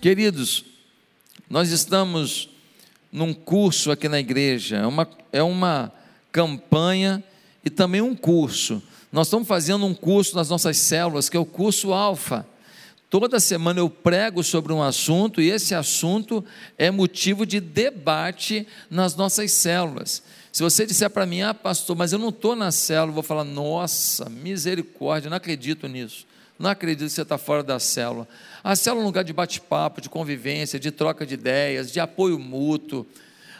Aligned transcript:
Queridos, 0.00 0.64
nós 1.50 1.72
estamos 1.72 2.48
num 3.10 3.34
curso 3.34 3.90
aqui 3.90 4.08
na 4.08 4.20
igreja, 4.20 4.76
é 4.76 4.86
uma, 4.86 5.08
é 5.32 5.42
uma 5.42 5.92
campanha 6.30 7.22
e 7.64 7.70
também 7.70 8.00
um 8.00 8.14
curso. 8.14 8.80
Nós 9.10 9.26
estamos 9.26 9.48
fazendo 9.48 9.84
um 9.84 9.94
curso 9.94 10.36
nas 10.36 10.48
nossas 10.48 10.76
células, 10.76 11.28
que 11.28 11.36
é 11.36 11.40
o 11.40 11.44
curso 11.44 11.92
Alfa. 11.92 12.46
Toda 13.10 13.40
semana 13.40 13.80
eu 13.80 13.90
prego 13.90 14.44
sobre 14.44 14.72
um 14.72 14.80
assunto 14.80 15.40
e 15.40 15.50
esse 15.50 15.74
assunto 15.74 16.44
é 16.76 16.92
motivo 16.92 17.44
de 17.44 17.58
debate 17.58 18.68
nas 18.88 19.16
nossas 19.16 19.50
células. 19.50 20.22
Se 20.52 20.62
você 20.62 20.86
disser 20.86 21.10
para 21.10 21.26
mim, 21.26 21.40
ah, 21.42 21.52
pastor, 21.52 21.96
mas 21.96 22.12
eu 22.12 22.20
não 22.20 22.28
estou 22.28 22.54
na 22.54 22.70
célula, 22.70 23.10
eu 23.10 23.14
vou 23.14 23.22
falar, 23.24 23.42
nossa, 23.42 24.28
misericórdia, 24.28 25.28
não 25.28 25.36
acredito 25.38 25.88
nisso. 25.88 26.27
Não 26.58 26.70
acredito 26.70 27.06
que 27.06 27.12
você 27.12 27.22
está 27.22 27.38
fora 27.38 27.62
da 27.62 27.78
célula. 27.78 28.26
A 28.64 28.74
célula 28.74 29.02
é 29.02 29.04
um 29.04 29.06
lugar 29.06 29.22
de 29.22 29.32
bate-papo, 29.32 30.00
de 30.00 30.10
convivência, 30.10 30.78
de 30.78 30.90
troca 30.90 31.24
de 31.24 31.34
ideias, 31.34 31.92
de 31.92 32.00
apoio 32.00 32.38
mútuo. 32.38 33.06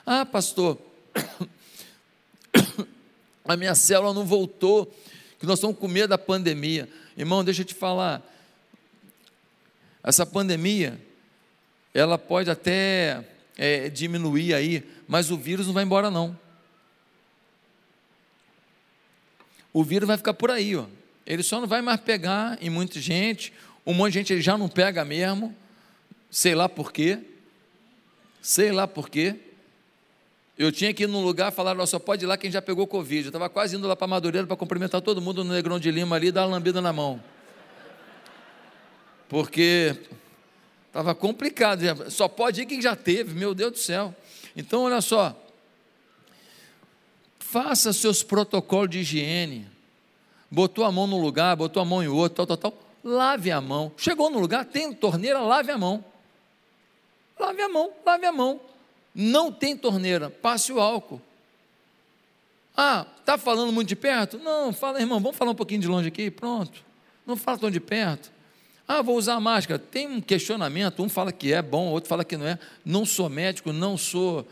Ah, 0.04 0.26
pastor, 0.26 0.76
a 3.46 3.56
minha 3.56 3.74
célula 3.76 4.12
não 4.12 4.24
voltou, 4.24 4.92
que 5.38 5.46
nós 5.46 5.60
estamos 5.60 5.78
com 5.78 5.86
medo 5.86 6.08
da 6.08 6.18
pandemia. 6.18 6.88
Irmão, 7.16 7.44
deixa 7.44 7.62
eu 7.62 7.66
te 7.66 7.74
falar. 7.74 8.20
Essa 10.02 10.26
pandemia, 10.26 11.00
ela 11.94 12.18
pode 12.18 12.50
até 12.50 13.24
é, 13.56 13.88
diminuir 13.88 14.54
aí, 14.54 14.84
mas 15.06 15.30
o 15.30 15.36
vírus 15.36 15.68
não 15.68 15.74
vai 15.74 15.84
embora 15.84 16.10
não. 16.10 16.36
O 19.72 19.84
vírus 19.84 20.08
vai 20.08 20.16
ficar 20.16 20.34
por 20.34 20.50
aí, 20.50 20.74
ó 20.74 20.86
ele 21.28 21.42
só 21.42 21.60
não 21.60 21.66
vai 21.68 21.82
mais 21.82 22.00
pegar 22.00 22.56
em 22.58 22.70
muita 22.70 22.98
gente, 22.98 23.52
um 23.84 23.92
monte 23.92 24.14
de 24.14 24.18
gente 24.20 24.32
ele 24.32 24.40
já 24.40 24.56
não 24.56 24.66
pega 24.66 25.04
mesmo, 25.04 25.54
sei 26.30 26.54
lá 26.54 26.70
por 26.70 26.90
quê, 26.90 27.18
sei 28.40 28.72
lá 28.72 28.88
por 28.88 29.10
quê. 29.10 29.36
Eu 30.56 30.72
tinha 30.72 30.92
que 30.94 31.02
ir 31.02 31.06
num 31.06 31.22
lugar, 31.22 31.52
falaram, 31.52 31.86
só 31.86 31.98
pode 31.98 32.24
ir 32.24 32.26
lá 32.26 32.38
quem 32.38 32.50
já 32.50 32.62
pegou 32.62 32.86
Covid. 32.86 33.24
Eu 33.24 33.28
estava 33.28 33.48
quase 33.50 33.76
indo 33.76 33.86
lá 33.86 33.94
para 33.94 34.06
Madureira 34.06 34.46
para 34.46 34.56
cumprimentar 34.56 35.02
todo 35.02 35.20
mundo 35.20 35.44
no 35.44 35.52
Negrão 35.52 35.78
de 35.78 35.90
Lima 35.90 36.16
ali 36.16 36.28
e 36.28 36.32
dar 36.32 36.46
uma 36.46 36.56
lambida 36.56 36.80
na 36.80 36.94
mão. 36.94 37.22
Porque 39.28 39.94
estava 40.86 41.14
complicado, 41.14 42.10
só 42.10 42.26
pode 42.26 42.62
ir 42.62 42.66
quem 42.66 42.80
já 42.80 42.96
teve, 42.96 43.34
meu 43.34 43.54
Deus 43.54 43.72
do 43.72 43.78
céu. 43.78 44.16
Então, 44.56 44.84
olha 44.84 45.02
só, 45.02 45.38
faça 47.38 47.92
seus 47.92 48.22
protocolos 48.22 48.88
de 48.88 49.00
higiene 49.00 49.77
botou 50.50 50.84
a 50.84 50.92
mão 50.92 51.06
num 51.06 51.20
lugar, 51.20 51.56
botou 51.56 51.80
a 51.82 51.84
mão 51.84 52.02
em 52.02 52.08
outro, 52.08 52.44
tal, 52.44 52.56
tal, 52.56 52.70
tal. 52.70 52.82
Lave 53.04 53.50
a 53.50 53.60
mão. 53.60 53.92
Chegou 53.96 54.30
no 54.30 54.38
lugar, 54.38 54.64
tem 54.64 54.92
torneira, 54.92 55.40
lave 55.40 55.70
a 55.70 55.78
mão. 55.78 56.04
Lave 57.38 57.62
a 57.62 57.68
mão, 57.68 57.92
lave 58.04 58.26
a 58.26 58.32
mão. 58.32 58.60
Não 59.14 59.52
tem 59.52 59.76
torneira, 59.76 60.30
passe 60.30 60.72
o 60.72 60.80
álcool. 60.80 61.20
Ah, 62.76 63.06
está 63.18 63.36
falando 63.36 63.72
muito 63.72 63.88
de 63.88 63.96
perto? 63.96 64.38
Não, 64.38 64.72
fala, 64.72 65.00
irmão, 65.00 65.20
vamos 65.20 65.36
falar 65.36 65.50
um 65.50 65.54
pouquinho 65.54 65.80
de 65.80 65.88
longe 65.88 66.08
aqui, 66.08 66.30
pronto. 66.30 66.84
Não 67.26 67.36
fala 67.36 67.58
tão 67.58 67.70
de 67.70 67.80
perto. 67.80 68.30
Ah, 68.86 69.02
vou 69.02 69.16
usar 69.16 69.38
máscara. 69.40 69.78
Tem 69.78 70.06
um 70.06 70.20
questionamento, 70.20 71.02
um 71.02 71.08
fala 71.08 71.32
que 71.32 71.52
é 71.52 71.60
bom, 71.60 71.88
outro 71.88 72.08
fala 72.08 72.24
que 72.24 72.36
não 72.36 72.46
é. 72.46 72.58
Não 72.84 73.04
sou 73.04 73.28
médico, 73.28 73.72
não 73.72 73.98
sou 73.98 74.46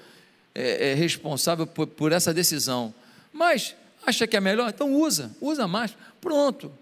é, 0.54 0.90
é, 0.90 0.94
responsável 0.94 1.66
por, 1.66 1.86
por 1.86 2.12
essa 2.12 2.34
decisão. 2.34 2.92
Mas 3.32 3.74
Acha 4.06 4.24
que 4.24 4.36
é 4.36 4.40
melhor? 4.40 4.70
Então 4.70 4.94
usa, 4.94 5.36
usa 5.40 5.66
mais. 5.66 5.96
Pronto. 6.20 6.72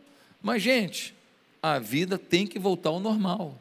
Mas, 0.43 0.63
gente, 0.63 1.15
a 1.63 1.79
vida 1.79 2.19
tem 2.19 2.47
que 2.47 2.59
voltar 2.59 2.91
ao 2.91 3.01
normal. 3.01 3.59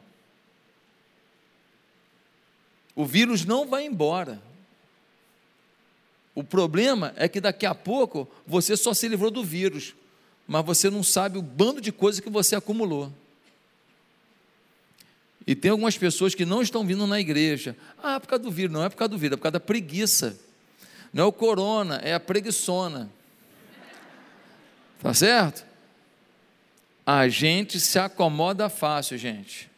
O 2.94 3.06
vírus 3.06 3.46
não 3.46 3.66
vai 3.66 3.86
embora. 3.86 4.40
O 6.34 6.44
problema 6.44 7.14
é 7.16 7.26
que 7.26 7.40
daqui 7.40 7.64
a 7.64 7.74
pouco 7.74 8.28
você 8.46 8.76
só 8.76 8.92
se 8.92 9.08
livrou 9.08 9.30
do 9.30 9.42
vírus, 9.42 9.94
mas 10.46 10.66
você 10.66 10.90
não 10.90 11.02
sabe 11.02 11.38
o 11.38 11.42
bando 11.42 11.80
de 11.80 11.90
coisas 11.90 12.20
que 12.20 12.28
você 12.28 12.54
acumulou. 12.54 13.10
E 15.46 15.54
tem 15.54 15.70
algumas 15.70 15.96
pessoas 15.96 16.34
que 16.34 16.44
não 16.44 16.60
estão 16.60 16.86
vindo 16.86 17.06
na 17.06 17.18
igreja. 17.18 17.74
Ah, 18.02 18.16
é 18.16 18.20
por 18.20 18.28
causa 18.28 18.44
do 18.44 18.50
vírus. 18.50 18.72
Não 18.72 18.84
é 18.84 18.88
por 18.90 18.96
causa 18.96 19.10
do 19.10 19.18
vírus, 19.18 19.34
é 19.34 19.36
por 19.36 19.42
causa 19.42 19.52
da 19.52 19.60
preguiça. 19.60 20.38
Não 21.12 21.24
é 21.24 21.26
o 21.26 21.32
corona, 21.32 21.96
é 21.96 22.12
a 22.12 22.20
preguiçona. 22.20 23.10
Tá 25.04 25.12
certo? 25.12 25.66
A 27.04 27.28
gente 27.28 27.78
se 27.78 27.98
acomoda 27.98 28.70
fácil, 28.70 29.18
gente. 29.18 29.70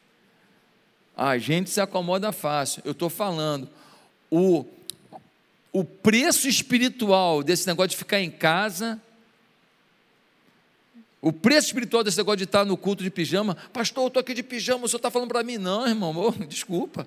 A 1.16 1.36
gente 1.36 1.68
se 1.68 1.80
acomoda 1.80 2.30
fácil. 2.30 2.80
Eu 2.84 2.92
estou 2.92 3.10
falando, 3.10 3.68
o, 4.30 4.64
o 5.72 5.84
preço 5.84 6.46
espiritual 6.46 7.42
desse 7.42 7.66
negócio 7.66 7.88
de 7.88 7.96
ficar 7.96 8.20
em 8.20 8.30
casa, 8.30 9.02
o 11.20 11.32
preço 11.32 11.66
espiritual 11.66 12.04
desse 12.04 12.18
negócio 12.18 12.36
de 12.36 12.44
estar 12.44 12.64
no 12.64 12.76
culto 12.76 13.02
de 13.02 13.10
pijama, 13.10 13.56
pastor, 13.72 14.04
eu 14.04 14.06
estou 14.08 14.20
aqui 14.20 14.32
de 14.32 14.44
pijama, 14.44 14.84
o 14.84 14.88
senhor 14.88 14.98
está 14.98 15.10
falando 15.10 15.30
para 15.30 15.42
mim? 15.42 15.58
Não, 15.58 15.88
irmão, 15.88 16.14
oh, 16.16 16.30
desculpa, 16.46 17.04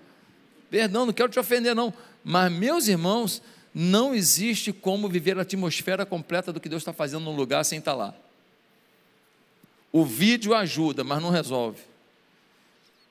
perdão, 0.69 1.05
não 1.05 1.13
quero 1.13 1.29
te 1.29 1.39
ofender, 1.39 1.73
não. 1.73 1.93
Mas, 2.21 2.51
meus 2.51 2.89
irmãos, 2.89 3.41
não 3.73 4.13
existe 4.13 4.73
como 4.73 5.09
viver 5.09 5.37
a 5.37 5.43
atmosfera 5.43 6.05
completa 6.05 6.51
do 6.51 6.59
que 6.59 6.69
Deus 6.69 6.81
está 6.81 6.93
fazendo 6.93 7.25
num 7.25 7.35
lugar 7.35 7.63
sem 7.63 7.79
estar 7.79 7.93
lá. 7.93 8.13
O 9.91 10.05
vídeo 10.05 10.53
ajuda, 10.53 11.03
mas 11.03 11.21
não 11.21 11.29
resolve. 11.29 11.81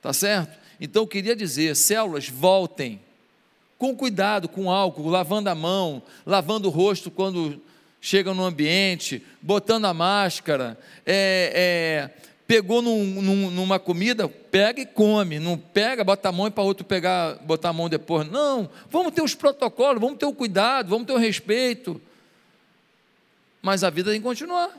Tá 0.01 0.13
certo? 0.13 0.57
Então 0.81 1.03
eu 1.03 1.07
queria 1.09 1.35
dizer, 1.35 1.75
células, 1.75 2.29
voltem 2.29 3.01
com 3.77 3.97
cuidado, 3.97 4.49
com 4.49 4.71
álcool, 4.71 5.09
lavando 5.09 5.49
a 5.49 5.55
mão, 5.55 6.03
lavando 6.27 6.69
o 6.69 6.71
rosto 6.71 7.11
quando 7.11 7.63
chegam 8.01 8.35
no 8.35 8.45
ambiente, 8.45 9.25
botando 9.41 9.85
a 9.87 9.95
máscara, 9.95 10.79
é, 11.07 12.11
é, 12.17 12.29
pegou 12.49 12.81
num, 12.81 13.05
num, 13.05 13.51
numa 13.51 13.79
comida, 13.79 14.27
pega 14.27 14.81
e 14.81 14.87
come, 14.87 15.39
não 15.39 15.59
pega, 15.59 16.03
bota 16.03 16.31
a 16.31 16.33
mão 16.33 16.47
e 16.47 16.51
para 16.51 16.65
outro 16.65 16.83
pegar, 16.83 17.35
botar 17.43 17.69
a 17.69 17.73
mão 17.75 17.91
depois. 17.91 18.27
Não, 18.27 18.71
vamos 18.89 19.13
ter 19.13 19.21
os 19.21 19.35
protocolos, 19.35 20.01
vamos 20.01 20.17
ter 20.17 20.25
o 20.25 20.33
cuidado, 20.33 20.89
vamos 20.89 21.07
ter 21.07 21.13
o 21.13 21.19
respeito. 21.19 22.01
Mas 23.61 23.85
a 23.85 23.91
vida 23.91 24.11
tem 24.11 24.19
que 24.19 24.27
continuar. 24.27 24.71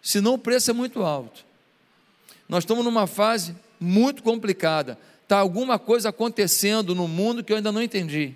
Senão 0.00 0.34
o 0.34 0.38
preço 0.38 0.70
é 0.70 0.74
muito 0.74 1.02
alto. 1.02 1.44
Nós 2.48 2.64
estamos 2.64 2.82
numa 2.82 3.06
fase 3.06 3.54
muito 3.78 4.22
complicada. 4.22 4.98
Está 5.22 5.36
alguma 5.36 5.78
coisa 5.78 6.08
acontecendo 6.08 6.94
no 6.94 7.06
mundo 7.06 7.44
que 7.44 7.52
eu 7.52 7.58
ainda 7.58 7.70
não 7.70 7.82
entendi. 7.82 8.34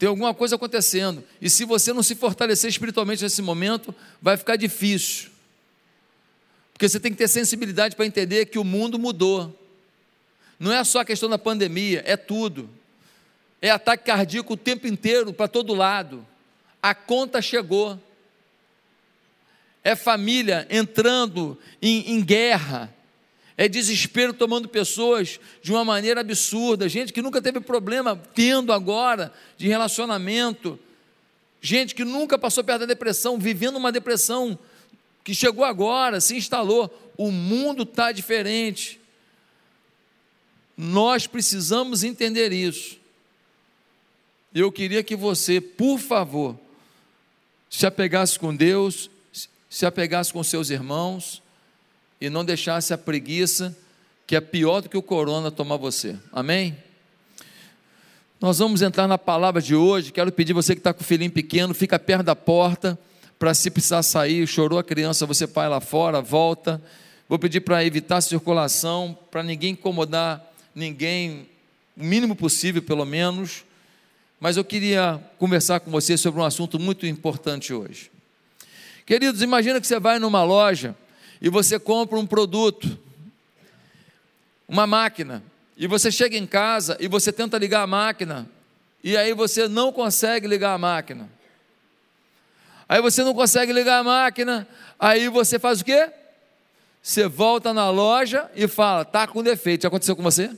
Tem 0.00 0.08
alguma 0.08 0.32
coisa 0.32 0.56
acontecendo. 0.56 1.22
E 1.42 1.50
se 1.50 1.66
você 1.66 1.92
não 1.92 2.02
se 2.02 2.14
fortalecer 2.14 2.70
espiritualmente 2.70 3.22
nesse 3.22 3.42
momento, 3.42 3.94
vai 4.22 4.34
ficar 4.34 4.56
difícil. 4.56 5.28
Porque 6.72 6.88
você 6.88 6.98
tem 6.98 7.12
que 7.12 7.18
ter 7.18 7.28
sensibilidade 7.28 7.94
para 7.94 8.06
entender 8.06 8.46
que 8.46 8.58
o 8.58 8.64
mundo 8.64 8.98
mudou. 8.98 9.54
Não 10.58 10.72
é 10.72 10.82
só 10.84 11.00
a 11.00 11.04
questão 11.04 11.28
da 11.28 11.36
pandemia, 11.36 12.02
é 12.06 12.16
tudo. 12.16 12.70
É 13.60 13.68
ataque 13.68 14.04
cardíaco 14.04 14.54
o 14.54 14.56
tempo 14.56 14.86
inteiro, 14.86 15.34
para 15.34 15.46
todo 15.46 15.74
lado. 15.74 16.26
A 16.82 16.94
conta 16.94 17.42
chegou. 17.42 18.02
É 19.84 19.94
família 19.94 20.66
entrando 20.70 21.58
em, 21.82 22.14
em 22.14 22.24
guerra 22.24 22.90
é 23.60 23.68
desespero 23.68 24.32
tomando 24.32 24.70
pessoas 24.70 25.38
de 25.60 25.70
uma 25.70 25.84
maneira 25.84 26.22
absurda, 26.22 26.88
gente 26.88 27.12
que 27.12 27.20
nunca 27.20 27.42
teve 27.42 27.60
problema 27.60 28.16
tendo 28.34 28.72
agora 28.72 29.30
de 29.58 29.68
relacionamento, 29.68 30.78
gente 31.60 31.94
que 31.94 32.02
nunca 32.02 32.38
passou 32.38 32.64
perto 32.64 32.80
da 32.80 32.86
depressão, 32.86 33.38
vivendo 33.38 33.76
uma 33.76 33.92
depressão 33.92 34.58
que 35.22 35.34
chegou 35.34 35.62
agora, 35.62 36.22
se 36.22 36.34
instalou. 36.38 37.12
O 37.18 37.30
mundo 37.30 37.82
está 37.82 38.12
diferente. 38.12 38.98
Nós 40.74 41.26
precisamos 41.26 42.02
entender 42.02 42.54
isso. 42.54 42.96
Eu 44.54 44.72
queria 44.72 45.02
que 45.02 45.14
você, 45.14 45.60
por 45.60 45.98
favor, 45.98 46.58
se 47.68 47.84
apegasse 47.84 48.38
com 48.38 48.56
Deus, 48.56 49.10
se 49.68 49.84
apegasse 49.84 50.32
com 50.32 50.42
seus 50.42 50.70
irmãos 50.70 51.42
e 52.20 52.28
não 52.28 52.44
deixasse 52.44 52.92
a 52.92 52.98
preguiça, 52.98 53.76
que 54.26 54.36
é 54.36 54.40
pior 54.40 54.82
do 54.82 54.88
que 54.88 54.96
o 54.96 55.02
corona, 55.02 55.50
tomar 55.50 55.76
você. 55.76 56.16
Amém? 56.32 56.76
Nós 58.40 58.58
vamos 58.58 58.82
entrar 58.82 59.08
na 59.08 59.18
palavra 59.18 59.60
de 59.60 59.74
hoje. 59.74 60.12
Quero 60.12 60.30
pedir 60.30 60.52
você 60.52 60.74
que 60.74 60.80
está 60.80 60.92
com 60.92 61.00
o 61.00 61.04
filhinho 61.04 61.30
pequeno, 61.30 61.74
fica 61.74 61.98
perto 61.98 62.24
da 62.24 62.36
porta, 62.36 62.98
para 63.38 63.54
se 63.54 63.70
precisar 63.70 64.02
sair, 64.02 64.46
chorou 64.46 64.78
a 64.78 64.84
criança, 64.84 65.24
você 65.24 65.46
pai 65.46 65.68
lá 65.68 65.80
fora, 65.80 66.20
volta. 66.20 66.80
Vou 67.28 67.38
pedir 67.38 67.60
para 67.60 67.84
evitar 67.84 68.20
circulação, 68.20 69.16
para 69.30 69.42
ninguém 69.42 69.72
incomodar 69.72 70.44
ninguém, 70.74 71.48
o 71.96 72.04
mínimo 72.04 72.36
possível, 72.36 72.82
pelo 72.82 73.04
menos. 73.04 73.64
Mas 74.38 74.56
eu 74.56 74.64
queria 74.64 75.20
conversar 75.38 75.80
com 75.80 75.90
você 75.90 76.16
sobre 76.16 76.40
um 76.40 76.44
assunto 76.44 76.78
muito 76.78 77.06
importante 77.06 77.72
hoje. 77.72 78.10
Queridos, 79.06 79.42
imagina 79.42 79.80
que 79.80 79.86
você 79.86 79.98
vai 79.98 80.18
numa 80.18 80.44
loja 80.44 80.94
e 81.40 81.48
você 81.48 81.78
compra 81.78 82.18
um 82.18 82.26
produto 82.26 82.98
uma 84.70 84.86
máquina, 84.86 85.42
e 85.76 85.88
você 85.88 86.12
chega 86.12 86.36
em 86.36 86.46
casa 86.46 86.96
e 87.00 87.08
você 87.08 87.32
tenta 87.32 87.58
ligar 87.58 87.82
a 87.82 87.88
máquina, 87.88 88.48
e 89.02 89.16
aí 89.16 89.34
você 89.34 89.66
não 89.66 89.92
consegue 89.92 90.46
ligar 90.46 90.74
a 90.74 90.78
máquina. 90.78 91.28
Aí 92.88 93.02
você 93.02 93.24
não 93.24 93.34
consegue 93.34 93.72
ligar 93.72 93.98
a 93.98 94.04
máquina, 94.04 94.68
aí 94.96 95.28
você 95.28 95.58
faz 95.58 95.80
o 95.80 95.84
quê? 95.84 96.12
Você 97.02 97.26
volta 97.26 97.74
na 97.74 97.90
loja 97.90 98.48
e 98.54 98.68
fala: 98.68 99.04
"Tá 99.04 99.26
com 99.26 99.42
defeito". 99.42 99.82
Já 99.82 99.88
aconteceu 99.88 100.14
com 100.14 100.22
você? 100.22 100.56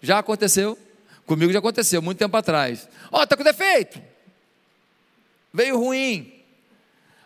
Já 0.00 0.18
aconteceu? 0.18 0.78
Comigo 1.26 1.52
já 1.52 1.58
aconteceu, 1.58 2.00
muito 2.00 2.18
tempo 2.18 2.36
atrás. 2.38 2.88
Ó, 3.12 3.20
oh, 3.20 3.26
tá 3.26 3.36
com 3.36 3.42
defeito. 3.42 4.00
Veio 5.52 5.78
ruim. 5.78 6.32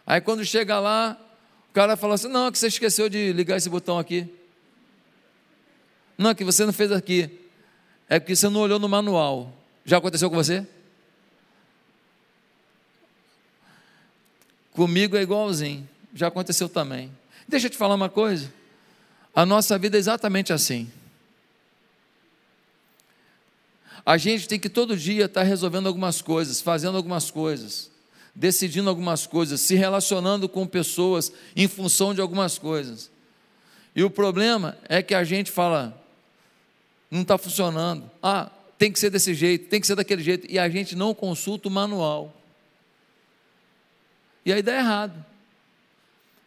Aí 0.04 0.20
quando 0.20 0.44
chega 0.44 0.80
lá, 0.80 1.16
o 1.70 1.72
cara 1.72 1.96
fala 1.96 2.14
assim: 2.14 2.28
"Não, 2.28 2.46
é 2.46 2.52
que 2.52 2.58
você 2.58 2.66
esqueceu 2.66 3.08
de 3.08 3.32
ligar 3.32 3.56
esse 3.56 3.70
botão 3.70 3.98
aqui". 3.98 4.28
Não, 6.18 6.30
é 6.30 6.34
que 6.34 6.44
você 6.44 6.66
não 6.66 6.72
fez 6.72 6.92
aqui. 6.92 7.30
É 8.08 8.18
porque 8.18 8.36
você 8.36 8.48
não 8.48 8.60
olhou 8.60 8.78
no 8.78 8.88
manual. 8.88 9.56
Já 9.84 9.96
aconteceu 9.96 10.28
com 10.28 10.36
você? 10.36 10.66
Comigo 14.72 15.16
é 15.16 15.22
igualzinho. 15.22 15.88
Já 16.12 16.26
aconteceu 16.26 16.68
também. 16.68 17.10
Deixa 17.48 17.68
eu 17.68 17.70
te 17.70 17.76
falar 17.76 17.94
uma 17.94 18.08
coisa. 18.10 18.52
A 19.34 19.46
nossa 19.46 19.78
vida 19.78 19.96
é 19.96 20.00
exatamente 20.00 20.52
assim. 20.52 20.90
A 24.04 24.16
gente 24.16 24.48
tem 24.48 24.58
que 24.58 24.68
todo 24.68 24.96
dia 24.96 25.26
estar 25.26 25.42
resolvendo 25.42 25.86
algumas 25.86 26.20
coisas, 26.20 26.60
fazendo 26.60 26.96
algumas 26.96 27.30
coisas, 27.30 27.90
decidindo 28.40 28.88
algumas 28.88 29.26
coisas, 29.26 29.60
se 29.60 29.74
relacionando 29.74 30.48
com 30.48 30.66
pessoas 30.66 31.30
em 31.54 31.68
função 31.68 32.14
de 32.14 32.22
algumas 32.22 32.56
coisas. 32.56 33.10
E 33.94 34.02
o 34.02 34.08
problema 34.08 34.78
é 34.88 35.02
que 35.02 35.14
a 35.14 35.22
gente 35.22 35.50
fala, 35.50 36.02
não 37.10 37.20
está 37.20 37.36
funcionando. 37.36 38.10
Ah, 38.22 38.50
tem 38.78 38.90
que 38.90 38.98
ser 38.98 39.10
desse 39.10 39.34
jeito, 39.34 39.68
tem 39.68 39.78
que 39.78 39.86
ser 39.86 39.94
daquele 39.94 40.22
jeito. 40.22 40.50
E 40.50 40.58
a 40.58 40.70
gente 40.70 40.96
não 40.96 41.12
consulta 41.12 41.68
o 41.68 41.70
manual. 41.70 42.34
E 44.42 44.54
aí 44.54 44.62
dá 44.62 44.74
errado. 44.74 45.22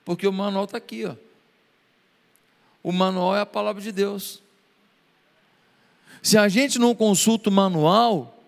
Porque 0.03 0.27
o 0.27 0.33
manual 0.33 0.63
está 0.65 0.79
aqui, 0.79 1.05
ó. 1.05 1.15
O 2.81 2.91
manual 2.91 3.37
é 3.37 3.41
a 3.41 3.45
palavra 3.45 3.83
de 3.83 3.91
Deus. 3.91 4.41
Se 6.23 6.39
a 6.39 6.49
gente 6.49 6.79
não 6.79 6.95
consulta 6.95 7.51
o 7.51 7.53
manual, 7.53 8.43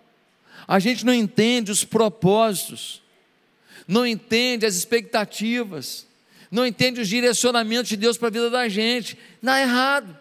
a 0.66 0.80
gente 0.80 1.06
não 1.06 1.14
entende 1.14 1.70
os 1.70 1.84
propósitos, 1.84 3.05
não 3.86 4.06
entende 4.06 4.66
as 4.66 4.74
expectativas, 4.74 6.06
não 6.50 6.66
entende 6.66 7.00
os 7.00 7.08
direcionamentos 7.08 7.88
de 7.88 7.96
Deus 7.96 8.16
para 8.16 8.28
a 8.28 8.30
vida 8.30 8.50
da 8.50 8.68
gente. 8.68 9.18
Dá 9.42 9.60
errado. 9.60 10.16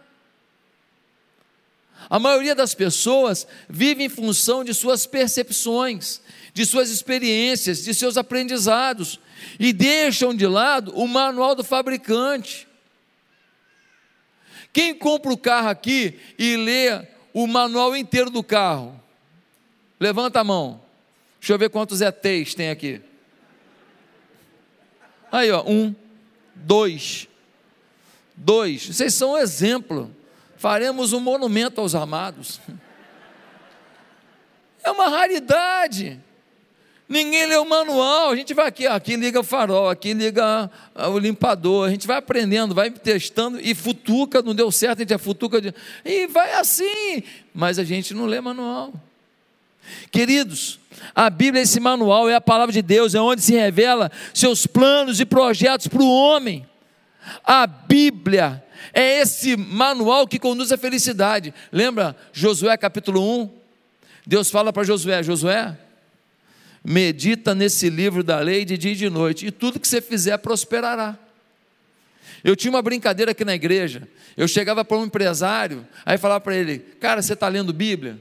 A 2.10 2.20
maioria 2.20 2.54
das 2.54 2.76
pessoas 2.76 3.48
vive 3.68 4.04
em 4.04 4.10
função 4.10 4.64
de 4.64 4.74
suas 4.74 5.08
percepções, 5.08 6.22
de 6.54 6.66
suas 6.66 6.90
experiências, 6.90 7.84
de 7.84 7.94
seus 7.94 8.18
aprendizados, 8.18 9.20
e 9.60 9.74
deixam 9.74 10.34
de 10.34 10.46
lado 10.46 10.94
o 10.96 11.08
manual 11.08 11.56
do 11.56 11.64
fabricante. 11.64 12.68
Quem 14.72 14.94
compra 14.94 15.32
o 15.32 15.38
carro 15.38 15.70
aqui 15.70 16.20
e 16.38 16.58
lê 16.58 17.08
o 17.34 17.48
manual 17.48 17.96
inteiro 17.96 18.30
do 18.30 18.44
carro? 18.44 19.02
Levanta 20.00 20.42
a 20.42 20.44
mão. 20.44 20.82
Deixa 21.40 21.54
eu 21.54 21.58
ver 21.58 21.70
quantos 21.70 22.02
ETs 22.02 22.54
tem 22.54 22.70
aqui. 22.70 23.02
Aí, 25.36 25.52
ó, 25.52 25.66
um, 25.68 25.94
dois, 26.56 27.28
dois. 28.38 28.88
Vocês 28.88 29.14
são 29.14 29.34
um 29.34 29.38
exemplo. 29.38 30.10
Faremos 30.56 31.12
um 31.12 31.20
monumento 31.20 31.82
aos 31.82 31.94
amados. 31.94 32.62
É 34.82 34.90
uma 34.90 35.10
raridade. 35.10 36.22
Ninguém 37.10 37.48
lê 37.48 37.58
o 37.58 37.66
manual, 37.66 38.30
a 38.30 38.36
gente 38.38 38.54
vai 38.54 38.66
aqui, 38.66 38.88
aqui 38.88 39.18
liga 39.18 39.42
o 39.42 39.44
farol, 39.44 39.90
aqui 39.90 40.14
liga 40.14 40.72
o 40.96 41.20
limpador, 41.20 41.86
a 41.86 41.92
gente 41.92 42.08
vai 42.08 42.16
aprendendo, 42.16 42.74
vai 42.74 42.90
testando 42.90 43.60
e 43.60 43.76
futuca, 43.76 44.42
não 44.42 44.56
deu 44.56 44.72
certo, 44.72 45.00
a 45.00 45.02
gente 45.02 45.14
é 45.14 45.18
futuca 45.18 45.60
de, 45.60 45.74
e 46.06 46.28
vai 46.28 46.54
assim, 46.54 47.22
mas 47.54 47.78
a 47.78 47.84
gente 47.84 48.14
não 48.14 48.26
lê 48.26 48.40
manual. 48.40 48.94
Queridos, 50.12 50.80
a 51.14 51.30
Bíblia, 51.30 51.64
esse 51.64 51.80
manual, 51.80 52.30
é 52.30 52.36
a 52.36 52.42
palavra 52.42 52.74
de 52.74 52.82
Deus, 52.82 53.16
é 53.16 53.22
onde 53.22 53.42
se 53.42 53.54
revela 53.54 54.12
seus 54.34 54.66
planos 54.66 55.20
e 55.20 55.26
projetos 55.26 55.88
para 55.88 56.02
o 56.02 56.10
homem. 56.10 56.66
A 57.44 57.66
Bíblia 57.68 58.64
é 58.94 59.20
esse 59.20 59.58
manual 59.58 60.28
que 60.28 60.40
conduz 60.40 60.72
à 60.72 60.78
felicidade. 60.78 61.54
Lembra 61.72 62.16
Josué 62.32 62.76
capítulo 62.78 63.22
1? 63.42 63.50
Deus 64.26 64.50
fala 64.50 64.72
para 64.72 64.84
Josué: 64.84 65.22
Josué, 65.24 65.78
medita 66.84 67.54
nesse 67.54 67.90
livro 67.90 68.24
da 68.24 68.40
lei 68.40 68.64
de 68.66 68.78
dia 68.78 68.92
e 68.92 68.96
de 68.96 69.10
noite, 69.10 69.48
e 69.48 69.52
tudo 69.52 69.80
que 69.80 69.88
você 69.88 70.02
fizer 70.02 70.38
prosperará. 70.38 71.18
Eu 72.44 72.56
tinha 72.56 72.70
uma 72.70 72.82
brincadeira 72.82 73.32
aqui 73.32 73.44
na 73.44 73.56
igreja. 73.56 74.08
Eu 74.38 74.48
chegava 74.48 74.86
para 74.86 74.98
um 74.98 75.06
empresário, 75.06 75.86
aí 76.06 76.18
falava 76.18 76.42
para 76.42 76.56
ele: 76.56 76.80
Cara, 77.00 77.22
você 77.22 77.34
está 77.34 77.48
lendo 77.48 77.74
Bíblia? 77.74 78.20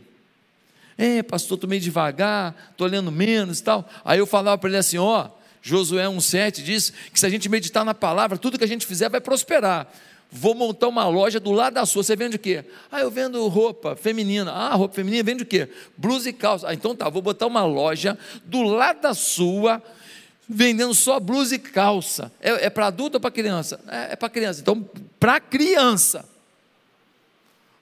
É, 0.97 1.23
pastor, 1.23 1.57
estou 1.57 1.69
meio 1.69 1.81
devagar, 1.81 2.55
estou 2.71 2.87
lendo 2.87 3.11
menos 3.11 3.59
e 3.59 3.63
tal. 3.65 3.89
Aí 4.05 4.19
eu 4.19 4.27
falava 4.27 4.59
para 4.59 4.71
ele 4.71 4.79
assim: 4.79 4.99
Ó, 4.99 5.29
Josué 5.61 6.05
1,7 6.05 6.63
diz 6.63 6.93
que 7.13 7.19
se 7.19 7.27
a 7.27 7.29
gente 7.29 7.49
meditar 7.49 7.85
na 7.85 7.95
palavra, 7.95 8.39
tudo 8.39 8.59
que 8.59 8.65
a 8.65 8.69
gente 8.69 8.87
fizer 8.87 9.09
vai 9.09 9.21
prosperar 9.21 9.89
vou 10.37 10.53
montar 10.53 10.89
uma 10.89 11.07
loja 11.07 11.39
do 11.39 11.53
lado 11.53 11.75
da 11.75 11.87
sua. 11.87 12.03
Você 12.03 12.17
vende 12.17 12.35
o 12.35 12.39
quê? 12.41 12.65
Ah, 12.91 13.01
eu 13.01 13.11
vendo 13.11 13.47
roupa 13.47 13.95
feminina. 13.95 14.51
Ah, 14.51 14.75
roupa 14.75 14.97
feminina 14.97 15.23
vende 15.23 15.45
o 15.45 15.47
quê? 15.47 15.69
Blusa 15.97 16.29
e 16.29 16.33
calça. 16.33 16.69
Ah, 16.69 16.75
então 16.75 16.95
tá, 16.95 17.09
vou 17.09 17.23
botar 17.23 17.47
uma 17.47 17.65
loja 17.65 18.19
do 18.45 18.63
lado 18.63 19.01
da 19.01 19.15
sua, 19.15 19.81
vendendo 20.49 20.93
só 20.93 21.21
blusa 21.21 21.55
e 21.55 21.59
calça. 21.61 22.33
É, 22.41 22.67
é 22.67 22.71
para 22.71 22.89
adulto 22.89 23.19
ou 23.19 23.21
para 23.21 23.31
criança? 23.31 23.81
É, 23.87 24.13
é 24.13 24.17
para 24.17 24.29
criança. 24.29 24.61
Então, 24.61 24.85
para 25.21 25.39
criança. 25.39 26.29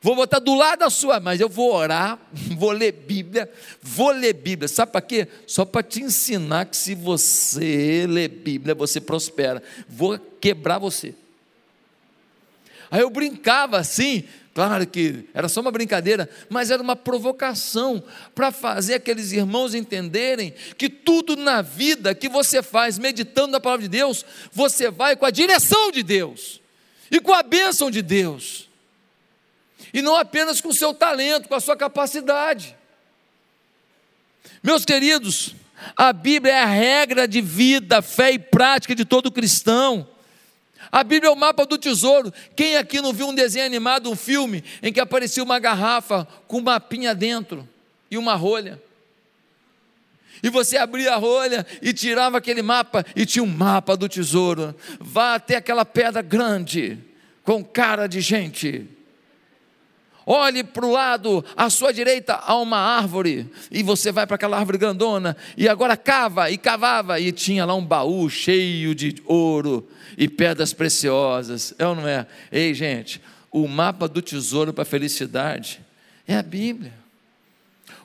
Vou 0.02 0.16
botar 0.16 0.40
do 0.40 0.56
lado 0.56 0.80
da 0.80 0.90
sua, 0.90 1.20
mas 1.20 1.40
eu 1.40 1.48
vou 1.48 1.72
orar, 1.72 2.18
vou 2.58 2.72
ler 2.72 2.90
Bíblia, 2.90 3.48
vou 3.80 4.10
ler 4.10 4.32
Bíblia. 4.32 4.66
Sabe 4.66 4.90
para 4.90 5.00
quê? 5.00 5.28
Só 5.46 5.64
para 5.64 5.80
te 5.84 6.02
ensinar 6.02 6.66
que 6.66 6.76
se 6.76 6.96
você 6.96 8.04
ler 8.08 8.28
Bíblia, 8.28 8.74
você 8.74 9.00
prospera. 9.00 9.62
Vou 9.88 10.18
quebrar 10.40 10.78
você. 10.78 11.14
Aí 12.90 13.00
eu 13.00 13.08
brincava 13.08 13.78
assim, 13.78 14.24
claro 14.52 14.84
que 14.88 15.24
era 15.32 15.48
só 15.48 15.60
uma 15.60 15.70
brincadeira, 15.70 16.28
mas 16.50 16.72
era 16.72 16.82
uma 16.82 16.96
provocação 16.96 18.02
para 18.34 18.50
fazer 18.50 18.94
aqueles 18.94 19.30
irmãos 19.30 19.72
entenderem 19.72 20.52
que 20.76 20.88
tudo 20.90 21.36
na 21.36 21.62
vida 21.62 22.12
que 22.12 22.28
você 22.28 22.60
faz 22.60 22.98
meditando 22.98 23.52
na 23.52 23.60
palavra 23.60 23.84
de 23.84 23.88
Deus, 23.88 24.26
você 24.52 24.90
vai 24.90 25.14
com 25.14 25.24
a 25.24 25.30
direção 25.30 25.92
de 25.92 26.02
Deus 26.02 26.60
e 27.08 27.20
com 27.20 27.32
a 27.32 27.42
bênção 27.44 27.88
de 27.88 28.02
Deus. 28.02 28.71
E 29.92 30.00
não 30.00 30.16
apenas 30.16 30.60
com 30.60 30.68
o 30.68 30.74
seu 30.74 30.94
talento, 30.94 31.48
com 31.48 31.54
a 31.54 31.60
sua 31.60 31.76
capacidade. 31.76 32.76
Meus 34.62 34.84
queridos, 34.84 35.54
a 35.96 36.12
Bíblia 36.12 36.52
é 36.52 36.62
a 36.62 36.66
regra 36.66 37.26
de 37.26 37.40
vida, 37.40 38.00
fé 38.00 38.32
e 38.32 38.38
prática 38.38 38.94
de 38.94 39.04
todo 39.04 39.30
cristão. 39.30 40.06
A 40.90 41.02
Bíblia 41.02 41.30
é 41.30 41.32
o 41.32 41.36
mapa 41.36 41.66
do 41.66 41.78
tesouro. 41.78 42.32
Quem 42.54 42.76
aqui 42.76 43.00
não 43.00 43.12
viu 43.12 43.28
um 43.28 43.34
desenho 43.34 43.66
animado, 43.66 44.10
um 44.10 44.16
filme, 44.16 44.62
em 44.82 44.92
que 44.92 45.00
aparecia 45.00 45.42
uma 45.42 45.58
garrafa 45.58 46.26
com 46.46 46.58
um 46.58 46.62
mapinha 46.62 47.14
dentro 47.14 47.68
e 48.10 48.16
uma 48.16 48.34
rolha? 48.34 48.80
E 50.42 50.50
você 50.50 50.76
abria 50.76 51.14
a 51.14 51.16
rolha 51.16 51.64
e 51.80 51.92
tirava 51.92 52.38
aquele 52.38 52.62
mapa 52.62 53.06
e 53.14 53.24
tinha 53.24 53.42
um 53.42 53.46
mapa 53.46 53.96
do 53.96 54.08
tesouro. 54.08 54.74
Vá 54.98 55.34
até 55.34 55.56
aquela 55.56 55.84
pedra 55.84 56.20
grande, 56.20 56.98
com 57.44 57.64
cara 57.64 58.08
de 58.08 58.20
gente. 58.20 58.88
Olhe 60.24 60.62
para 60.62 60.86
o 60.86 60.92
lado, 60.92 61.44
à 61.56 61.68
sua 61.68 61.92
direita 61.92 62.34
há 62.34 62.56
uma 62.56 62.78
árvore, 62.78 63.50
e 63.70 63.82
você 63.82 64.12
vai 64.12 64.26
para 64.26 64.36
aquela 64.36 64.58
árvore 64.58 64.78
grandona, 64.78 65.36
e 65.56 65.68
agora 65.68 65.96
cava, 65.96 66.50
e 66.50 66.56
cavava, 66.56 67.18
e 67.18 67.32
tinha 67.32 67.64
lá 67.64 67.74
um 67.74 67.84
baú 67.84 68.30
cheio 68.30 68.94
de 68.94 69.16
ouro 69.26 69.88
e 70.16 70.28
pedras 70.28 70.72
preciosas. 70.72 71.74
É 71.78 71.86
ou 71.86 71.94
não 71.94 72.06
é? 72.06 72.26
Ei, 72.50 72.72
gente, 72.72 73.20
o 73.50 73.66
mapa 73.66 74.06
do 74.06 74.22
tesouro 74.22 74.72
para 74.72 74.82
a 74.82 74.86
felicidade 74.86 75.80
é 76.26 76.36
a 76.36 76.42
Bíblia. 76.42 76.94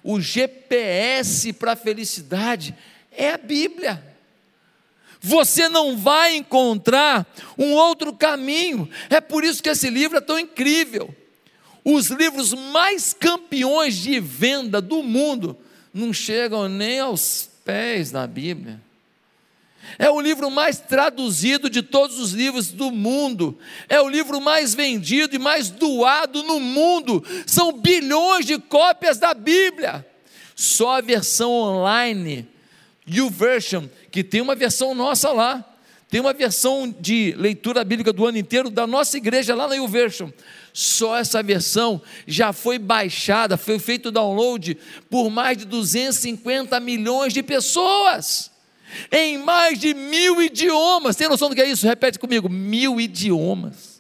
O 0.04 0.20
GPS 0.20 1.54
para 1.54 1.74
a 1.74 1.76
felicidade 1.76 2.76
é 3.12 3.32
a 3.32 3.38
Bíblia. 3.38 4.04
Você 5.20 5.68
não 5.68 5.98
vai 5.98 6.36
encontrar 6.36 7.26
um 7.58 7.74
outro 7.74 8.14
caminho. 8.14 8.90
É 9.10 9.20
por 9.20 9.44
isso 9.44 9.62
que 9.62 9.70
esse 9.70 9.90
livro 9.90 10.18
é 10.18 10.22
tão 10.22 10.40
incrível. 10.40 11.14
Os 11.90 12.08
livros 12.08 12.52
mais 12.52 13.14
campeões 13.14 13.96
de 13.96 14.20
venda 14.20 14.82
do 14.82 15.02
mundo 15.02 15.58
não 15.94 16.12
chegam 16.12 16.68
nem 16.68 17.00
aos 17.00 17.50
pés 17.64 18.12
da 18.12 18.28
Bíblia. 18.28 18.82
É 19.98 20.10
o 20.10 20.20
livro 20.20 20.52
mais 20.52 20.80
traduzido 20.80 21.70
de 21.70 21.82
todos 21.82 22.20
os 22.20 22.34
livros 22.34 22.72
do 22.72 22.92
mundo. 22.92 23.58
É 23.88 24.02
o 24.02 24.10
livro 24.10 24.42
mais 24.42 24.76
vendido 24.76 25.34
e 25.38 25.40
mais 25.40 25.70
doado 25.70 26.44
no 26.44 26.60
mundo. 26.60 27.24
São 27.46 27.72
bilhões 27.72 28.46
de 28.46 28.60
cópias 28.60 29.18
da 29.18 29.34
Bíblia. 29.34 30.06
Só 30.58 30.98
a 30.98 31.02
versão 31.02 31.54
online, 31.54 32.46
YouVersion, 33.08 33.86
que 34.12 34.26
tem 34.26 34.42
uma 34.42 34.56
versão 34.56 34.94
nossa 34.94 35.32
lá. 35.32 35.64
Tem 36.10 36.22
uma 36.22 36.34
versão 36.34 36.94
de 37.00 37.34
leitura 37.38 37.84
bíblica 37.84 38.14
do 38.14 38.26
ano 38.26 38.38
inteiro 38.38 38.70
da 38.70 38.88
nossa 38.88 39.18
igreja 39.18 39.54
lá 39.54 39.68
na 39.68 39.76
YouVersion. 39.76 40.30
Só 40.72 41.18
essa 41.18 41.44
versão 41.44 42.02
já 42.26 42.54
foi 42.54 42.80
baixada, 42.80 43.58
foi 43.58 43.78
feito 43.78 44.12
download 44.12 44.78
por 45.10 45.30
mais 45.30 45.58
de 45.58 45.66
250 45.66 46.80
milhões 46.80 47.34
de 47.34 47.44
pessoas 47.44 48.52
em 49.12 49.38
mais 49.38 49.80
de 49.80 49.94
mil 49.94 50.42
idiomas. 50.42 51.16
Tem 51.16 51.28
noção 51.28 51.50
do 51.50 51.56
que 51.56 51.62
é 51.62 51.70
isso? 51.70 51.86
Repete 51.86 52.18
comigo: 52.18 52.48
mil 52.48 53.02
idiomas. 53.02 53.97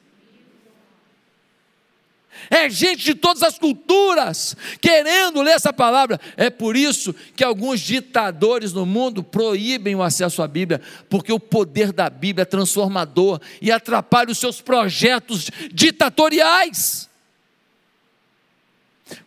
É 2.49 2.69
gente 2.69 3.03
de 3.03 3.15
todas 3.15 3.43
as 3.43 3.57
culturas 3.57 4.55
querendo 4.79 5.41
ler 5.41 5.55
essa 5.55 5.73
palavra. 5.73 6.19
É 6.35 6.49
por 6.49 6.75
isso 6.75 7.13
que 7.35 7.43
alguns 7.43 7.79
ditadores 7.79 8.73
no 8.73 8.85
mundo 8.85 9.23
proíbem 9.23 9.95
o 9.95 10.03
acesso 10.03 10.41
à 10.41 10.47
Bíblia, 10.47 10.81
porque 11.09 11.31
o 11.31 11.39
poder 11.39 11.91
da 11.91 12.09
Bíblia 12.09 12.43
é 12.43 12.45
transformador 12.45 13.39
e 13.61 13.71
atrapalha 13.71 14.31
os 14.31 14.37
seus 14.37 14.61
projetos 14.61 15.49
ditatoriais. 15.73 17.09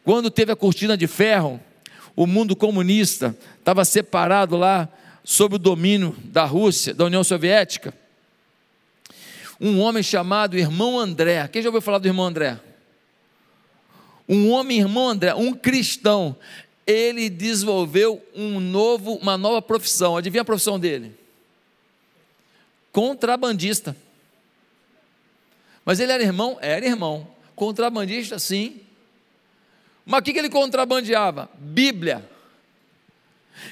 Quando 0.04 0.30
teve 0.30 0.52
a 0.52 0.56
cortina 0.56 0.96
de 0.96 1.06
ferro, 1.06 1.60
o 2.14 2.26
mundo 2.26 2.54
comunista 2.54 3.36
estava 3.58 3.84
separado 3.84 4.56
lá 4.56 4.88
sob 5.24 5.56
o 5.56 5.58
domínio 5.58 6.16
da 6.24 6.44
Rússia, 6.44 6.92
da 6.92 7.04
União 7.04 7.22
Soviética, 7.22 7.94
um 9.60 9.78
homem 9.80 10.02
chamado 10.02 10.56
irmão 10.56 10.98
André. 10.98 11.46
Quem 11.48 11.62
já 11.62 11.68
ouviu 11.68 11.82
falar 11.82 11.98
do 11.98 12.08
irmão 12.08 12.26
André? 12.26 12.58
Um 14.32 14.48
homem, 14.52 14.78
irmão 14.78 15.08
André, 15.08 15.34
um 15.34 15.52
cristão, 15.52 16.36
ele 16.86 17.28
desenvolveu 17.28 18.24
um 18.32 18.60
novo, 18.60 19.14
uma 19.14 19.36
nova 19.36 19.60
profissão. 19.60 20.16
Adivinha 20.16 20.42
a 20.42 20.44
profissão 20.44 20.78
dele? 20.78 21.18
Contrabandista. 22.92 23.96
Mas 25.84 25.98
ele 25.98 26.12
era 26.12 26.22
irmão? 26.22 26.56
Era 26.60 26.86
irmão. 26.86 27.26
Contrabandista, 27.56 28.38
sim. 28.38 28.80
Mas 30.06 30.20
o 30.20 30.22
que 30.22 30.38
ele 30.38 30.48
contrabandeava? 30.48 31.50
Bíblia. 31.58 32.24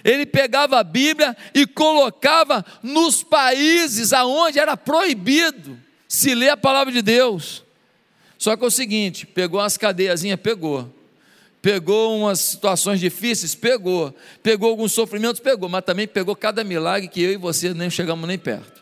Ele 0.02 0.26
pegava 0.26 0.80
a 0.80 0.82
Bíblia 0.82 1.36
e 1.54 1.68
colocava 1.68 2.66
nos 2.82 3.22
países 3.22 4.12
aonde 4.12 4.58
era 4.58 4.76
proibido 4.76 5.78
se 6.08 6.34
ler 6.34 6.50
a 6.50 6.56
palavra 6.56 6.92
de 6.92 7.00
Deus. 7.00 7.62
Só 8.38 8.56
que 8.56 8.64
é 8.64 8.66
o 8.66 8.70
seguinte: 8.70 9.26
pegou 9.26 9.60
umas 9.60 9.76
cadeiazinhas, 9.76 10.40
pegou. 10.40 10.94
Pegou 11.60 12.16
umas 12.16 12.38
situações 12.38 13.00
difíceis, 13.00 13.54
pegou. 13.54 14.14
Pegou 14.42 14.70
alguns 14.70 14.92
sofrimentos, 14.92 15.40
pegou. 15.40 15.68
Mas 15.68 15.84
também 15.84 16.06
pegou 16.06 16.34
cada 16.36 16.62
milagre 16.62 17.08
que 17.08 17.20
eu 17.20 17.32
e 17.32 17.36
você 17.36 17.74
nem 17.74 17.90
chegamos 17.90 18.26
nem 18.28 18.38
perto. 18.38 18.80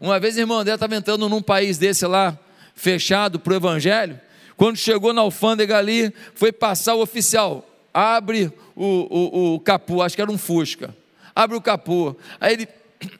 Uma 0.00 0.18
vez, 0.18 0.36
irmão 0.36 0.58
André 0.58 0.74
estava 0.74 0.96
entrando 0.96 1.28
num 1.28 1.40
país 1.40 1.78
desse 1.78 2.06
lá, 2.06 2.38
fechado 2.74 3.38
para 3.38 3.52
o 3.52 3.56
Evangelho. 3.56 4.20
Quando 4.56 4.76
chegou 4.76 5.12
na 5.12 5.22
alfândega 5.22 5.78
ali, 5.78 6.12
foi 6.34 6.52
passar 6.52 6.94
o 6.94 7.00
oficial 7.00 7.66
abre 7.96 8.52
o, 8.74 8.84
o, 8.84 9.54
o 9.54 9.60
capô, 9.60 10.02
acho 10.02 10.14
que 10.14 10.20
era 10.20 10.30
um 10.30 10.36
Fusca, 10.36 10.94
abre 11.34 11.56
o 11.56 11.62
capô, 11.62 12.14
aí 12.38 12.52
ele 12.52 12.68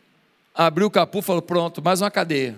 abriu 0.54 0.86
o 0.86 0.90
capô 0.90 1.20
e 1.20 1.22
falou: 1.22 1.40
Pronto, 1.40 1.82
mais 1.82 2.02
uma 2.02 2.10
cadeia. 2.10 2.54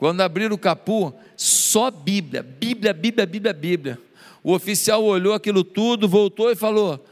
Quando 0.00 0.22
abriram 0.22 0.54
o 0.54 0.58
capô, 0.58 1.12
só 1.36 1.90
Bíblia, 1.90 2.42
Bíblia, 2.42 2.94
Bíblia, 2.94 3.26
Bíblia, 3.26 3.52
Bíblia. 3.52 3.98
O 4.42 4.54
oficial 4.54 5.04
olhou 5.04 5.34
aquilo 5.34 5.62
tudo, 5.62 6.08
voltou 6.08 6.50
e 6.50 6.56
falou: 6.56 7.04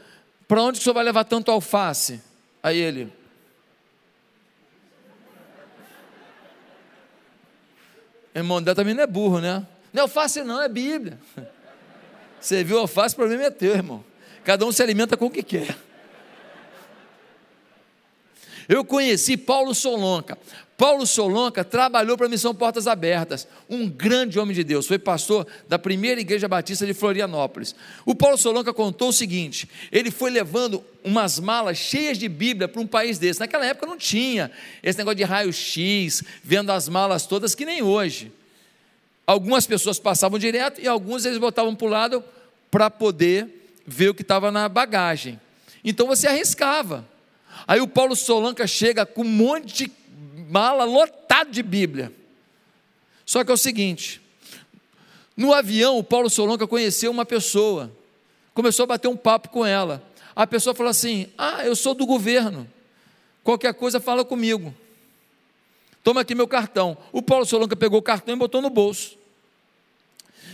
Para 0.47 0.63
onde 0.63 0.79
o 0.79 0.81
senhor 0.81 0.95
vai 0.95 1.03
levar 1.03 1.23
tanto 1.23 1.51
alface? 1.51 2.19
Aí 2.63 2.79
ele. 2.79 3.13
Irmão, 8.33 8.63
também 8.63 8.95
não 8.95 9.03
é 9.03 9.07
burro, 9.07 9.39
né? 9.39 9.67
Não 9.93 9.99
é 9.99 10.01
alface, 10.01 10.41
não, 10.41 10.59
é 10.59 10.67
Bíblia. 10.67 11.19
Você 12.41 12.63
viu 12.63 12.79
alface, 12.79 13.13
o 13.13 13.17
problema 13.17 13.43
é 13.43 13.51
teu, 13.51 13.75
irmão. 13.75 14.03
Cada 14.43 14.65
um 14.65 14.71
se 14.71 14.81
alimenta 14.81 15.15
com 15.15 15.27
o 15.27 15.29
que 15.29 15.43
quer. 15.43 15.77
Eu 18.67 18.83
conheci 18.83 19.37
Paulo 19.37 19.75
Solonca. 19.75 20.39
Paulo 20.79 21.05
Solonca 21.05 21.61
trabalhou 21.61 22.15
para 22.15 22.27
a 22.27 22.29
Missão 22.29 22.55
Portas 22.55 22.87
Abertas, 22.87 23.45
um 23.69 23.89
grande 23.89 24.39
homem 24.39 24.55
de 24.55 24.63
Deus, 24.63 24.87
foi 24.87 24.97
pastor 24.97 25.45
da 25.67 25.77
primeira 25.77 26.21
igreja 26.21 26.47
batista 26.47 26.85
de 26.85 26.93
Florianópolis. 26.93 27.75
O 28.05 28.15
Paulo 28.15 28.37
Solonca 28.37 28.73
contou 28.73 29.09
o 29.09 29.13
seguinte: 29.13 29.69
ele 29.91 30.09
foi 30.09 30.31
levando 30.31 30.81
umas 31.03 31.37
malas 31.37 31.77
cheias 31.77 32.17
de 32.17 32.29
Bíblia 32.29 32.65
para 32.65 32.79
um 32.81 32.87
país 32.87 33.19
desse. 33.19 33.41
Naquela 33.41 33.65
época 33.65 33.87
não 33.87 33.97
tinha 33.97 34.49
esse 34.81 34.97
negócio 34.97 35.17
de 35.17 35.25
raio-x, 35.25 36.23
vendo 36.41 36.71
as 36.71 36.87
malas 36.87 37.27
todas, 37.27 37.53
que 37.53 37.65
nem 37.65 37.81
hoje. 37.81 38.31
Algumas 39.27 39.67
pessoas 39.67 39.99
passavam 39.99 40.39
direto 40.39 40.79
e 40.79 40.87
alguns 40.87 41.25
eles 41.25 41.39
botavam 41.39 41.75
para 41.75 41.87
o 41.87 41.89
lado 41.89 42.23
para 42.71 42.89
poder 42.89 43.75
ver 43.85 44.11
o 44.11 44.13
que 44.13 44.21
estava 44.21 44.49
na 44.49 44.69
bagagem. 44.69 45.41
Então 45.83 46.07
você 46.07 46.25
arriscava. 46.25 47.05
Aí 47.67 47.81
o 47.81 47.87
Paulo 47.87 48.15
Solanca 48.15 48.65
chega 48.65 49.05
com 49.05 49.23
um 49.23 49.25
monte 49.25 49.75
de 49.75 49.98
mala 50.49 50.83
lotado 50.83 51.51
de 51.51 51.61
Bíblia. 51.61 52.11
Só 53.25 53.43
que 53.43 53.51
é 53.51 53.53
o 53.53 53.57
seguinte: 53.57 54.19
no 55.37 55.53
avião, 55.53 55.97
o 55.99 56.03
Paulo 56.03 56.29
Solanca 56.29 56.67
conheceu 56.67 57.11
uma 57.11 57.25
pessoa, 57.25 57.91
começou 58.53 58.83
a 58.83 58.87
bater 58.87 59.07
um 59.07 59.15
papo 59.15 59.49
com 59.49 59.65
ela. 59.65 60.03
A 60.35 60.47
pessoa 60.47 60.73
falou 60.73 60.89
assim: 60.89 61.27
Ah, 61.37 61.63
eu 61.63 61.75
sou 61.75 61.93
do 61.93 62.05
governo, 62.05 62.67
qualquer 63.43 63.73
coisa 63.75 63.99
fala 63.99 64.25
comigo. 64.25 64.73
Toma 66.03 66.21
aqui 66.21 66.33
meu 66.33 66.47
cartão. 66.47 66.97
O 67.11 67.21
Paulo 67.21 67.45
Solanca 67.45 67.75
pegou 67.75 67.99
o 67.99 68.03
cartão 68.03 68.33
e 68.33 68.37
botou 68.37 68.61
no 68.61 68.69
bolso. 68.69 69.17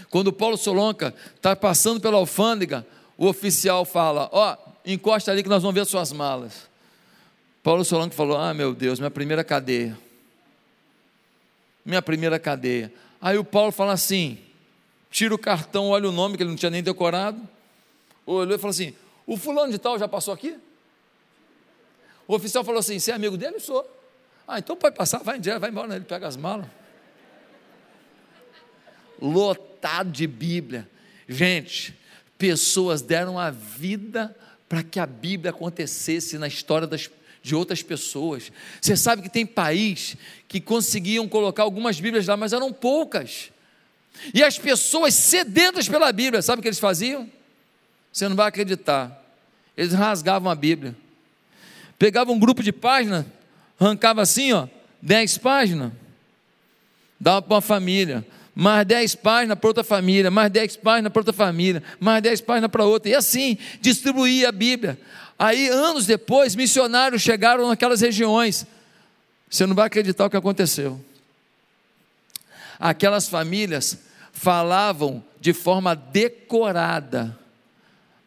Quando 0.09 0.27
o 0.27 0.33
Paulo 0.33 0.57
Solonca 0.57 1.13
está 1.35 1.55
passando 1.55 2.01
pela 2.01 2.17
alfândega, 2.17 2.85
o 3.17 3.27
oficial 3.27 3.85
fala: 3.85 4.27
Ó, 4.33 4.53
oh, 4.53 4.71
encosta 4.85 5.31
ali 5.31 5.41
que 5.41 5.49
nós 5.49 5.61
vamos 5.63 5.75
ver 5.75 5.85
suas 5.85 6.11
malas. 6.11 6.74
Paulo 7.65 7.83
Solonca 7.83 8.15
falou: 8.15 8.37
Ah, 8.37 8.53
meu 8.53 8.75
Deus, 8.75 8.99
minha 8.99 9.09
primeira 9.09 9.43
cadeia. 9.43 9.97
Minha 11.83 11.99
primeira 11.99 12.37
cadeia. 12.37 12.93
Aí 13.19 13.39
o 13.39 13.43
Paulo 13.43 13.71
fala 13.71 13.93
assim: 13.93 14.37
tira 15.09 15.33
o 15.33 15.39
cartão, 15.39 15.87
olha 15.87 16.07
o 16.07 16.11
nome 16.11 16.37
que 16.37 16.43
ele 16.43 16.51
não 16.51 16.55
tinha 16.55 16.69
nem 16.69 16.83
decorado. 16.83 17.41
Olhou 18.23 18.55
e 18.55 18.59
falou 18.59 18.69
assim: 18.69 18.93
O 19.25 19.35
fulano 19.35 19.71
de 19.71 19.79
tal 19.79 19.97
já 19.97 20.07
passou 20.07 20.31
aqui? 20.31 20.55
O 22.27 22.35
oficial 22.35 22.63
falou 22.63 22.81
assim: 22.81 22.99
Você 22.99 23.09
é 23.09 23.15
amigo 23.15 23.35
dele? 23.35 23.59
Sou. 23.59 23.83
Ah, 24.47 24.59
então 24.59 24.75
pode 24.75 24.95
passar, 24.95 25.23
vai, 25.23 25.39
vai 25.39 25.71
embora, 25.71 25.87
né? 25.87 25.95
ele 25.95 26.05
pega 26.05 26.27
as 26.27 26.37
malas 26.37 26.67
lotado 29.19 30.11
de 30.11 30.27
Bíblia. 30.27 30.87
Gente, 31.27 31.97
pessoas 32.37 33.01
deram 33.01 33.39
a 33.39 33.49
vida 33.49 34.35
para 34.69 34.83
que 34.83 34.99
a 34.99 35.07
Bíblia 35.07 35.49
acontecesse 35.49 36.37
na 36.37 36.47
história 36.47 36.85
das, 36.85 37.09
de 37.45 37.53
outras 37.53 37.83
pessoas. 37.83 38.51
Você 38.81 38.97
sabe 38.97 39.21
que 39.21 39.29
tem 39.29 39.45
país 39.45 40.17
que 40.47 40.59
conseguiam 40.59 41.27
colocar 41.27 41.61
algumas 41.61 41.99
Bíblias 41.99 42.25
lá, 42.25 42.35
mas 42.35 42.53
eram 42.53 42.73
poucas. 42.73 43.51
E 44.33 44.43
as 44.43 44.57
pessoas 44.57 45.13
sedentas 45.13 45.87
pela 45.87 46.11
Bíblia, 46.11 46.41
sabe 46.41 46.59
o 46.59 46.61
que 46.63 46.67
eles 46.67 46.79
faziam? 46.79 47.29
Você 48.11 48.27
não 48.27 48.35
vai 48.35 48.47
acreditar. 48.47 49.23
Eles 49.77 49.93
rasgavam 49.93 50.51
a 50.51 50.55
Bíblia. 50.55 50.95
Pegavam 51.99 52.33
um 52.33 52.39
grupo 52.39 52.63
de 52.63 52.71
páginas, 52.71 53.25
arrancava 53.79 54.23
assim, 54.23 54.51
ó, 54.51 54.67
dez 54.99 55.37
páginas, 55.37 55.93
dava 57.19 57.43
para 57.43 57.53
uma 57.53 57.61
família 57.61 58.25
mais 58.55 58.87
10 58.87 59.15
páginas 59.15 59.59
para 59.59 59.67
outra 59.67 59.83
família, 59.83 60.31
mais 60.31 60.49
10 60.49 60.77
páginas 60.77 61.11
para 61.11 61.19
outra 61.19 61.33
família, 61.33 61.83
mais 61.99 62.23
10 62.23 62.39
páginas 62.39 62.71
para 62.71 62.85
outra, 62.85 63.11
e 63.11 63.13
assim 63.13 63.57
distribuía 63.81 64.47
a 64.47 64.51
Bíblia. 64.53 64.97
Aí, 65.37 65.67
anos 65.67 66.05
depois, 66.05 66.55
missionários 66.55 67.21
chegaram 67.21 67.67
naquelas 67.67 68.01
regiões. 68.01 68.65
Você 69.49 69.65
não 69.65 69.75
vai 69.75 69.87
acreditar 69.87 70.25
o 70.25 70.29
que 70.29 70.37
aconteceu. 70.37 71.03
Aquelas 72.79 73.27
famílias 73.27 73.97
falavam 74.31 75.23
de 75.39 75.53
forma 75.53 75.95
decorada 75.95 77.37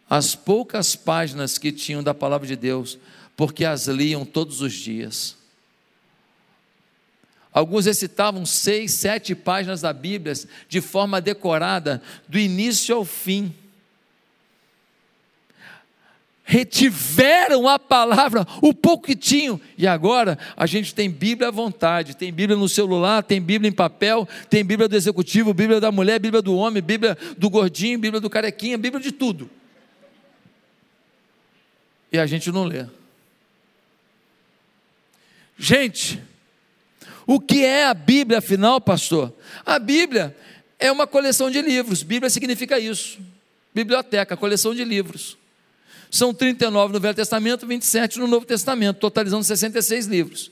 as 0.09 0.35
poucas 0.35 0.97
páginas 0.97 1.59
que 1.59 1.71
tinham 1.71 2.03
da 2.03 2.15
palavra 2.15 2.47
de 2.47 2.57
Deus, 2.57 2.99
porque 3.37 3.65
as 3.65 3.87
liam 3.87 4.25
todos 4.25 4.63
os 4.63 4.73
dias. 4.73 5.37
Alguns 7.53 7.87
recitavam 7.87 8.47
seis, 8.47 8.93
sete 8.93 9.35
páginas 9.35 9.83
da 9.83 9.93
Bíblia 9.93 10.33
de 10.69 10.81
forma 10.81 11.21
decorada, 11.21 12.01
do 12.27 12.39
início 12.39 12.95
ao 12.95 13.05
fim. 13.05 13.55
Retiveram 16.49 17.69
a 17.69 17.79
palavra, 17.79 18.47
o 18.63 18.73
pouco 18.73 19.07
que 19.07 19.15
tinham, 19.15 19.61
e 19.77 19.87
agora 19.87 20.39
a 20.57 20.65
gente 20.65 20.95
tem 20.95 21.11
Bíblia 21.11 21.49
à 21.49 21.51
vontade, 21.51 22.17
tem 22.17 22.33
Bíblia 22.33 22.57
no 22.57 22.67
celular, 22.67 23.23
tem 23.23 23.39
Bíblia 23.39 23.69
em 23.69 23.73
papel, 23.73 24.27
tem 24.49 24.65
Bíblia 24.65 24.89
do 24.89 24.97
executivo, 24.97 25.53
Bíblia 25.53 25.79
da 25.79 25.93
mulher, 25.93 26.19
Bíblia 26.19 26.41
do 26.41 26.57
homem, 26.57 26.83
Bíblia 26.83 27.19
do 27.37 27.51
gordinho, 27.51 27.99
Bíblia 27.99 28.19
do 28.19 28.31
carequinha, 28.31 28.79
Bíblia 28.79 29.03
de 29.03 29.13
tudo. 29.13 29.51
E 32.11 32.19
a 32.19 32.25
gente 32.25 32.51
não 32.51 32.65
lê. 32.65 32.87
Gente, 35.59 36.19
o 37.27 37.39
que 37.39 37.63
é 37.63 37.85
a 37.85 37.93
Bíblia 37.93 38.39
afinal, 38.39 38.81
pastor? 38.81 39.35
A 39.67 39.79
Bíblia 39.79 40.35
é 40.79 40.91
uma 40.91 41.07
coleção 41.07 41.51
de 41.51 41.61
livros, 41.61 42.03
Bíblia 42.03 42.31
significa 42.31 42.79
isso. 42.79 43.19
Biblioteca, 43.75 44.35
coleção 44.35 44.75
de 44.75 44.83
livros. 44.83 45.37
São 46.11 46.33
39 46.33 46.95
no 46.95 47.01
Velho 47.01 47.15
Testamento, 47.15 47.67
27 47.67 48.19
no 48.19 48.27
Novo 48.27 48.47
Testamento, 48.47 48.99
totalizando 48.99 49.45
66 49.45 50.07
livros. 50.07 50.51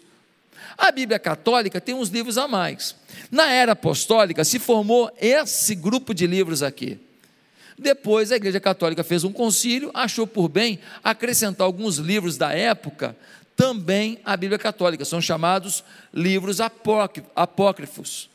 A 0.76 0.92
Bíblia 0.92 1.18
Católica 1.18 1.80
tem 1.80 1.94
uns 1.94 2.10
livros 2.10 2.36
a 2.36 2.46
mais. 2.46 2.94
Na 3.30 3.50
era 3.50 3.72
apostólica 3.72 4.44
se 4.44 4.58
formou 4.58 5.10
esse 5.20 5.74
grupo 5.74 6.12
de 6.12 6.26
livros 6.26 6.62
aqui. 6.62 6.98
Depois 7.78 8.32
a 8.32 8.36
Igreja 8.36 8.60
Católica 8.60 9.04
fez 9.04 9.24
um 9.24 9.32
concílio, 9.32 9.90
achou 9.92 10.26
por 10.26 10.48
bem 10.48 10.78
acrescentar 11.02 11.66
alguns 11.66 11.96
livros 11.96 12.36
da 12.36 12.52
época 12.52 13.16
também 13.54 14.18
à 14.24 14.36
Bíblia 14.36 14.58
Católica. 14.58 15.04
São 15.04 15.20
chamados 15.20 15.82
livros 16.12 16.58
apócrifos. 16.60 18.28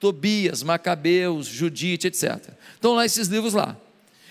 Tobias, 0.00 0.62
Macabeus, 0.62 1.46
Judite, 1.46 2.08
etc. 2.08 2.50
Estão 2.74 2.94
lá 2.94 3.06
esses 3.06 3.28
livros 3.28 3.54
lá. 3.54 3.76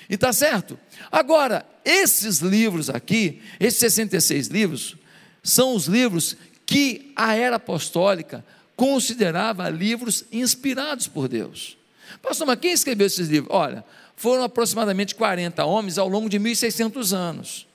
E 0.10 0.16
está 0.16 0.34
certo. 0.34 0.80
Agora, 1.12 1.66
esses 1.86 2.40
livros 2.40 2.90
aqui, 2.90 3.42
esses 3.60 3.80
66 3.80 4.48
livros, 4.48 4.96
são 5.42 5.76
os 5.76 5.86
livros 5.86 6.38
que 6.66 7.12
a 7.16 7.36
era 7.36 7.58
apostólica 7.58 8.44
considerava 8.76 9.70
livros 9.70 10.26
inspirados 10.32 11.08
por 11.08 11.28
Deus. 11.28 11.78
Pastor, 12.22 12.48
mas 12.48 12.60
quem 12.60 12.72
escreveu 12.72 13.08
esses 13.08 13.28
livros? 13.28 13.54
Olha, 13.54 13.84
foram 14.16 14.44
aproximadamente 14.44 15.16
40 15.16 15.66
homens 15.66 15.98
ao 15.98 16.08
longo 16.08 16.30
de 16.30 16.40
1.600 16.40 17.16
anos. 17.16 17.68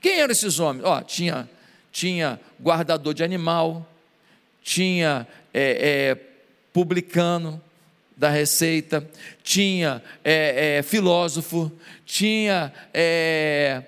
Quem 0.00 0.18
eram 0.20 0.32
esses 0.32 0.58
homens? 0.58 0.84
Ó, 0.84 1.00
tinha, 1.02 1.48
tinha 1.92 2.40
guardador 2.60 3.14
de 3.14 3.22
animal, 3.22 3.88
tinha 4.62 5.26
é, 5.52 6.14
é, 6.14 6.14
publicano, 6.72 7.60
da 8.20 8.28
receita, 8.28 9.08
tinha 9.42 10.02
é, 10.22 10.76
é, 10.76 10.82
filósofo, 10.82 11.72
tinha 12.04 12.70
é, 12.92 13.82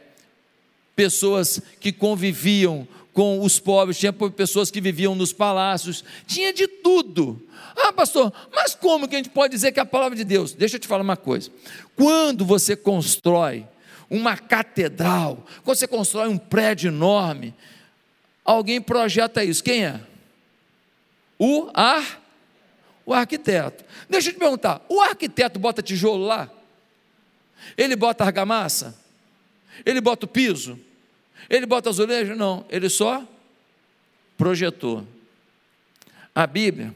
pessoas 0.97 1.61
que 1.79 1.93
conviviam 1.93 2.89
com 3.13 3.43
os 3.43 3.61
pobres, 3.61 3.99
tinha 3.99 4.11
pessoas 4.11 4.71
que 4.71 4.81
viviam 4.81 5.15
nos 5.15 5.35
palácios, 5.35 6.03
tinha 6.27 6.51
de 6.51 6.67
tudo. 6.67 7.47
Ah, 7.77 7.93
pastor, 7.93 8.33
mas 8.51 8.75
como 8.75 9.07
que 9.07 9.15
a 9.15 9.19
gente 9.19 9.29
pode 9.29 9.53
dizer 9.53 9.71
que 9.71 9.79
é 9.79 9.83
a 9.83 9.87
palavra 9.87 10.17
de 10.17 10.25
Deus? 10.25 10.55
Deixa 10.55 10.77
eu 10.77 10.81
te 10.81 10.89
falar 10.89 11.03
uma 11.03 11.17
coisa. 11.17 11.51
Quando 11.95 12.43
você 12.43 12.75
constrói 12.75 13.67
uma 14.09 14.35
catedral, 14.35 15.47
quando 15.63 15.77
você 15.77 15.87
constrói 15.87 16.29
um 16.29 16.39
prédio 16.39 16.89
enorme, 16.89 17.55
alguém 18.43 18.81
projeta 18.81 19.45
isso. 19.45 19.63
Quem 19.63 19.85
é? 19.85 20.01
O 21.39 21.69
ar 21.75 22.22
o 23.05 23.13
arquiteto. 23.13 23.85
Deixa 24.09 24.31
eu 24.31 24.35
te 24.35 24.39
perguntar: 24.39 24.85
o 24.89 25.01
arquiteto 25.01 25.59
bota 25.59 25.83
tijolo 25.83 26.25
lá? 26.25 26.51
Ele 27.77 27.97
bota 27.97 28.25
argamassa? 28.25 28.97
Ele 29.85 30.01
bota 30.01 30.27
o 30.27 30.29
piso? 30.29 30.79
Ele 31.49 31.67
bota 31.67 31.91
azulejo? 31.91 32.35
Não, 32.35 32.65
ele 32.69 32.89
só 32.89 33.27
projetou. 34.37 35.07
A 36.35 36.47
Bíblia 36.47 36.95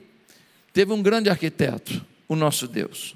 teve 0.72 0.92
um 0.92 1.02
grande 1.02 1.28
arquiteto, 1.28 2.04
o 2.28 2.34
nosso 2.34 2.66
Deus. 2.66 3.14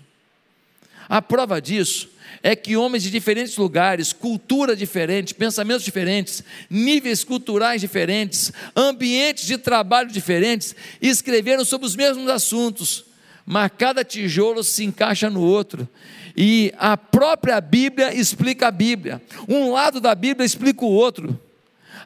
A 1.09 1.21
prova 1.21 1.61
disso 1.61 2.09
é 2.43 2.57
que 2.57 2.77
homens 2.77 3.03
de 3.03 3.11
diferentes 3.11 3.57
lugares, 3.57 4.13
cultura 4.13 4.75
diferente, 4.75 5.35
pensamentos 5.35 5.85
diferentes, 5.85 6.43
níveis 6.69 7.25
culturais 7.25 7.81
diferentes, 7.81 8.53
ambientes 8.75 9.47
de 9.47 9.59
trabalho 9.59 10.11
diferentes, 10.11 10.75
escreveram 11.01 11.65
sobre 11.65 11.87
os 11.87 11.97
mesmos 11.97 12.29
assuntos, 12.29 13.05
mas 13.45 13.71
cada 13.77 14.05
tijolo 14.05 14.63
se 14.63 14.85
encaixa 14.85 15.29
no 15.29 15.43
outro. 15.43 15.89
E 16.37 16.73
a 16.79 16.97
própria 16.97 17.61
Bíblia 17.61 18.15
explica 18.15 18.69
a 18.69 18.71
Bíblia. 18.71 19.21
Um 19.49 19.73
lado 19.73 20.01
da 20.01 20.15
Bíblia 20.15 20.47
explica 20.47 20.85
o 20.85 20.93
outro. 20.93 21.39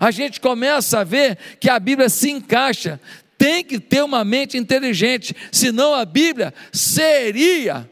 A 0.01 0.11
gente 0.11 0.41
começa 0.41 1.01
a 1.01 1.05
ver 1.05 1.39
que 1.61 1.69
a 1.69 1.79
Bíblia 1.79 2.09
se 2.09 2.31
encaixa. 2.31 3.01
Tem 3.37 3.63
que 3.63 3.79
ter 3.79 4.03
uma 4.03 4.25
mente 4.25 4.57
inteligente, 4.57 5.35
senão 5.53 5.95
a 5.95 6.05
Bíblia 6.05 6.55
seria 6.73 7.89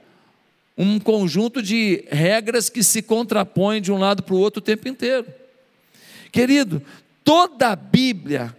um 0.76 0.98
conjunto 0.98 1.62
de 1.62 2.04
regras 2.10 2.68
que 2.68 2.82
se 2.82 3.02
contrapõem 3.02 3.80
de 3.80 3.92
um 3.92 3.98
lado 3.98 4.22
para 4.22 4.34
o 4.34 4.38
outro 4.38 4.60
o 4.60 4.64
tempo 4.64 4.88
inteiro. 4.88 5.26
Querido, 6.30 6.82
toda 7.22 7.68
a 7.68 7.76
Bíblia, 7.76 8.56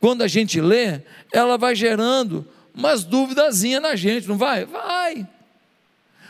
quando 0.00 0.22
a 0.22 0.28
gente 0.28 0.60
lê, 0.60 1.00
ela 1.32 1.58
vai 1.58 1.74
gerando 1.74 2.46
umas 2.74 3.02
duvidazinhas 3.02 3.82
na 3.82 3.96
gente, 3.96 4.28
não 4.28 4.38
vai? 4.38 4.64
Vai. 4.64 5.26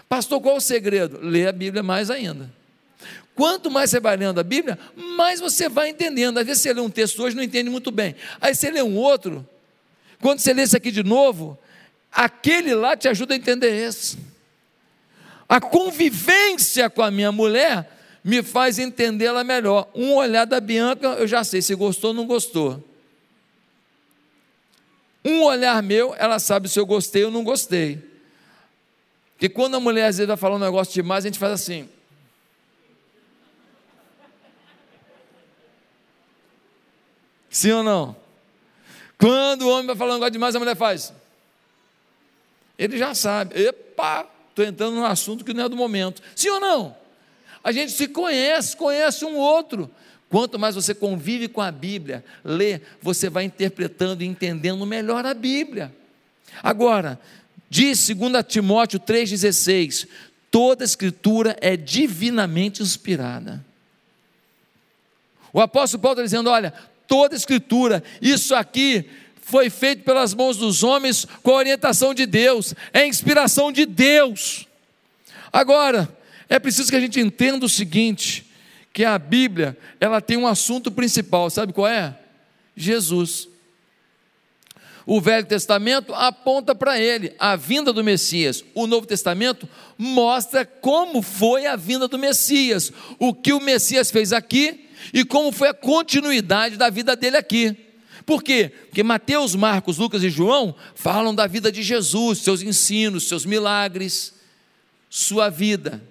Pastor, 0.08 0.40
qual 0.40 0.56
o 0.56 0.60
segredo? 0.60 1.20
Lê 1.20 1.46
a 1.46 1.52
Bíblia 1.52 1.82
mais 1.82 2.10
ainda. 2.10 2.50
Quanto 3.34 3.70
mais 3.70 3.90
você 3.90 4.00
vai 4.00 4.16
lendo 4.16 4.40
a 4.40 4.42
Bíblia, 4.42 4.78
mais 4.96 5.38
você 5.38 5.68
vai 5.68 5.90
entendendo. 5.90 6.38
Às 6.38 6.46
vezes 6.46 6.62
você 6.62 6.72
lê 6.72 6.80
um 6.80 6.90
texto 6.90 7.22
hoje 7.22 7.36
não 7.36 7.42
entende 7.42 7.68
muito 7.70 7.90
bem. 7.90 8.16
Aí 8.40 8.54
você 8.54 8.70
lê 8.70 8.82
um 8.82 8.96
outro, 8.96 9.46
quando 10.20 10.40
você 10.40 10.52
lê 10.52 10.62
esse 10.62 10.76
aqui 10.76 10.90
de 10.90 11.04
novo, 11.04 11.56
aquele 12.10 12.74
lá 12.74 12.96
te 12.96 13.06
ajuda 13.06 13.34
a 13.34 13.36
entender 13.36 13.70
esse. 13.70 14.18
A 15.48 15.60
convivência 15.60 16.90
com 16.90 17.02
a 17.02 17.10
minha 17.10 17.32
mulher 17.32 17.90
me 18.22 18.42
faz 18.42 18.78
entendê-la 18.78 19.42
melhor. 19.42 19.88
Um 19.94 20.14
olhar 20.14 20.44
da 20.44 20.60
Bianca, 20.60 21.06
eu 21.08 21.26
já 21.26 21.42
sei 21.42 21.62
se 21.62 21.74
gostou 21.74 22.08
ou 22.10 22.14
não 22.14 22.26
gostou. 22.26 22.84
Um 25.24 25.42
olhar 25.42 25.82
meu, 25.82 26.14
ela 26.18 26.38
sabe 26.38 26.68
se 26.68 26.78
eu 26.78 26.84
gostei 26.84 27.24
ou 27.24 27.30
não 27.30 27.42
gostei. 27.42 28.06
Porque 29.32 29.48
quando 29.48 29.76
a 29.76 29.80
mulher 29.80 30.06
às 30.06 30.18
vezes 30.18 30.28
vai 30.28 30.36
falar 30.36 30.56
um 30.56 30.60
negócio 30.60 30.92
demais, 30.92 31.24
a 31.24 31.28
gente 31.28 31.38
faz 31.38 31.52
assim. 31.52 31.88
Sim 37.48 37.72
ou 37.72 37.82
não? 37.82 38.16
Quando 39.16 39.62
o 39.62 39.70
homem 39.70 39.86
vai 39.86 39.96
falar 39.96 40.12
um 40.12 40.14
negócio 40.14 40.32
demais, 40.32 40.54
a 40.54 40.58
mulher 40.58 40.76
faz. 40.76 41.12
Ele 42.78 42.98
já 42.98 43.14
sabe. 43.14 43.60
Epa! 43.60 44.37
Estou 44.58 44.66
entrando 44.66 44.96
num 44.96 45.04
assunto 45.04 45.44
que 45.44 45.54
não 45.54 45.64
é 45.64 45.68
do 45.68 45.76
momento. 45.76 46.20
Sim 46.34 46.50
ou 46.50 46.60
não? 46.60 46.96
A 47.62 47.70
gente 47.70 47.92
se 47.92 48.08
conhece, 48.08 48.76
conhece 48.76 49.24
um 49.24 49.36
outro. 49.36 49.90
Quanto 50.28 50.58
mais 50.58 50.74
você 50.74 50.94
convive 50.94 51.48
com 51.48 51.60
a 51.60 51.70
Bíblia, 51.70 52.24
lê, 52.44 52.80
você 53.00 53.30
vai 53.30 53.44
interpretando 53.44 54.22
e 54.22 54.26
entendendo 54.26 54.84
melhor 54.84 55.24
a 55.24 55.32
Bíblia. 55.32 55.94
Agora, 56.62 57.18
diz 57.70 58.08
2 58.08 58.44
Timóteo 58.46 59.00
3,16: 59.00 60.08
toda 60.50 60.84
escritura 60.84 61.56
é 61.60 61.76
divinamente 61.76 62.82
inspirada. 62.82 63.64
O 65.52 65.60
apóstolo 65.60 66.02
Paulo 66.02 66.14
está 66.14 66.24
dizendo: 66.24 66.50
olha, 66.50 66.74
toda 67.06 67.34
escritura, 67.34 68.02
isso 68.20 68.54
aqui 68.54 69.08
foi 69.48 69.70
feito 69.70 70.04
pelas 70.04 70.34
mãos 70.34 70.58
dos 70.58 70.82
homens 70.82 71.26
com 71.42 71.52
a 71.52 71.56
orientação 71.56 72.12
de 72.12 72.26
Deus, 72.26 72.74
é 72.92 73.06
inspiração 73.06 73.72
de 73.72 73.86
Deus. 73.86 74.66
Agora, 75.50 76.06
é 76.50 76.58
preciso 76.58 76.90
que 76.90 76.96
a 76.96 77.00
gente 77.00 77.18
entenda 77.18 77.64
o 77.64 77.68
seguinte, 77.68 78.44
que 78.92 79.06
a 79.06 79.18
Bíblia, 79.18 79.74
ela 79.98 80.20
tem 80.20 80.36
um 80.36 80.46
assunto 80.46 80.92
principal, 80.92 81.48
sabe 81.48 81.72
qual 81.72 81.86
é? 81.86 82.14
Jesus. 82.76 83.48
O 85.06 85.18
Velho 85.18 85.46
Testamento 85.46 86.12
aponta 86.12 86.74
para 86.74 87.00
ele 87.00 87.32
a 87.38 87.56
vinda 87.56 87.90
do 87.90 88.04
Messias. 88.04 88.62
O 88.74 88.86
Novo 88.86 89.06
Testamento 89.06 89.66
mostra 89.96 90.66
como 90.66 91.22
foi 91.22 91.64
a 91.64 91.74
vinda 91.74 92.06
do 92.06 92.18
Messias, 92.18 92.92
o 93.18 93.32
que 93.32 93.54
o 93.54 93.60
Messias 93.60 94.10
fez 94.10 94.30
aqui 94.30 94.90
e 95.14 95.24
como 95.24 95.50
foi 95.52 95.68
a 95.68 95.74
continuidade 95.74 96.76
da 96.76 96.90
vida 96.90 97.16
dele 97.16 97.38
aqui. 97.38 97.87
Por 98.28 98.42
quê? 98.42 98.70
Porque 98.84 99.02
Mateus, 99.02 99.54
Marcos, 99.54 99.96
Lucas 99.96 100.22
e 100.22 100.28
João 100.28 100.74
falam 100.94 101.34
da 101.34 101.46
vida 101.46 101.72
de 101.72 101.82
Jesus, 101.82 102.40
seus 102.40 102.60
ensinos, 102.60 103.26
seus 103.26 103.46
milagres, 103.46 104.34
sua 105.08 105.48
vida. 105.48 106.02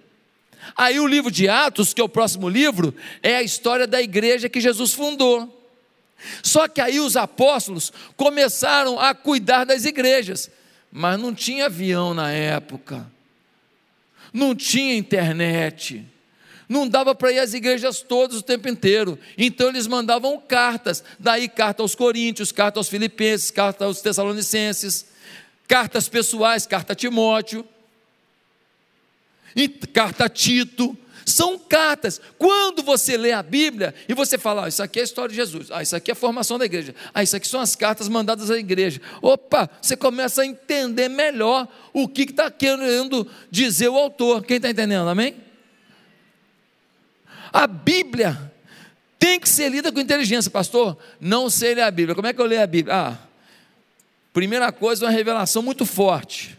Aí 0.76 1.00
o 1.00 1.06
livro 1.06 1.30
de 1.30 1.48
Atos, 1.48 1.94
que 1.94 2.02
é 2.02 2.04
o 2.04 2.10
próximo 2.10 2.50
livro, 2.50 2.92
é 3.22 3.36
a 3.36 3.44
história 3.44 3.86
da 3.86 4.02
igreja 4.02 4.50
que 4.50 4.60
Jesus 4.60 4.94
fundou. 4.94 5.64
Só 6.42 6.68
que 6.68 6.82
aí 6.82 7.00
os 7.00 7.16
apóstolos 7.16 7.94
começaram 8.16 9.00
a 9.00 9.14
cuidar 9.14 9.64
das 9.64 9.86
igrejas, 9.86 10.50
mas 10.92 11.20
não 11.20 11.36
tinha 11.36 11.68
avião 11.68 12.16
na 12.16 12.32
época, 12.32 13.06
não 14.34 14.56
tinha 14.56 14.98
internet, 14.98 16.04
Não 16.70 16.88
dava 16.88 17.16
para 17.16 17.32
ir 17.32 17.40
às 17.40 17.54
igrejas 17.54 18.02
todas 18.02 18.38
o 18.38 18.42
tempo 18.42 18.68
inteiro. 18.68 19.18
Então 19.38 19.70
eles 19.70 19.88
mandavam 19.88 20.38
cartas. 20.40 21.04
Daí 21.18 21.48
carta 21.48 21.82
aos 21.82 21.96
Coríntios, 21.96 22.52
carta 22.52 22.80
aos 22.80 22.90
Filipenses, 22.90 23.52
carta 23.52 23.86
aos 23.86 24.02
Tessalonicenses, 24.02 25.06
cartas 25.68 26.10
pessoais, 26.10 26.68
carta 26.68 26.94
a 26.94 26.96
Timóteo, 26.96 27.66
carta 29.94 30.26
a 30.26 30.30
Tito. 30.30 30.98
São 31.26 31.60
cartas. 31.60 32.22
Quando 32.38 32.82
você 32.82 33.18
lê 33.18 33.34
a 33.34 33.44
Bíblia 33.44 33.94
e 34.08 34.14
você 34.14 34.38
fala, 34.38 34.66
ah, 34.66 34.70
isso 34.70 34.82
aqui 34.82 35.00
é 35.00 35.02
a 35.02 35.06
história 35.06 35.30
de 35.30 35.36
Jesus, 35.36 35.68
ah, 35.72 35.84
isso 35.84 35.94
aqui 35.94 36.10
é 36.10 36.14
a 36.14 36.16
formação 36.16 36.58
da 36.58 36.64
igreja, 36.64 36.96
ah, 37.14 37.22
isso 37.22 37.36
aqui 37.36 37.46
são 37.46 37.60
as 37.60 37.76
cartas 37.76 38.08
mandadas 38.08 38.50
à 38.50 38.58
igreja. 38.58 39.02
Opa, 39.22 39.70
você 39.82 39.98
começa 39.98 40.42
a 40.42 40.46
entender 40.46 41.10
melhor 41.10 41.68
o 41.92 42.08
que 42.08 42.22
está 42.22 42.50
querendo 42.50 43.28
dizer 43.52 43.90
o 43.90 43.98
autor. 43.98 44.46
Quem 44.46 44.56
está 44.56 44.70
entendendo? 44.70 45.10
Amém? 45.10 45.47
A 47.58 47.66
Bíblia 47.66 48.54
tem 49.18 49.40
que 49.40 49.50
ser 49.50 49.70
lida 49.70 49.92
com 49.92 50.00
inteligência, 50.00 50.52
pastor. 50.52 50.96
Não 51.20 51.50
sei 51.50 51.74
ler 51.74 51.82
a 51.82 51.90
Bíblia. 51.90 52.14
Como 52.14 52.28
é 52.28 52.32
que 52.32 52.40
eu 52.40 52.46
leio 52.46 52.62
a 52.62 52.68
Bíblia? 52.68 52.96
Ah, 52.96 53.18
primeira 54.32 54.72
coisa, 54.72 55.06
uma 55.06 55.12
revelação 55.12 55.64
muito 55.64 55.84
forte. 55.84 56.56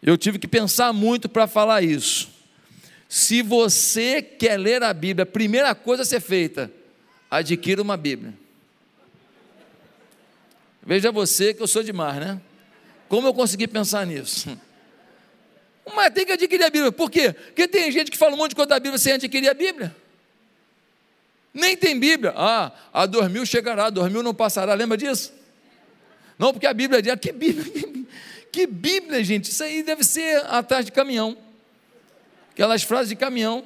Eu 0.00 0.16
tive 0.16 0.38
que 0.38 0.46
pensar 0.46 0.92
muito 0.92 1.28
para 1.28 1.48
falar 1.48 1.82
isso. 1.82 2.30
Se 3.08 3.42
você 3.42 4.22
quer 4.22 4.56
ler 4.56 4.80
a 4.84 4.94
Bíblia, 4.94 5.26
primeira 5.26 5.74
coisa 5.74 6.02
a 6.02 6.06
ser 6.06 6.20
feita, 6.20 6.70
adquira 7.28 7.82
uma 7.82 7.96
Bíblia. 7.96 8.32
Veja 10.86 11.10
você 11.10 11.52
que 11.52 11.60
eu 11.60 11.66
sou 11.66 11.82
demais, 11.82 12.20
né? 12.20 12.40
Como 13.08 13.26
eu 13.26 13.34
consegui 13.34 13.66
pensar 13.66 14.06
nisso? 14.06 14.56
Mas 15.94 16.12
tem 16.12 16.24
que 16.24 16.32
adquirir 16.32 16.64
a 16.64 16.70
Bíblia. 16.70 16.92
Por 16.92 17.10
quê? 17.10 17.32
Porque 17.32 17.66
tem 17.66 17.90
gente 17.90 18.10
que 18.10 18.18
fala 18.18 18.34
um 18.34 18.36
monte 18.36 18.50
de 18.50 18.56
coisa 18.56 18.68
da 18.68 18.80
Bíblia 18.80 18.98
sem 18.98 19.14
adquirir 19.14 19.48
a 19.48 19.54
Bíblia. 19.54 19.94
Nem 21.52 21.76
tem 21.76 21.98
Bíblia. 21.98 22.32
Ah, 22.36 22.72
a 22.92 23.04
dormiu 23.06 23.44
chegará, 23.44 23.90
dormiu 23.90 24.22
não 24.22 24.34
passará. 24.34 24.74
Lembra 24.74 24.96
disso? 24.96 25.32
Não, 26.38 26.52
porque 26.52 26.66
a 26.66 26.72
Bíblia 26.72 27.02
diz, 27.02 27.14
que 27.20 27.32
Bíblia? 27.32 28.06
Que 28.52 28.66
Bíblia, 28.66 29.24
gente? 29.24 29.50
Isso 29.50 29.64
aí 29.64 29.82
deve 29.82 30.04
ser 30.04 30.44
atrás 30.46 30.84
de 30.84 30.92
caminhão 30.92 31.36
aquelas 32.52 32.82
frases 32.82 33.08
de 33.08 33.16
caminhão. 33.16 33.64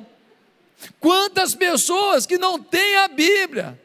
Quantas 1.01 1.55
pessoas 1.55 2.27
que 2.27 2.39
não 2.39 2.63
têm 2.63 2.97
a 2.97 3.09
Bíblia? 3.09 3.79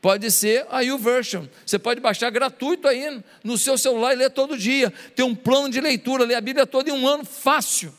Pode 0.00 0.30
ser 0.30 0.64
a 0.70 0.80
YouVersion. 0.80 1.46
Você 1.66 1.78
pode 1.78 2.00
baixar 2.00 2.30
gratuito 2.30 2.86
aí 2.86 3.20
no 3.42 3.58
seu 3.58 3.76
celular 3.76 4.12
e 4.12 4.16
ler 4.16 4.30
todo 4.30 4.56
dia. 4.56 4.92
Tem 5.14 5.24
um 5.24 5.34
plano 5.34 5.68
de 5.68 5.80
leitura, 5.80 6.24
ler 6.24 6.36
a 6.36 6.40
Bíblia 6.40 6.66
toda 6.66 6.88
em 6.88 6.92
um 6.92 7.06
ano, 7.06 7.24
fácil. 7.24 7.92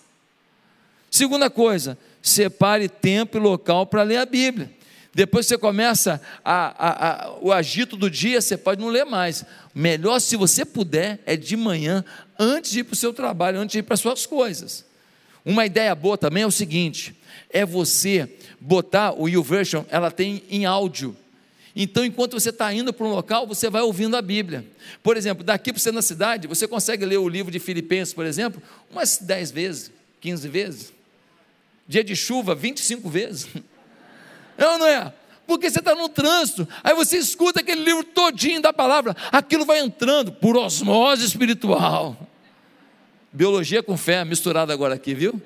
Segunda 1.12 1.50
coisa, 1.50 1.98
separe 2.22 2.88
tempo 2.88 3.38
e 3.38 3.40
local 3.42 3.86
para 3.86 4.04
ler 4.04 4.18
a 4.18 4.26
Bíblia. 4.26 4.72
Depois 5.14 5.48
você 5.48 5.58
começa 5.58 6.22
a, 6.46 6.88
a, 6.88 7.26
a, 7.26 7.32
o 7.42 7.52
agito 7.52 7.98
do 7.98 8.10
dia, 8.10 8.40
você 8.40 8.56
pode 8.56 8.80
não 8.80 8.90
ler 8.90 9.06
mais. 9.06 9.44
Melhor, 9.74 10.20
se 10.20 10.36
você 10.36 10.64
puder, 10.64 11.20
é 11.26 11.36
de 11.36 11.58
manhã, 11.58 12.06
antes 12.38 12.72
de 12.72 12.80
ir 12.80 12.84
para 12.84 12.94
o 12.94 12.98
seu 12.98 13.12
trabalho, 13.12 13.60
antes 13.60 13.74
de 13.74 13.80
ir 13.80 13.84
para 13.84 13.96
as 13.96 14.00
suas 14.00 14.26
coisas. 14.26 14.86
Uma 15.44 15.66
ideia 15.66 15.94
boa 15.96 16.18
também 16.18 16.44
é 16.44 16.48
o 16.48 16.52
seguinte: 16.52 17.16
é 17.50 17.66
você 17.66 18.30
botar 18.60 19.20
o 19.20 19.28
YouVersion, 19.28 19.84
ela 19.90 20.12
tem 20.12 20.44
em 20.50 20.66
áudio. 20.66 21.16
Então, 21.82 22.04
enquanto 22.04 22.34
você 22.34 22.50
está 22.50 22.74
indo 22.74 22.92
para 22.92 23.08
um 23.08 23.10
local, 23.10 23.48
você 23.48 23.70
vai 23.70 23.82
ouvindo 23.82 24.18
a 24.18 24.22
Bíblia. 24.22 24.66
Por 25.02 25.16
exemplo, 25.16 25.46
daqui 25.46 25.72
para 25.72 25.82
você 25.82 25.94
na 25.94 26.02
cidade, 26.02 26.46
você 26.46 26.68
consegue 26.68 27.06
ler 27.06 27.20
o 27.20 27.30
livro 27.30 27.50
de 27.50 27.58
Filipenses, 27.58 28.14
por 28.14 28.26
exemplo, 28.26 28.62
umas 28.92 29.18
10 29.18 29.52
vezes, 29.52 29.92
15 30.20 30.48
vezes. 30.50 30.94
Dia 31.88 32.04
de 32.04 32.18
chuva, 32.18 32.54
25 32.54 33.10
vezes. 33.10 33.48
É 34.58 34.68
ou 34.68 34.78
não 34.78 34.88
é? 34.88 35.14
Porque 35.48 35.72
você 35.72 35.80
está 35.80 35.96
no 35.96 36.10
trânsito, 36.10 36.68
aí 36.84 36.94
você 36.94 37.18
escuta 37.18 37.62
aquele 37.62 37.82
livro 37.82 38.04
todinho 38.04 38.62
da 38.62 38.74
palavra, 38.74 39.16
aquilo 39.32 39.64
vai 39.64 39.80
entrando 39.80 40.34
por 40.34 40.58
osmose 40.58 41.24
espiritual. 41.24 42.28
Biologia 43.32 43.82
com 43.82 43.96
fé 43.96 44.26
misturada 44.26 44.74
agora 44.74 44.96
aqui, 44.96 45.14
viu? 45.14 45.42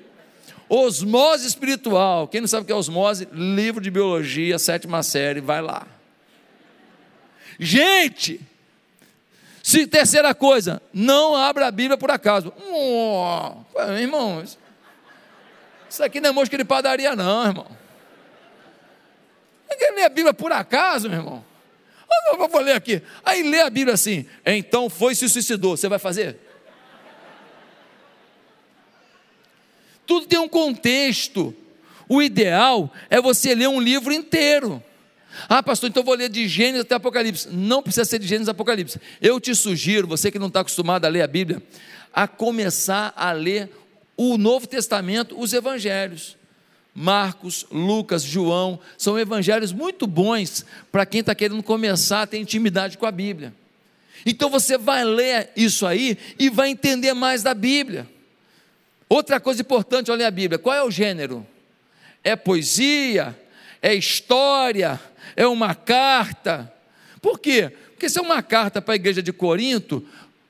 Osmose 0.68 1.46
espiritual. 1.46 2.26
Quem 2.26 2.40
não 2.40 2.48
sabe 2.48 2.64
o 2.64 2.66
que 2.66 2.72
é 2.72 2.74
osmose? 2.74 3.28
Livro 3.32 3.80
de 3.80 3.88
biologia, 3.88 4.58
sétima 4.58 5.00
série, 5.04 5.40
vai 5.40 5.62
lá. 5.62 5.86
Gente, 7.58 8.40
se 9.62 9.86
terceira 9.86 10.34
coisa, 10.34 10.82
não 10.92 11.34
abra 11.34 11.66
a 11.66 11.70
Bíblia 11.70 11.96
por 11.96 12.10
acaso. 12.10 12.52
Irmão, 13.98 14.44
isso 15.88 16.02
aqui 16.02 16.20
não 16.20 16.30
é 16.30 16.32
mosca 16.32 16.56
de 16.56 16.64
padaria, 16.64 17.16
não, 17.16 17.46
irmão. 17.46 17.66
Ninguém 19.70 19.94
lê 19.94 20.02
a 20.02 20.08
Bíblia 20.08 20.34
por 20.34 20.52
acaso, 20.52 21.08
meu 21.08 21.18
irmão. 21.18 21.44
Eu 22.26 22.48
vou 22.48 22.60
ler 22.60 22.74
aqui. 22.74 23.02
Aí 23.24 23.42
lê 23.42 23.60
a 23.60 23.70
Bíblia 23.70 23.94
assim. 23.94 24.26
Então 24.44 24.90
foi 24.90 25.14
se 25.14 25.28
suicidou. 25.28 25.76
Você 25.76 25.88
vai 25.88 25.98
fazer? 25.98 26.38
Tudo 30.06 30.26
tem 30.26 30.38
um 30.38 30.48
contexto. 30.48 31.54
O 32.08 32.22
ideal 32.22 32.92
é 33.08 33.20
você 33.20 33.54
ler 33.54 33.68
um 33.68 33.80
livro 33.80 34.12
inteiro. 34.12 34.82
Ah, 35.48 35.62
pastor, 35.62 35.90
então 35.90 36.02
vou 36.02 36.14
ler 36.14 36.28
de 36.28 36.46
Gênesis 36.48 36.82
até 36.82 36.94
Apocalipse. 36.94 37.48
Não 37.50 37.82
precisa 37.82 38.04
ser 38.04 38.18
de 38.18 38.26
Gênesis 38.26 38.48
até 38.48 38.56
Apocalipse. 38.56 39.00
Eu 39.20 39.40
te 39.40 39.54
sugiro, 39.54 40.06
você 40.06 40.30
que 40.30 40.38
não 40.38 40.48
está 40.48 40.60
acostumado 40.60 41.04
a 41.04 41.08
ler 41.08 41.22
a 41.22 41.26
Bíblia, 41.26 41.62
a 42.12 42.28
começar 42.28 43.12
a 43.16 43.32
ler 43.32 43.70
o 44.16 44.38
Novo 44.38 44.66
Testamento, 44.66 45.38
os 45.38 45.52
Evangelhos. 45.52 46.36
Marcos, 46.94 47.66
Lucas, 47.72 48.22
João, 48.22 48.78
são 48.96 49.18
evangelhos 49.18 49.72
muito 49.72 50.06
bons 50.06 50.64
para 50.92 51.04
quem 51.04 51.20
está 51.20 51.34
querendo 51.34 51.60
começar 51.60 52.22
a 52.22 52.26
ter 52.26 52.38
intimidade 52.38 52.96
com 52.96 53.04
a 53.04 53.10
Bíblia. 53.10 53.52
Então 54.24 54.48
você 54.48 54.78
vai 54.78 55.02
ler 55.02 55.50
isso 55.56 55.84
aí 55.86 56.16
e 56.38 56.48
vai 56.48 56.68
entender 56.68 57.12
mais 57.12 57.42
da 57.42 57.52
Bíblia. 57.52 58.08
Outra 59.08 59.40
coisa 59.40 59.60
importante, 59.60 60.10
olha 60.10 60.28
a 60.28 60.30
Bíblia, 60.30 60.58
qual 60.58 60.74
é 60.74 60.84
o 60.84 60.90
gênero? 60.90 61.44
É 62.22 62.36
poesia? 62.36 63.36
É 63.82 63.92
história? 63.92 65.00
É 65.36 65.46
uma 65.46 65.74
carta? 65.74 66.72
Por 67.20 67.38
quê? 67.38 67.72
Porque 67.90 68.08
se 68.08 68.18
é 68.18 68.22
uma 68.22 68.42
carta 68.42 68.82
para 68.82 68.94
a 68.94 68.96
igreja 68.96 69.22
de 69.22 69.32
Corinto, 69.32 70.04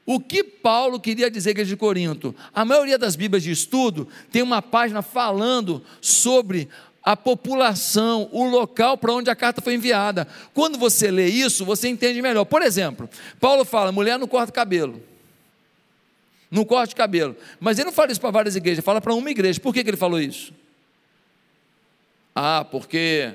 o 0.06 0.20
que 0.20 0.42
Paulo 0.42 1.00
queria 1.00 1.30
dizer 1.30 1.50
à 1.50 1.52
igreja 1.52 1.70
de 1.70 1.76
Corinto? 1.76 2.34
A 2.52 2.64
maioria 2.64 2.98
das 2.98 3.16
Bíblias 3.16 3.42
de 3.42 3.50
estudo 3.50 4.08
tem 4.30 4.42
uma 4.42 4.60
página 4.60 5.02
falando 5.02 5.82
sobre 6.00 6.68
a 7.02 7.16
população, 7.16 8.28
o 8.32 8.44
local 8.44 8.96
para 8.96 9.12
onde 9.12 9.30
a 9.30 9.36
carta 9.36 9.60
foi 9.60 9.74
enviada. 9.74 10.26
Quando 10.54 10.78
você 10.78 11.10
lê 11.10 11.28
isso, 11.28 11.64
você 11.64 11.88
entende 11.88 12.20
melhor. 12.22 12.44
Por 12.44 12.62
exemplo, 12.62 13.08
Paulo 13.38 13.64
fala: 13.64 13.92
mulher 13.92 14.18
não 14.18 14.26
corta 14.26 14.52
cabelo 14.52 15.02
não 16.54 16.64
corte 16.64 16.94
cabelo. 16.94 17.36
Mas 17.58 17.78
ele 17.78 17.86
não 17.86 17.92
fala 17.92 18.12
isso 18.12 18.20
para 18.20 18.30
várias 18.30 18.56
igrejas, 18.56 18.84
fala 18.84 19.00
para 19.00 19.12
uma 19.12 19.30
igreja. 19.30 19.60
Por 19.60 19.74
que, 19.74 19.82
que 19.82 19.90
ele 19.90 19.96
falou 19.96 20.20
isso? 20.20 20.54
Ah, 22.34 22.64
porque 22.64 23.34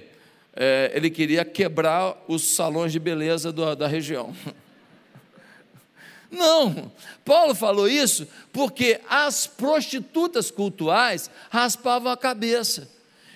é, 0.55 0.91
ele 0.93 1.09
queria 1.09 1.45
quebrar 1.45 2.15
os 2.27 2.43
salões 2.43 2.91
de 2.91 2.99
beleza 2.99 3.51
do, 3.51 3.75
da 3.75 3.87
região. 3.87 4.33
Não, 6.31 6.91
Paulo 7.25 7.55
falou 7.55 7.87
isso 7.87 8.27
porque 8.53 9.01
as 9.09 9.47
prostitutas 9.47 10.51
cultuais 10.51 11.29
raspavam 11.49 12.11
a 12.11 12.17
cabeça. 12.17 12.89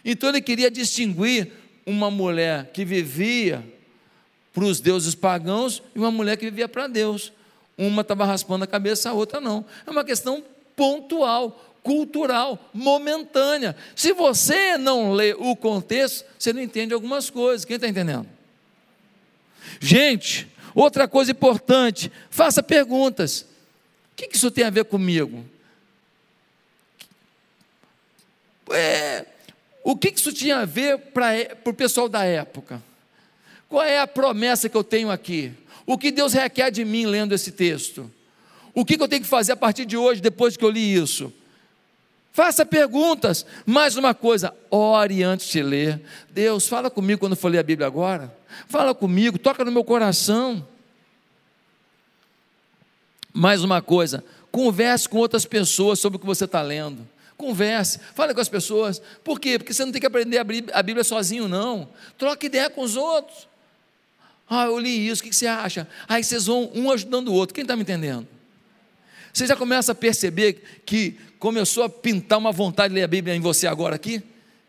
Então 0.05 0.29
ele 0.29 0.41
queria 0.41 0.69
distinguir 0.69 1.51
uma 1.85 2.11
mulher 2.11 2.71
que 2.71 2.85
vivia 2.85 3.63
para 4.53 4.65
os 4.65 4.79
deuses 4.79 5.15
pagãos 5.15 5.81
e 5.95 5.99
uma 5.99 6.11
mulher 6.11 6.37
que 6.37 6.45
vivia 6.45 6.69
para 6.69 6.87
Deus. 6.87 7.33
Uma 7.77 8.01
estava 8.01 8.25
raspando 8.25 8.63
a 8.63 8.67
cabeça, 8.67 9.09
a 9.09 9.13
outra 9.13 9.41
não. 9.41 9.65
É 9.85 9.89
uma 9.89 10.03
questão 10.03 10.43
pontual, 10.75 11.72
cultural, 11.83 12.69
momentânea. 12.73 13.75
Se 13.95 14.13
você 14.13 14.77
não 14.77 15.11
lê 15.11 15.33
o 15.33 15.55
contexto, 15.55 16.25
você 16.39 16.53
não 16.53 16.61
entende 16.61 16.93
algumas 16.93 17.29
coisas. 17.29 17.65
Quem 17.65 17.75
está 17.75 17.87
entendendo? 17.87 18.27
Gente, 19.79 20.47
outra 20.73 21.07
coisa 21.07 21.31
importante: 21.31 22.11
faça 22.29 22.63
perguntas. 22.63 23.41
O 23.41 24.15
que 24.15 24.29
isso 24.31 24.49
tem 24.49 24.63
a 24.63 24.69
ver 24.69 24.85
comigo? 24.85 25.43
É, 28.71 29.25
o 29.83 29.95
que 29.97 30.09
isso 30.09 30.31
tinha 30.31 30.59
a 30.59 30.65
ver 30.65 30.97
para 30.97 31.33
o 31.65 31.73
pessoal 31.73 32.07
da 32.07 32.23
época? 32.23 32.81
Qual 33.67 33.83
é 33.83 33.99
a 33.99 34.07
promessa 34.07 34.69
que 34.69 34.77
eu 34.77 34.83
tenho 34.83 35.11
aqui? 35.11 35.51
O 35.85 35.97
que 35.97 36.11
Deus 36.11 36.33
requer 36.33 36.71
de 36.71 36.85
mim 36.85 37.05
lendo 37.05 37.33
esse 37.33 37.51
texto? 37.51 38.09
O 38.73 38.85
que 38.85 39.01
eu 39.01 39.07
tenho 39.07 39.21
que 39.21 39.27
fazer 39.27 39.51
a 39.51 39.57
partir 39.57 39.85
de 39.85 39.97
hoje, 39.97 40.21
depois 40.21 40.55
que 40.55 40.63
eu 40.63 40.69
li 40.69 40.95
isso? 40.95 41.33
Faça 42.33 42.65
perguntas. 42.65 43.45
Mais 43.63 43.95
uma 43.95 44.15
coisa, 44.15 44.55
ore 44.71 45.21
antes 45.23 45.47
de 45.47 45.61
ler. 45.61 46.01
Deus, 46.31 46.67
fala 46.67 46.89
comigo 46.89 47.19
quando 47.19 47.35
for 47.35 47.49
ler 47.49 47.59
a 47.59 47.63
Bíblia 47.63 47.85
agora. 47.85 48.35
Fala 48.67 48.95
comigo, 48.95 49.37
toca 49.37 49.63
no 49.63 49.71
meu 49.71 49.83
coração. 49.83 50.67
Mais 53.31 53.63
uma 53.63 53.83
coisa, 53.83 54.23
converse 54.51 55.07
com 55.07 55.19
outras 55.19 55.45
pessoas 55.45 55.99
sobre 55.99 56.17
o 56.17 56.19
que 56.19 56.25
você 56.25 56.45
está 56.45 56.61
lendo. 56.63 57.07
Converse, 57.37 57.99
fale 58.15 58.33
com 58.33 58.41
as 58.41 58.49
pessoas. 58.49 58.99
Por 59.23 59.39
quê? 59.39 59.59
Porque 59.59 59.73
você 59.73 59.85
não 59.85 59.91
tem 59.91 60.01
que 60.01 60.07
aprender 60.07 60.39
a 60.39 60.83
Bíblia 60.83 61.03
sozinho, 61.03 61.47
não. 61.47 61.87
Troque 62.17 62.47
ideia 62.47 62.67
com 62.67 62.81
os 62.81 62.95
outros. 62.95 63.47
Ah, 64.49 64.65
eu 64.65 64.79
li 64.79 65.07
isso, 65.07 65.21
o 65.21 65.25
que 65.25 65.33
você 65.33 65.45
acha? 65.45 65.87
Aí 66.07 66.23
vocês 66.23 66.47
vão 66.47 66.71
um 66.73 66.89
ajudando 66.89 67.27
o 67.27 67.33
outro. 67.33 67.53
Quem 67.53 67.61
está 67.61 67.75
me 67.75 67.83
entendendo? 67.83 68.27
Você 69.33 69.47
já 69.47 69.55
começa 69.55 69.93
a 69.93 69.95
perceber 69.95 70.81
que 70.85 71.17
começou 71.39 71.83
a 71.83 71.89
pintar 71.89 72.37
uma 72.37 72.51
vontade 72.51 72.93
de 72.93 72.99
ler 72.99 73.03
a 73.03 73.07
Bíblia 73.07 73.35
em 73.35 73.39
você 73.39 73.65
agora 73.65 73.95
aqui? 73.95 74.21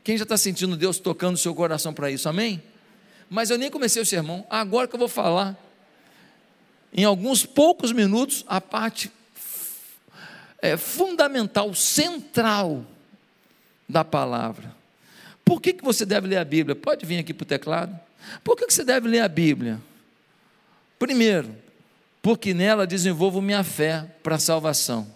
Quem 0.03 0.17
já 0.17 0.23
está 0.23 0.39
sentindo 0.39 0.75
Deus 0.75 0.99
tocando 0.99 1.35
o 1.35 1.39
seu 1.39 1.55
coração 1.55 1.93
para 1.93 2.11
isso? 2.11 2.29
Amém? 2.29 2.63
Mas 3.29 3.51
eu 3.51 3.59
nem 3.59 3.71
comecei 3.71 4.01
o 4.01 4.07
sermão. 4.07 4.47
Agora 4.49 4.89
que 4.89 4.95
eu 4.95 4.99
vou 4.99 5.09
falar, 5.09 5.55
em 6.93 7.05
alguns 7.05 7.45
poucos 7.45 7.93
minutos, 7.93 8.43
a 8.49 8.59
parte 8.59 9.13
é, 10.63 10.79
fundamental, 10.79 11.75
central 11.75 12.87
da 13.87 14.03
palavra. 14.03 14.75
Por 15.45 15.61
que, 15.61 15.75
que 15.75 15.85
você 15.85 16.07
deve 16.07 16.27
ler 16.27 16.39
a 16.39 16.45
Bíblia? 16.45 16.75
Pode 16.75 17.05
vir 17.05 17.19
aqui 17.19 17.35
para 17.35 17.45
o 17.45 17.47
teclado. 17.47 18.01
Por 18.43 18.57
que, 18.57 18.67
que 18.67 18.73
você 18.73 18.85
deve 18.85 19.09
ler 19.09 19.21
a 19.21 19.29
Bíblia? 19.29 19.79
Primeiro, 20.99 21.55
porque 22.25 22.55
nela 22.55 22.87
desenvolvo 22.87 23.43
minha 23.43 23.63
fé 23.63 24.07
para 24.23 24.37
a 24.37 24.39
salvação. 24.39 25.07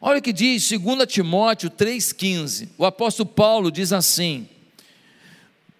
Olha 0.00 0.18
o 0.18 0.22
que 0.22 0.32
diz 0.32 0.68
2 0.68 1.06
Timóteo 1.06 1.70
3,15. 1.70 2.70
O 2.76 2.84
apóstolo 2.84 3.28
Paulo 3.28 3.70
diz 3.70 3.92
assim: 3.92 4.48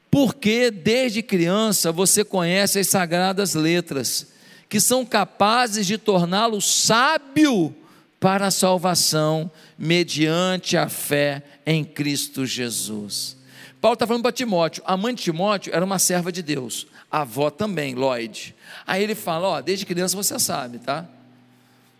Porque 0.09 0.71
desde 0.71 1.21
criança 1.21 1.91
você 1.91 2.25
conhece 2.25 2.79
as 2.79 2.87
sagradas 2.87 3.55
letras, 3.55 4.29
que 4.69 4.79
são 4.79 5.05
capazes 5.05 5.85
de 5.85 5.99
torná-lo 5.99 6.61
sábio 6.61 7.75
para 8.21 8.47
a 8.47 8.53
salvação, 8.53 9.51
mediante 9.77 10.77
a 10.77 10.89
fé 10.89 11.43
em 11.67 11.85
Cristo 11.85 12.47
Jesus. 12.47 13.37
Paulo 13.81 13.95
está 13.95 14.07
falando 14.07 14.23
para 14.23 14.31
Timóteo, 14.31 14.81
a 14.87 14.97
mãe 14.97 15.13
de 15.13 15.25
Timóteo 15.25 15.75
era 15.75 15.85
uma 15.85 15.99
serva 15.99 16.31
de 16.31 16.41
Deus, 16.41 16.87
a 17.11 17.23
avó 17.23 17.51
também, 17.51 17.97
Lloyd. 17.97 18.55
Aí 18.87 19.03
ele 19.03 19.15
fala: 19.15 19.49
Ó, 19.49 19.61
desde 19.61 19.87
criança 19.87 20.17
você 20.17 20.39
sabe, 20.39 20.79
tá? 20.79 21.07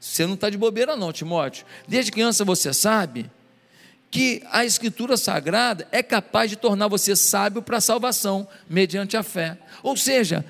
Você 0.01 0.27
não 0.27 0.35
está 0.35 0.49
de 0.49 0.57
bobeira, 0.57 0.97
não, 0.97 1.13
Timóteo. 1.13 1.67
Desde 1.87 2.13
criança 2.13 2.45
você 2.45 2.73
sabe 2.73 3.31
que 4.11 4.43
a 4.51 4.65
Escritura 4.65 5.17
Sagrada 5.17 5.87
é 5.93 6.03
capaz 6.03 6.51
de 6.51 6.57
tornar 6.57 6.89
você 6.89 7.15
sábio 7.15 7.61
para 7.61 7.79
a 7.79 7.81
salvação, 7.81 8.49
mediante 8.69 9.17
a 9.17 9.23
fé. 9.23 9.59
Ou 9.83 9.97
seja, 9.97 10.45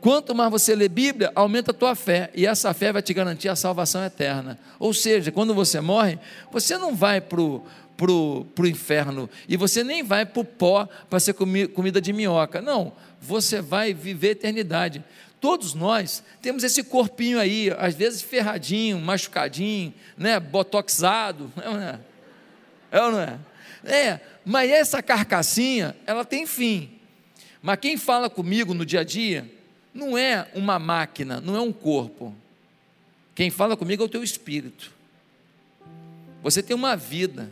quanto 0.00 0.34
mais 0.34 0.50
você 0.50 0.74
lê 0.74 0.88
Bíblia, 0.88 1.32
aumenta 1.34 1.72
a 1.72 1.74
tua 1.74 1.94
fé, 1.94 2.30
e 2.34 2.46
essa 2.46 2.72
fé 2.72 2.92
vai 2.92 3.02
te 3.02 3.12
garantir 3.12 3.48
a 3.48 3.56
salvação 3.56 4.04
eterna. 4.04 4.58
Ou 4.78 4.94
seja, 4.94 5.32
quando 5.32 5.54
você 5.54 5.80
morre, 5.80 6.18
você 6.52 6.78
não 6.78 6.94
vai 6.94 7.20
para 7.20 7.40
o 7.40 7.64
pro, 7.96 8.46
pro 8.54 8.66
inferno, 8.66 9.28
e 9.46 9.58
você 9.58 9.84
nem 9.84 10.02
vai 10.02 10.24
para 10.24 10.40
o 10.40 10.44
pó 10.44 10.88
para 11.10 11.20
ser 11.20 11.34
comi, 11.34 11.66
comida 11.66 12.00
de 12.00 12.14
minhoca. 12.14 12.62
Não, 12.62 12.92
você 13.20 13.60
vai 13.60 13.92
viver 13.92 14.30
eternidade. 14.30 15.04
Todos 15.40 15.72
nós 15.72 16.22
temos 16.42 16.62
esse 16.62 16.84
corpinho 16.84 17.40
aí, 17.40 17.74
às 17.78 17.94
vezes 17.94 18.20
ferradinho, 18.20 19.00
machucadinho, 19.00 19.94
né, 20.16 20.38
botoxado, 20.38 21.50
é 21.62 21.68
ou 21.68 21.74
não 21.74 21.82
é? 21.82 22.00
É 22.92 23.02
ou 23.02 23.12
não 23.12 23.20
é? 23.20 23.38
É, 23.82 24.20
mas 24.44 24.70
essa 24.70 25.02
carcassinha, 25.02 25.96
ela 26.06 26.24
tem 26.24 26.46
fim. 26.46 26.90
Mas 27.62 27.78
quem 27.78 27.96
fala 27.96 28.28
comigo 28.28 28.74
no 28.74 28.84
dia 28.84 29.00
a 29.00 29.04
dia 29.04 29.50
não 29.94 30.16
é 30.16 30.48
uma 30.54 30.78
máquina, 30.78 31.40
não 31.40 31.56
é 31.56 31.60
um 31.60 31.72
corpo. 31.72 32.34
Quem 33.34 33.50
fala 33.50 33.76
comigo 33.76 34.02
é 34.02 34.06
o 34.06 34.08
teu 34.08 34.22
espírito. 34.22 34.92
Você 36.42 36.62
tem 36.62 36.76
uma 36.76 36.96
vida. 36.96 37.50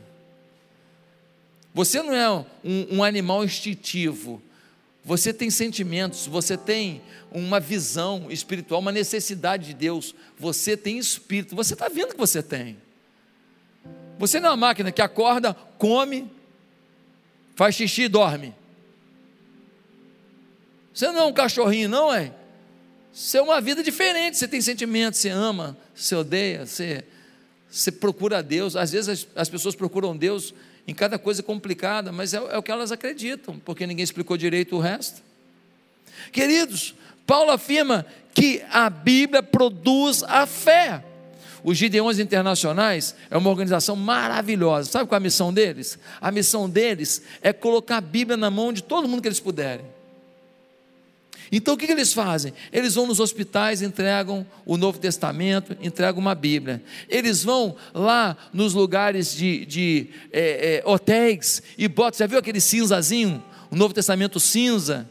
Você 1.74 2.02
não 2.02 2.14
é 2.14 2.30
um, 2.30 2.96
um 2.96 3.04
animal 3.04 3.44
instintivo. 3.44 4.42
Você 5.08 5.32
tem 5.32 5.48
sentimentos, 5.48 6.26
você 6.26 6.54
tem 6.54 7.00
uma 7.32 7.58
visão 7.58 8.30
espiritual, 8.30 8.78
uma 8.78 8.92
necessidade 8.92 9.68
de 9.68 9.72
Deus. 9.72 10.14
Você 10.38 10.76
tem 10.76 10.98
espírito. 10.98 11.56
Você 11.56 11.72
está 11.72 11.88
vendo 11.88 12.12
que 12.12 12.18
você 12.18 12.42
tem. 12.42 12.76
Você 14.18 14.38
não 14.38 14.48
é 14.48 14.50
uma 14.50 14.56
máquina 14.58 14.92
que 14.92 15.00
acorda, 15.00 15.54
come, 15.78 16.30
faz 17.56 17.74
xixi 17.74 18.02
e 18.02 18.08
dorme. 18.08 18.54
Você 20.92 21.10
não 21.10 21.20
é 21.20 21.24
um 21.24 21.32
cachorrinho, 21.32 21.88
não 21.88 22.12
é? 22.12 22.30
Você 23.10 23.38
é 23.38 23.42
uma 23.42 23.62
vida 23.62 23.82
diferente. 23.82 24.36
Você 24.36 24.46
tem 24.46 24.60
sentimentos, 24.60 25.20
você 25.20 25.30
ama, 25.30 25.74
você 25.94 26.16
odeia, 26.16 26.66
você, 26.66 27.02
você 27.70 27.90
procura 27.90 28.42
Deus. 28.42 28.76
Às 28.76 28.92
vezes 28.92 29.08
as, 29.08 29.26
as 29.34 29.48
pessoas 29.48 29.74
procuram 29.74 30.14
Deus 30.14 30.52
em 30.88 30.94
cada 30.94 31.18
coisa 31.18 31.42
complicada, 31.42 32.10
mas 32.10 32.32
é, 32.32 32.38
é 32.38 32.56
o 32.56 32.62
que 32.62 32.72
elas 32.72 32.90
acreditam, 32.90 33.58
porque 33.58 33.86
ninguém 33.86 34.02
explicou 34.02 34.38
direito 34.38 34.74
o 34.74 34.80
resto. 34.80 35.20
Queridos, 36.32 36.94
Paulo 37.26 37.50
afirma 37.50 38.06
que 38.32 38.64
a 38.72 38.88
Bíblia 38.88 39.42
produz 39.42 40.22
a 40.22 40.46
fé. 40.46 41.04
Os 41.62 41.76
Gideões 41.76 42.18
Internacionais 42.18 43.14
é 43.30 43.36
uma 43.36 43.50
organização 43.50 43.94
maravilhosa. 43.96 44.90
Sabe 44.90 45.06
qual 45.06 45.16
é 45.16 45.20
a 45.20 45.20
missão 45.20 45.52
deles? 45.52 45.98
A 46.22 46.30
missão 46.30 46.70
deles 46.70 47.20
é 47.42 47.52
colocar 47.52 47.98
a 47.98 48.00
Bíblia 48.00 48.38
na 48.38 48.50
mão 48.50 48.72
de 48.72 48.82
todo 48.82 49.06
mundo 49.06 49.20
que 49.20 49.28
eles 49.28 49.40
puderem. 49.40 49.84
Então 51.50 51.74
o 51.74 51.76
que, 51.76 51.86
que 51.86 51.92
eles 51.92 52.12
fazem? 52.12 52.52
Eles 52.72 52.94
vão 52.94 53.06
nos 53.06 53.20
hospitais, 53.20 53.82
entregam 53.82 54.46
o 54.66 54.76
Novo 54.76 54.98
Testamento, 54.98 55.76
entregam 55.80 56.20
uma 56.20 56.34
Bíblia. 56.34 56.82
Eles 57.08 57.42
vão 57.42 57.76
lá 57.94 58.36
nos 58.52 58.74
lugares 58.74 59.34
de, 59.34 59.64
de 59.64 60.08
é, 60.32 60.82
é, 60.84 60.88
hotéis 60.88 61.62
e 61.76 61.88
botam, 61.88 62.18
já 62.18 62.26
viu 62.26 62.38
aquele 62.38 62.60
cinzazinho? 62.60 63.42
O 63.70 63.76
Novo 63.76 63.92
Testamento 63.94 64.38
cinza? 64.38 65.08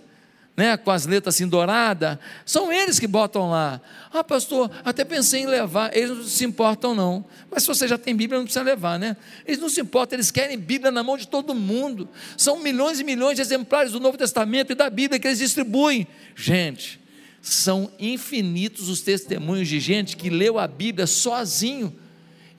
Né, 0.58 0.76
com 0.76 0.90
as 0.90 1.06
letras 1.06 1.36
assim 1.36 1.48
douradas, 1.48 2.18
são 2.44 2.74
eles 2.74 2.98
que 2.98 3.06
botam 3.06 3.52
lá. 3.52 3.80
Ah, 4.12 4.24
pastor, 4.24 4.72
até 4.84 5.06
pensei 5.06 5.44
em 5.44 5.46
levar. 5.46 5.96
Eles 5.96 6.10
não 6.10 6.24
se 6.24 6.44
importam, 6.44 6.96
não. 6.96 7.24
Mas 7.52 7.62
se 7.62 7.68
você 7.68 7.88
já 7.88 7.96
tem 7.96 8.16
Bíblia, 8.16 8.40
não 8.40 8.46
precisa 8.46 8.66
levar, 8.66 8.98
né? 8.98 9.16
Eles 9.46 9.62
não 9.62 9.70
se 9.70 9.80
importam, 9.80 10.18
eles 10.18 10.32
querem 10.32 10.58
Bíblia 10.58 10.92
na 10.92 11.04
mão 11.04 11.16
de 11.16 11.28
todo 11.28 11.54
mundo. 11.54 12.10
São 12.36 12.58
milhões 12.60 13.00
e 13.00 13.04
milhões 13.04 13.36
de 13.36 13.44
exemplares 13.44 13.92
do 13.92 14.00
Novo 14.00 14.18
Testamento 14.18 14.72
e 14.72 14.76
da 14.76 14.90
Bíblia 14.90 15.20
que 15.20 15.28
eles 15.28 15.38
distribuem. 15.38 16.08
Gente, 16.36 17.00
são 17.40 17.92
infinitos 18.00 18.90
os 18.90 19.02
testemunhos 19.02 19.68
de 19.68 19.80
gente 19.80 20.18
que 20.18 20.28
leu 20.28 20.58
a 20.58 20.68
Bíblia 20.68 21.06
sozinho 21.06 21.96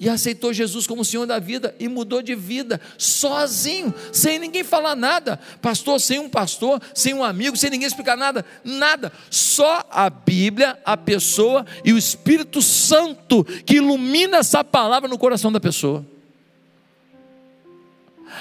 e 0.00 0.08
aceitou 0.08 0.52
Jesus 0.52 0.86
como 0.86 1.04
Senhor 1.04 1.26
da 1.26 1.38
vida 1.38 1.74
e 1.78 1.88
mudou 1.88 2.22
de 2.22 2.34
vida, 2.34 2.80
sozinho, 2.96 3.92
sem 4.12 4.38
ninguém 4.38 4.62
falar 4.62 4.94
nada, 4.94 5.38
pastor, 5.60 6.00
sem 6.00 6.18
um 6.18 6.28
pastor, 6.28 6.80
sem 6.94 7.14
um 7.14 7.24
amigo, 7.24 7.56
sem 7.56 7.70
ninguém 7.70 7.86
explicar 7.86 8.16
nada, 8.16 8.44
nada, 8.62 9.12
só 9.30 9.84
a 9.90 10.08
Bíblia, 10.08 10.78
a 10.84 10.96
pessoa 10.96 11.66
e 11.84 11.92
o 11.92 11.98
Espírito 11.98 12.62
Santo 12.62 13.44
que 13.44 13.76
ilumina 13.76 14.38
essa 14.38 14.62
palavra 14.62 15.08
no 15.08 15.18
coração 15.18 15.50
da 15.50 15.58
pessoa. 15.58 16.06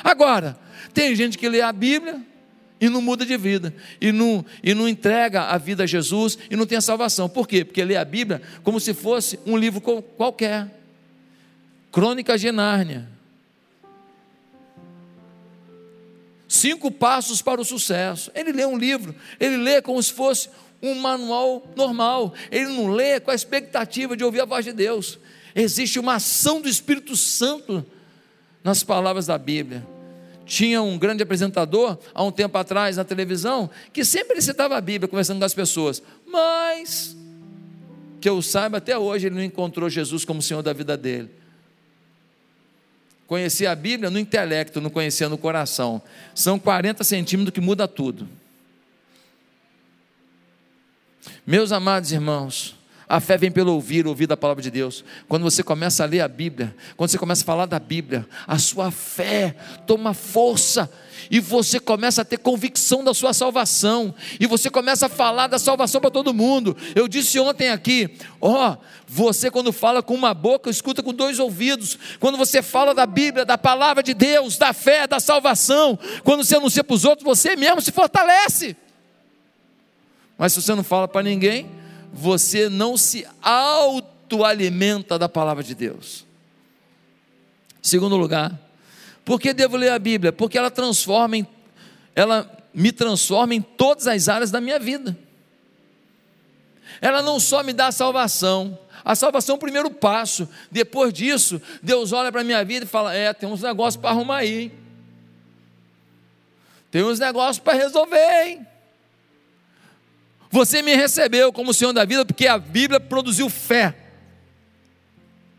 Agora, 0.04 0.58
tem 0.94 1.16
gente 1.16 1.38
que 1.38 1.50
lê 1.50 1.62
a 1.62 1.72
Bíblia 1.72 2.22
e 2.80 2.90
não 2.90 3.02
muda 3.02 3.26
de 3.26 3.36
vida, 3.38 3.74
e 4.00 4.12
não, 4.12 4.46
e 4.62 4.74
não 4.76 4.88
entrega 4.88 5.44
a 5.44 5.58
vida 5.58 5.84
a 5.84 5.88
Jesus 5.88 6.38
e 6.50 6.56
não 6.56 6.66
tem 6.66 6.78
a 6.78 6.82
salvação. 6.82 7.28
Por 7.28 7.48
quê? 7.48 7.66
Porque 7.66 7.84
lê 7.84 7.96
a 7.96 8.06
Bíblia 8.06 8.42
como 8.64 8.80
se 8.80 8.94
fosse 8.94 9.40
um 9.46 9.58
livro 9.58 9.82
qualquer. 9.82 10.77
Crônicas 11.98 12.40
de 12.40 12.52
Nárnia. 12.52 13.10
Cinco 16.48 16.92
passos 16.92 17.42
para 17.42 17.60
o 17.60 17.66
sucesso. 17.66 18.30
Ele 18.36 18.52
lê 18.52 18.68
um 18.68 18.78
livro, 18.78 19.16
ele 19.40 19.58
lê 19.58 19.82
como 19.82 20.02
se 20.04 20.14
fosse 20.14 20.48
um 20.80 20.94
manual 20.94 21.68
normal. 21.76 22.36
Ele 22.52 22.66
não 22.66 22.90
lê 22.92 23.20
com 23.20 23.32
a 23.32 23.34
expectativa 23.34 24.16
de 24.16 24.24
ouvir 24.24 24.42
a 24.42 24.46
voz 24.46 24.64
de 24.64 24.74
Deus. 24.74 25.18
Existe 25.56 25.98
uma 25.98 26.18
ação 26.18 26.62
do 26.62 26.70
Espírito 26.70 27.16
Santo 27.16 27.84
nas 28.64 28.84
palavras 28.84 29.26
da 29.26 29.40
Bíblia. 29.40 29.84
Tinha 30.46 30.84
um 30.84 31.00
grande 31.00 31.24
apresentador, 31.24 31.98
há 32.14 32.24
um 32.24 32.32
tempo 32.32 32.60
atrás, 32.60 32.98
na 32.98 33.04
televisão, 33.04 33.72
que 33.92 34.06
sempre 34.06 34.40
citava 34.40 34.78
a 34.78 34.82
Bíblia 34.82 35.08
conversando 35.08 35.40
com 35.40 35.46
as 35.46 35.56
pessoas, 35.56 36.04
mas, 36.28 37.18
que 38.22 38.30
eu 38.30 38.40
saiba, 38.44 38.78
até 38.78 38.96
hoje 38.96 39.26
ele 39.26 39.36
não 39.36 39.44
encontrou 39.44 39.90
Jesus 39.90 40.24
como 40.24 40.44
Senhor 40.44 40.62
da 40.62 40.74
vida 40.74 40.96
dele. 40.96 41.47
Conhecer 43.28 43.66
a 43.66 43.76
Bíblia 43.76 44.10
no 44.10 44.18
intelecto, 44.18 44.80
não 44.80 44.90
conhecer 44.90 45.28
no 45.28 45.38
coração. 45.38 46.02
São 46.34 46.58
40 46.58 47.04
centímetros 47.04 47.54
que 47.54 47.60
muda 47.60 47.86
tudo. 47.86 48.28
Meus 51.46 51.74
amados 51.74 52.14
irmãos, 52.14 52.77
A 53.10 53.22
fé 53.22 53.38
vem 53.38 53.50
pelo 53.50 53.74
ouvir, 53.74 54.06
ouvir 54.06 54.28
da 54.28 54.36
palavra 54.36 54.62
de 54.62 54.70
Deus. 54.70 55.04
Quando 55.30 55.44
você 55.44 55.64
começa 55.64 56.04
a 56.04 56.06
ler 56.06 56.20
a 56.20 56.28
Bíblia, 56.28 56.76
quando 56.98 57.10
você 57.10 57.18
começa 57.18 57.42
a 57.42 57.46
falar 57.46 57.66
da 57.66 57.80
Bíblia, 57.80 58.28
a 58.46 58.60
sua 58.60 58.92
fé 58.92 59.56
toma 59.86 60.14
força 60.14 60.92
e 61.32 61.40
você 61.40 61.80
começa 61.80 62.22
a 62.22 62.26
ter 62.26 62.38
convicção 62.38 63.04
da 63.04 63.14
sua 63.14 63.34
salvação, 63.34 64.14
e 64.40 64.46
você 64.46 64.70
começa 64.70 65.08
a 65.08 65.10
falar 65.10 65.48
da 65.48 65.58
salvação 65.58 66.00
para 66.00 66.12
todo 66.12 66.34
mundo. 66.34 66.76
Eu 66.96 67.08
disse 67.08 67.40
ontem 67.40 67.70
aqui: 67.70 68.18
ó, 68.40 68.74
oh, 68.74 68.78
você 69.08 69.50
quando 69.50 69.72
fala 69.72 70.04
com 70.04 70.14
uma 70.14 70.34
boca, 70.34 70.70
escuta 70.70 71.02
com 71.02 71.14
dois 71.14 71.40
ouvidos. 71.40 71.98
Quando 72.20 72.38
você 72.38 72.62
fala 72.62 72.94
da 72.94 73.06
Bíblia, 73.06 73.46
da 73.46 73.58
palavra 73.58 74.04
de 74.04 74.14
Deus, 74.14 74.58
da 74.58 74.74
fé, 74.74 75.08
da 75.08 75.20
salvação, 75.20 75.98
quando 76.24 76.44
você 76.44 76.56
anuncia 76.56 76.84
para 76.84 76.94
os 76.94 77.06
outros, 77.06 77.26
você 77.26 77.56
mesmo 77.56 77.82
se 77.82 77.92
fortalece. 77.92 78.76
Mas 80.38 80.54
se 80.54 80.62
você 80.62 80.76
não 80.76 80.84
fala 80.84 81.08
para 81.08 81.24
ninguém, 81.24 81.77
você 82.14 82.70
não 82.70 82.98
se 82.98 83.28
autoalimenta 83.42 85.18
da 85.18 85.30
palavra 85.30 85.64
de 85.64 85.76
Deus. 85.76 86.26
Segundo 87.82 88.18
lugar, 88.18 88.58
por 89.24 89.40
que 89.40 89.54
devo 89.54 89.78
ler 89.78 89.92
a 89.92 90.00
Bíblia? 90.00 90.32
Porque 90.32 90.58
ela 90.58 90.72
transforma 90.72 91.38
em, 91.38 91.48
ela 92.16 92.52
me 92.74 92.92
transforma 92.92 93.54
em 93.54 93.62
todas 93.62 94.08
as 94.08 94.28
áreas 94.28 94.52
da 94.52 94.60
minha 94.60 94.80
vida. 94.80 95.18
Ela 97.02 97.22
não 97.22 97.40
só 97.40 97.64
me 97.64 97.74
dá 97.74 97.92
salvação, 97.92 98.78
a 99.08 99.16
salvação 99.16 99.54
é 99.54 99.58
o 99.58 99.60
primeiro 99.60 99.90
passo. 99.90 100.50
Depois 100.70 101.14
disso, 101.14 101.62
Deus 101.82 102.12
olha 102.12 102.30
para 102.30 102.42
a 102.42 102.44
minha 102.44 102.64
vida 102.66 102.86
e 102.86 102.88
fala: 102.88 103.16
É, 103.16 103.34
tem 103.34 103.48
uns 103.48 103.62
negócios 103.62 103.96
para 103.96 104.10
arrumar 104.10 104.38
aí. 104.38 104.64
Hein? 104.64 104.72
Tem 106.92 107.04
uns 107.04 107.18
negócios 107.18 107.60
para 107.60 107.78
resolver, 107.78 108.44
hein? 108.46 108.68
Você 110.50 110.82
me 110.82 110.96
recebeu 110.96 111.52
como 111.52 111.74
Senhor 111.74 111.94
da 111.94 112.06
vida 112.06 112.26
porque 112.26 112.48
a 112.48 112.58
Bíblia 112.58 113.00
produziu 113.00 113.50
fé. 113.50 113.96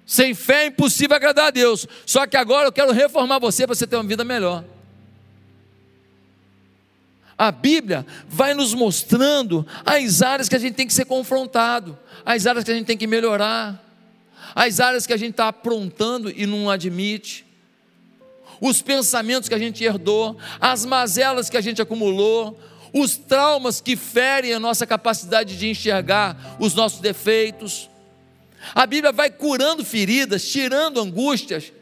Sem 0.07 0.35
fé 0.35 0.65
é 0.65 0.67
impossível 0.67 1.17
agradar 1.17 1.49
a 1.49 1.51
Deus. 1.51 1.87
Só 2.07 2.27
que 2.27 2.37
agora 2.37 2.69
eu 2.69 2.73
quero 2.73 2.93
reformar 2.93 3.39
você 3.39 3.67
para 3.67 3.75
você 3.75 3.87
ter 3.87 3.97
uma 3.97 4.05
vida 4.05 4.25
melhor. 4.25 4.65
A 7.37 7.53
Bíblia 7.53 8.05
vai 8.27 8.53
nos 8.53 8.75
mostrando 8.75 9.65
as 9.85 10.23
áreas 10.23 10.49
que 10.49 10.57
a 10.57 10.59
gente 10.59 10.75
tem 10.75 10.87
que 10.87 10.93
ser 10.93 11.05
confrontado, 11.05 11.97
as 12.25 12.47
áreas 12.47 12.65
que 12.65 12.71
a 12.73 12.75
gente 12.75 12.87
tem 12.87 12.97
que 12.97 13.07
melhorar, 13.07 13.81
as 14.57 14.81
áreas 14.81 15.07
que 15.07 15.13
a 15.13 15.17
gente 15.17 15.33
está 15.33 15.47
aprontando 15.47 16.31
e 16.31 16.47
não 16.47 16.69
admite, 16.69 17.47
os 18.61 18.83
pensamentos 18.83 19.49
que 19.49 19.55
a 19.55 19.59
gente 19.59 19.85
herdou, 19.85 20.37
as 20.61 20.85
mazelas 20.85 21.49
que 21.49 21.57
a 21.57 21.61
gente 21.61 21.81
acumulou, 21.81 22.59
os 22.93 23.17
traumas 23.17 23.81
que 23.81 23.97
ferem 23.97 24.53
a 24.53 24.61
nossa 24.61 24.87
capacidade 24.87 25.57
de 25.59 25.69
enxergar 25.69 26.57
os 26.59 26.75
nossos 26.75 27.01
defeitos. 27.01 27.89
A 28.75 28.87
Bíblia 28.87 29.13
vai 29.13 29.31
curando 29.31 29.85
feridas, 29.85 30.49
tirando 30.49 31.01
angústias, 31.01 31.73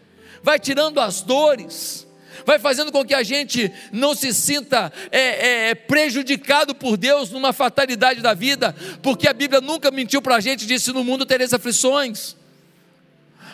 vai 0.43 0.59
tirando 0.59 1.01
as 1.01 1.23
dores, 1.23 2.07
vai 2.45 2.59
fazendo 2.59 2.93
com 2.93 3.05
que 3.05 3.15
a 3.15 3.23
gente 3.23 3.73
não 3.93 4.15
se 4.15 4.33
sinta 4.33 4.93
é, 5.11 5.21
é, 5.21 5.71
é 5.71 5.75
prejudicado 5.75 6.75
por 6.75 6.97
Deus 6.97 7.31
numa 7.31 7.53
fatalidade 7.53 8.21
da 8.21 8.35
vida, 8.35 8.75
porque 9.03 9.29
a 9.29 9.33
Bíblia 9.33 9.61
nunca 9.61 9.91
mentiu 9.91 10.21
para 10.21 10.37
a 10.37 10.41
gente, 10.41 10.67
disse: 10.67 10.93
no 10.93 11.03
mundo 11.03 11.27
tereis 11.27 11.53
aflições. 11.53 12.37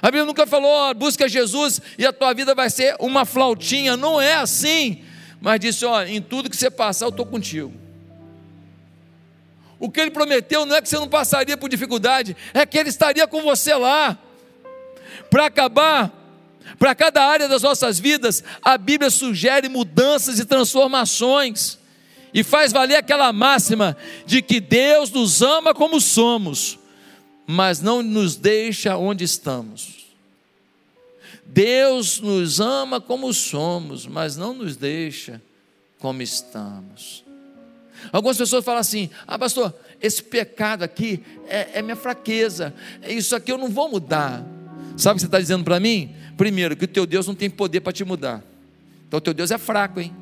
A 0.02 0.08
Bíblia 0.08 0.24
nunca 0.24 0.44
falou, 0.46 0.92
busca 0.94 1.28
Jesus 1.28 1.80
e 1.96 2.04
a 2.04 2.12
tua 2.12 2.34
vida 2.34 2.56
vai 2.56 2.68
ser 2.68 2.96
uma 2.98 3.24
flautinha, 3.24 3.96
não 3.96 4.20
é 4.20 4.34
assim, 4.34 5.04
mas 5.42 5.58
disse: 5.58 5.84
ó, 5.84 6.04
em 6.04 6.22
tudo 6.22 6.48
que 6.48 6.56
você 6.56 6.70
passar, 6.70 7.06
eu 7.06 7.10
estou 7.10 7.26
contigo. 7.26 7.72
O 9.78 9.90
que 9.90 10.00
ele 10.00 10.12
prometeu 10.12 10.64
não 10.64 10.76
é 10.76 10.80
que 10.80 10.88
você 10.88 10.96
não 10.96 11.08
passaria 11.08 11.56
por 11.56 11.68
dificuldade, 11.68 12.36
é 12.54 12.64
que 12.64 12.78
ele 12.78 12.88
estaria 12.88 13.26
com 13.26 13.42
você 13.42 13.74
lá. 13.74 14.16
Para 15.28 15.46
acabar, 15.46 16.12
para 16.78 16.94
cada 16.94 17.24
área 17.24 17.48
das 17.48 17.62
nossas 17.62 17.98
vidas, 17.98 18.44
a 18.62 18.78
Bíblia 18.78 19.10
sugere 19.10 19.68
mudanças 19.68 20.38
e 20.38 20.44
transformações. 20.44 21.78
E 22.32 22.42
faz 22.42 22.72
valer 22.72 22.96
aquela 22.96 23.30
máxima 23.30 23.94
de 24.24 24.40
que 24.40 24.58
Deus 24.58 25.10
nos 25.10 25.42
ama 25.42 25.74
como 25.74 26.00
somos, 26.00 26.78
mas 27.46 27.82
não 27.82 28.02
nos 28.02 28.36
deixa 28.36 28.96
onde 28.96 29.24
estamos. 29.24 30.01
Deus 31.44 32.20
nos 32.20 32.60
ama 32.60 33.00
como 33.00 33.32
somos, 33.32 34.06
mas 34.06 34.36
não 34.36 34.54
nos 34.54 34.76
deixa 34.76 35.40
como 35.98 36.22
estamos. 36.22 37.24
Algumas 38.10 38.36
pessoas 38.36 38.64
falam 38.64 38.80
assim: 38.80 39.10
ah, 39.26 39.38
pastor, 39.38 39.74
esse 40.00 40.22
pecado 40.22 40.82
aqui 40.82 41.22
é, 41.46 41.78
é 41.78 41.82
minha 41.82 41.96
fraqueza, 41.96 42.74
é 43.02 43.12
isso 43.12 43.36
aqui 43.36 43.52
eu 43.52 43.58
não 43.58 43.68
vou 43.68 43.88
mudar. 43.90 44.44
Sabe 44.96 45.12
o 45.12 45.14
que 45.16 45.20
você 45.20 45.26
está 45.26 45.38
dizendo 45.38 45.64
para 45.64 45.78
mim? 45.78 46.14
Primeiro, 46.36 46.76
que 46.76 46.84
o 46.84 46.88
teu 46.88 47.06
Deus 47.06 47.26
não 47.26 47.34
tem 47.34 47.48
poder 47.48 47.80
para 47.80 47.92
te 47.92 48.04
mudar. 48.04 48.42
Então 49.06 49.18
o 49.18 49.20
teu 49.20 49.34
Deus 49.34 49.50
é 49.50 49.58
fraco, 49.58 50.00
hein? 50.00 50.12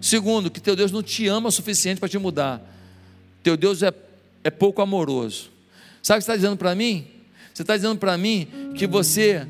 Segundo, 0.00 0.50
que 0.50 0.60
teu 0.60 0.76
Deus 0.76 0.92
não 0.92 1.02
te 1.02 1.26
ama 1.26 1.48
o 1.48 1.52
suficiente 1.52 1.98
para 1.98 2.08
te 2.08 2.18
mudar. 2.18 2.60
Teu 3.42 3.56
Deus 3.56 3.82
é, 3.82 3.92
é 4.42 4.50
pouco 4.50 4.82
amoroso. 4.82 5.50
Sabe 6.02 6.18
o 6.18 6.20
que 6.20 6.24
você 6.24 6.32
está 6.32 6.36
dizendo 6.36 6.56
para 6.56 6.74
mim? 6.74 7.06
Você 7.52 7.62
está 7.62 7.76
dizendo 7.76 7.98
para 7.98 8.18
mim 8.18 8.48
que 8.76 8.86
você 8.86 9.46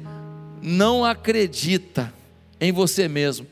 não 0.67 1.05
acredita 1.05 2.13
em 2.61 2.73
você 2.73 3.09
mesmo 3.09 3.47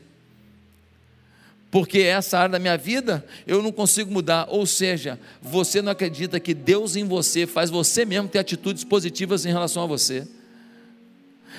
porque 1.75 1.99
essa 1.99 2.37
área 2.39 2.53
da 2.53 2.57
minha 2.57 2.77
vida 2.77 3.25
eu 3.45 3.61
não 3.61 3.69
consigo 3.69 4.09
mudar. 4.09 4.47
Ou 4.49 4.65
seja, 4.65 5.19
você 5.41 5.81
não 5.81 5.91
acredita 5.91 6.39
que 6.39 6.53
Deus 6.53 6.95
em 6.95 7.03
você 7.03 7.45
faz 7.45 7.69
você 7.69 8.05
mesmo 8.05 8.29
ter 8.29 8.39
atitudes 8.39 8.85
positivas 8.85 9.45
em 9.45 9.49
relação 9.49 9.83
a 9.83 9.85
você. 9.85 10.25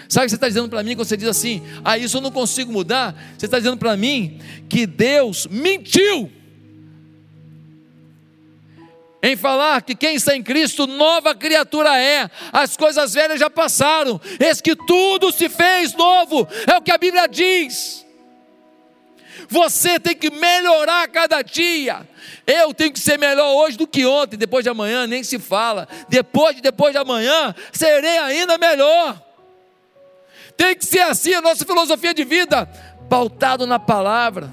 Sabe 0.09 0.25
o 0.25 0.27
que 0.27 0.31
você 0.31 0.37
está 0.37 0.49
dizendo 0.49 0.71
para 0.71 0.83
mim 0.83 0.97
quando 0.97 1.07
você 1.07 1.19
diz 1.19 1.29
assim, 1.29 1.62
ah, 1.85 1.99
isso 1.99 2.16
eu 2.16 2.23
não 2.23 2.31
consigo 2.31 2.73
mudar? 2.73 3.14
Você 3.37 3.45
está 3.45 3.59
dizendo 3.59 3.77
para 3.77 3.95
mim 3.95 4.40
que 4.71 4.87
Deus 4.87 5.47
mentiu 5.49 6.33
em 9.26 9.36
falar 9.36 9.82
que 9.82 9.94
quem 9.94 10.14
está 10.14 10.36
em 10.36 10.42
Cristo, 10.42 10.86
nova 10.86 11.34
criatura 11.34 11.98
é, 11.98 12.30
as 12.52 12.76
coisas 12.76 13.14
velhas 13.14 13.40
já 13.40 13.50
passaram, 13.50 14.20
eis 14.38 14.60
que 14.60 14.76
tudo 14.76 15.32
se 15.32 15.48
fez 15.48 15.94
novo, 15.94 16.46
é 16.66 16.76
o 16.76 16.82
que 16.82 16.92
a 16.92 16.98
Bíblia 16.98 17.26
diz. 17.26 18.06
Você 19.48 19.98
tem 19.98 20.14
que 20.14 20.30
melhorar 20.30 21.08
cada 21.08 21.42
dia. 21.42 22.08
Eu 22.46 22.72
tenho 22.72 22.92
que 22.92 22.98
ser 22.98 23.18
melhor 23.18 23.52
hoje 23.54 23.76
do 23.76 23.86
que 23.86 24.04
ontem, 24.06 24.36
depois 24.36 24.64
de 24.64 24.70
amanhã 24.70 25.06
nem 25.06 25.22
se 25.22 25.38
fala. 25.38 25.88
Depois 26.08 26.56
de 26.56 26.62
depois 26.62 26.92
de 26.92 26.98
amanhã, 26.98 27.54
serei 27.72 28.18
ainda 28.18 28.58
melhor. 28.58 29.20
Tem 30.56 30.74
que 30.74 30.86
ser 30.86 31.00
assim 31.00 31.34
a 31.34 31.42
nossa 31.42 31.64
filosofia 31.64 32.14
de 32.14 32.24
vida, 32.24 32.66
pautado 33.08 33.66
na 33.66 33.78
palavra. 33.78 34.52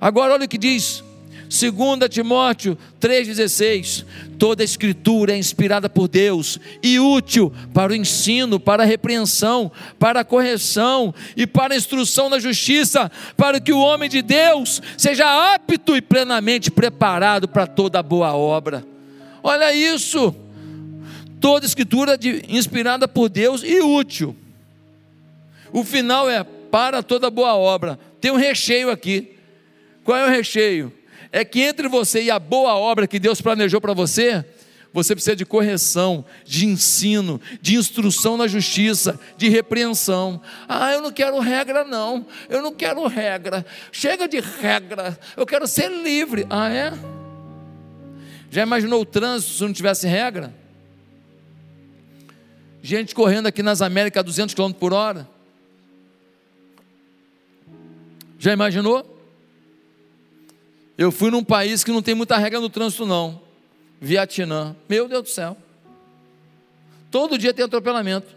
Agora 0.00 0.34
olha 0.34 0.44
o 0.44 0.48
que 0.48 0.58
diz 0.58 1.02
2 1.48 2.08
Timóteo 2.10 2.76
3,16: 3.04 4.06
toda 4.38 4.64
escritura 4.64 5.34
é 5.34 5.36
inspirada 5.36 5.90
por 5.90 6.08
Deus 6.08 6.58
e 6.82 6.98
útil 6.98 7.52
para 7.74 7.92
o 7.92 7.94
ensino, 7.94 8.58
para 8.58 8.82
a 8.82 8.86
repreensão, 8.86 9.70
para 9.98 10.20
a 10.20 10.24
correção 10.24 11.14
e 11.36 11.46
para 11.46 11.74
a 11.74 11.76
instrução 11.76 12.30
na 12.30 12.38
justiça, 12.38 13.12
para 13.36 13.60
que 13.60 13.74
o 13.74 13.78
homem 13.78 14.08
de 14.08 14.22
Deus 14.22 14.80
seja 14.96 15.54
apto 15.54 15.94
e 15.94 16.00
plenamente 16.00 16.70
preparado 16.70 17.46
para 17.46 17.66
toda 17.66 18.02
boa 18.02 18.32
obra. 18.32 18.82
Olha 19.42 19.74
isso! 19.74 20.34
Toda 21.38 21.66
escritura 21.66 22.18
inspirada 22.48 23.06
por 23.06 23.28
Deus 23.28 23.62
e 23.62 23.80
útil. 23.80 24.34
O 25.70 25.84
final 25.84 26.30
é 26.30 26.42
para 26.42 27.02
toda 27.02 27.28
boa 27.28 27.54
obra. 27.54 27.98
Tem 28.18 28.30
um 28.30 28.36
recheio 28.36 28.90
aqui. 28.90 29.36
Qual 30.02 30.16
é 30.16 30.24
o 30.24 30.30
recheio? 30.30 30.90
É 31.34 31.44
que 31.44 31.60
entre 31.62 31.88
você 31.88 32.22
e 32.22 32.30
a 32.30 32.38
boa 32.38 32.76
obra 32.76 33.08
que 33.08 33.18
Deus 33.18 33.40
planejou 33.40 33.80
para 33.80 33.92
você, 33.92 34.44
você 34.92 35.16
precisa 35.16 35.34
de 35.34 35.44
correção, 35.44 36.24
de 36.44 36.64
ensino, 36.64 37.40
de 37.60 37.74
instrução 37.74 38.36
na 38.36 38.46
justiça, 38.46 39.18
de 39.36 39.48
repreensão. 39.48 40.40
Ah, 40.68 40.92
eu 40.92 41.02
não 41.02 41.10
quero 41.10 41.40
regra, 41.40 41.82
não. 41.82 42.24
Eu 42.48 42.62
não 42.62 42.72
quero 42.72 43.04
regra. 43.08 43.66
Chega 43.90 44.28
de 44.28 44.38
regra. 44.38 45.18
Eu 45.36 45.44
quero 45.44 45.66
ser 45.66 45.90
livre. 45.90 46.46
Ah, 46.48 46.72
é? 46.72 46.92
Já 48.48 48.62
imaginou 48.62 49.00
o 49.00 49.04
trânsito 49.04 49.54
se 49.54 49.62
não 49.64 49.72
tivesse 49.72 50.06
regra? 50.06 50.54
Gente 52.80 53.12
correndo 53.12 53.48
aqui 53.48 53.60
nas 53.60 53.82
Américas 53.82 54.20
a 54.20 54.22
200 54.22 54.54
km 54.54 54.70
por 54.70 54.92
hora. 54.92 55.28
Já 58.38 58.52
imaginou? 58.52 59.13
Eu 60.96 61.10
fui 61.10 61.30
num 61.30 61.42
país 61.42 61.82
que 61.82 61.90
não 61.90 62.02
tem 62.02 62.14
muita 62.14 62.36
regra 62.36 62.60
no 62.60 62.70
trânsito, 62.70 63.04
não. 63.04 63.40
Vietnã. 64.00 64.76
Meu 64.88 65.08
Deus 65.08 65.22
do 65.22 65.28
céu. 65.28 65.56
Todo 67.10 67.38
dia 67.38 67.52
tem 67.52 67.64
atropelamento. 67.64 68.34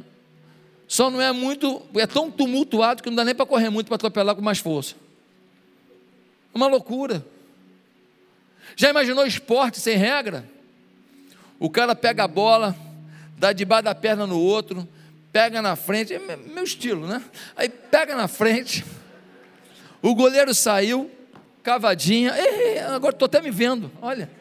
Só 0.87 1.09
não 1.09 1.21
é 1.21 1.31
muito, 1.31 1.81
é 1.95 2.07
tão 2.07 2.31
tumultuado 2.31 3.03
que 3.03 3.09
não 3.09 3.15
dá 3.15 3.25
nem 3.25 3.35
para 3.35 3.45
correr 3.45 3.69
muito 3.69 3.87
para 3.87 3.95
atropelar 3.95 4.35
com 4.35 4.41
mais 4.41 4.59
força. 4.59 4.95
Uma 6.53 6.67
loucura. 6.67 7.25
Já 8.75 8.89
imaginou 8.89 9.25
esporte 9.25 9.79
sem 9.79 9.97
regra? 9.97 10.47
O 11.59 11.69
cara 11.69 11.95
pega 11.95 12.23
a 12.23 12.27
bola, 12.27 12.75
dá 13.37 13.51
debaixo 13.51 13.85
da 13.85 13.95
perna 13.95 14.25
no 14.25 14.39
outro, 14.39 14.87
pega 15.31 15.61
na 15.61 15.75
frente, 15.75 16.13
é 16.13 16.19
meu 16.19 16.63
estilo, 16.63 17.05
né? 17.07 17.23
Aí 17.55 17.67
pega 17.67 18.15
na 18.15 18.27
frente, 18.27 18.85
o 20.01 20.13
goleiro 20.15 20.53
saiu, 20.53 21.11
cavadinha, 21.67 22.33
ei, 22.33 22.79
agora 22.79 23.13
estou 23.13 23.25
até 23.25 23.41
me 23.41 23.51
vendo, 23.51 23.91
olha. 24.01 24.31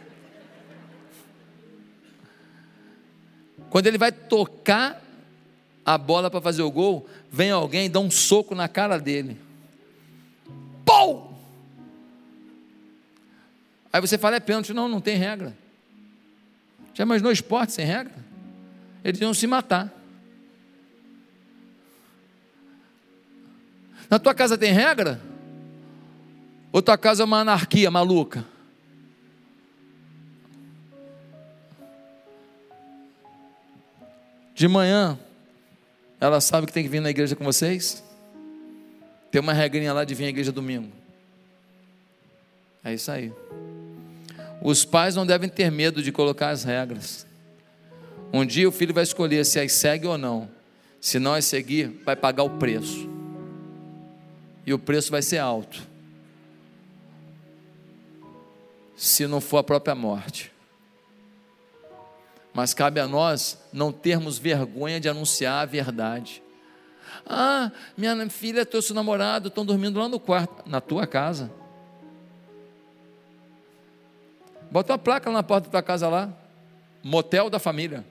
Quando 3.68 3.88
ele 3.88 3.98
vai 3.98 4.12
tocar 4.12 5.02
a 5.84 5.98
bola 5.98 6.30
para 6.30 6.40
fazer 6.40 6.62
o 6.62 6.70
gol, 6.70 7.04
vem 7.28 7.50
alguém 7.50 7.86
e 7.86 7.88
dá 7.88 7.98
um 7.98 8.12
soco 8.12 8.54
na 8.54 8.68
cara 8.68 8.96
dele. 9.00 9.36
Pou! 10.84 11.36
Aí 13.92 14.00
você 14.00 14.16
fala, 14.16 14.36
é 14.36 14.40
pênalti. 14.40 14.72
Não, 14.72 14.88
não 14.88 15.00
tem 15.00 15.16
regra. 15.16 15.52
Já 16.94 17.02
imaginou 17.02 17.32
esporte 17.32 17.72
sem 17.72 17.84
regra? 17.84 18.14
Eles 19.02 19.20
iam 19.20 19.34
se 19.34 19.48
matar. 19.48 19.92
Na 24.08 24.20
tua 24.20 24.32
casa 24.32 24.56
tem 24.56 24.72
regra? 24.72 25.20
Ou 26.76 26.82
tua 26.82 26.98
casa 26.98 27.22
é 27.22 27.24
uma 27.24 27.38
anarquia 27.38 27.90
maluca? 27.90 28.44
De 34.54 34.68
manhã, 34.68 35.18
ela 36.20 36.38
sabe 36.38 36.66
que 36.66 36.74
tem 36.74 36.82
que 36.82 36.90
vir 36.90 37.00
na 37.00 37.08
igreja 37.08 37.34
com 37.34 37.42
vocês? 37.42 38.04
Tem 39.30 39.40
uma 39.40 39.54
regrinha 39.54 39.94
lá 39.94 40.04
de 40.04 40.14
vir 40.14 40.26
à 40.26 40.28
igreja 40.28 40.52
domingo. 40.52 40.92
É 42.84 42.92
isso 42.92 43.10
aí. 43.10 43.32
Os 44.60 44.84
pais 44.84 45.16
não 45.16 45.24
devem 45.24 45.48
ter 45.48 45.70
medo 45.70 46.02
de 46.02 46.12
colocar 46.12 46.50
as 46.50 46.62
regras. 46.62 47.26
Um 48.30 48.44
dia 48.44 48.68
o 48.68 48.72
filho 48.72 48.92
vai 48.92 49.02
escolher 49.04 49.46
se 49.46 49.58
as 49.58 49.72
segue 49.72 50.06
ou 50.06 50.18
não. 50.18 50.46
Se 51.00 51.18
não 51.18 51.32
as 51.32 51.46
seguir, 51.46 52.02
vai 52.04 52.14
pagar 52.14 52.42
o 52.42 52.50
preço. 52.58 53.08
E 54.66 54.74
o 54.74 54.78
preço 54.78 55.10
vai 55.10 55.22
ser 55.22 55.38
alto. 55.38 55.95
Se 58.97 59.26
não 59.26 59.40
for 59.40 59.59
a 59.59 59.62
própria 59.62 59.94
morte. 59.94 60.53
Mas 62.55 62.72
cabe 62.72 62.99
a 62.99 63.07
nós 63.07 63.59
não 63.70 63.92
termos 63.92 64.38
vergonha 64.38 64.99
de 64.99 65.09
anunciar 65.09 65.62
a 65.62 65.66
verdade. 65.66 66.42
Ah, 67.26 67.70
minha 67.97 68.30
filha 68.30 68.62
e 68.62 68.64
teu 68.64 68.80
namorado 68.94 69.49
estão 69.49 69.64
dormindo 69.64 69.99
lá 69.99 70.09
no 70.09 70.18
quarto, 70.18 70.66
na 70.66 70.80
tua 70.80 71.07
casa. 71.07 71.53
Bota 74.70 74.92
uma 74.92 74.99
placa 74.99 75.30
na 75.30 75.42
porta 75.42 75.66
da 75.66 75.72
tua 75.72 75.82
casa 75.82 76.09
lá. 76.09 76.32
Motel 77.03 77.51
da 77.51 77.59
família. 77.59 78.05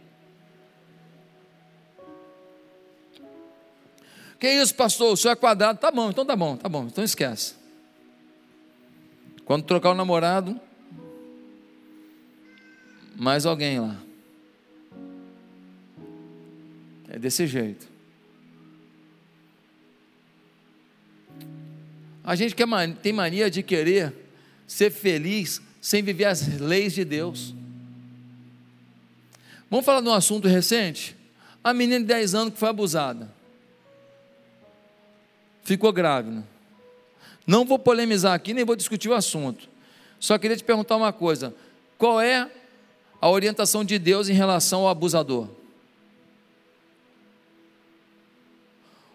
Que 4.39 4.49
isso, 4.49 4.75
pastor? 4.75 5.13
O 5.13 5.17
senhor 5.17 5.33
é 5.33 5.35
quadrado. 5.35 5.79
Tá 5.79 5.89
bom, 5.89 6.09
então 6.09 6.25
tá 6.25 6.35
bom, 6.35 6.55
tá 6.55 6.69
bom. 6.69 6.83
Então 6.83 7.03
esquece. 7.03 7.55
Quando 9.45 9.63
trocar 9.63 9.91
o 9.91 9.95
namorado, 9.95 10.59
mais 13.15 13.45
alguém 13.45 13.79
lá. 13.79 13.97
É 17.09 17.17
desse 17.17 17.47
jeito. 17.47 17.87
A 22.23 22.35
gente 22.35 22.55
quer, 22.55 22.65
tem 23.01 23.13
mania 23.13 23.49
de 23.49 23.61
querer 23.61 24.13
ser 24.67 24.91
feliz 24.91 25.61
sem 25.79 26.01
viver 26.01 26.25
as 26.25 26.59
leis 26.59 26.93
de 26.93 27.05
Deus. 27.05 27.53
Vamos 29.69 29.85
falar 29.85 30.01
de 30.01 30.07
um 30.07 30.13
assunto 30.13 30.47
recente? 30.47 31.15
A 31.63 31.73
menina 31.73 31.99
de 31.99 32.05
10 32.05 32.35
anos 32.35 32.53
que 32.53 32.59
foi 32.59 32.69
abusada. 32.69 33.31
Ficou 35.63 35.91
grávida. 35.93 36.43
Não 37.45 37.65
vou 37.65 37.77
polemizar 37.77 38.33
aqui, 38.33 38.53
nem 38.53 38.65
vou 38.65 38.75
discutir 38.75 39.09
o 39.09 39.13
assunto. 39.13 39.69
Só 40.19 40.37
queria 40.37 40.57
te 40.57 40.63
perguntar 40.63 40.95
uma 40.95 41.13
coisa: 41.13 41.53
qual 41.97 42.19
é 42.19 42.49
a 43.21 43.29
orientação 43.29 43.83
de 43.83 43.97
Deus 43.97 44.29
em 44.29 44.33
relação 44.33 44.81
ao 44.81 44.89
abusador? 44.89 45.47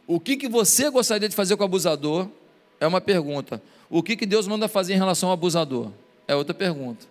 O 0.06 0.18
que, 0.18 0.36
que 0.36 0.48
você 0.48 0.90
gostaria 0.90 1.28
de 1.28 1.36
fazer 1.36 1.56
com 1.56 1.62
o 1.62 1.66
abusador? 1.66 2.28
É 2.80 2.86
uma 2.86 3.00
pergunta. 3.00 3.62
O 3.88 4.02
que, 4.02 4.16
que 4.16 4.26
Deus 4.26 4.48
manda 4.48 4.66
fazer 4.66 4.94
em 4.94 4.98
relação 4.98 5.28
ao 5.28 5.34
abusador? 5.34 5.92
É 6.26 6.34
outra 6.34 6.52
pergunta. 6.52 7.06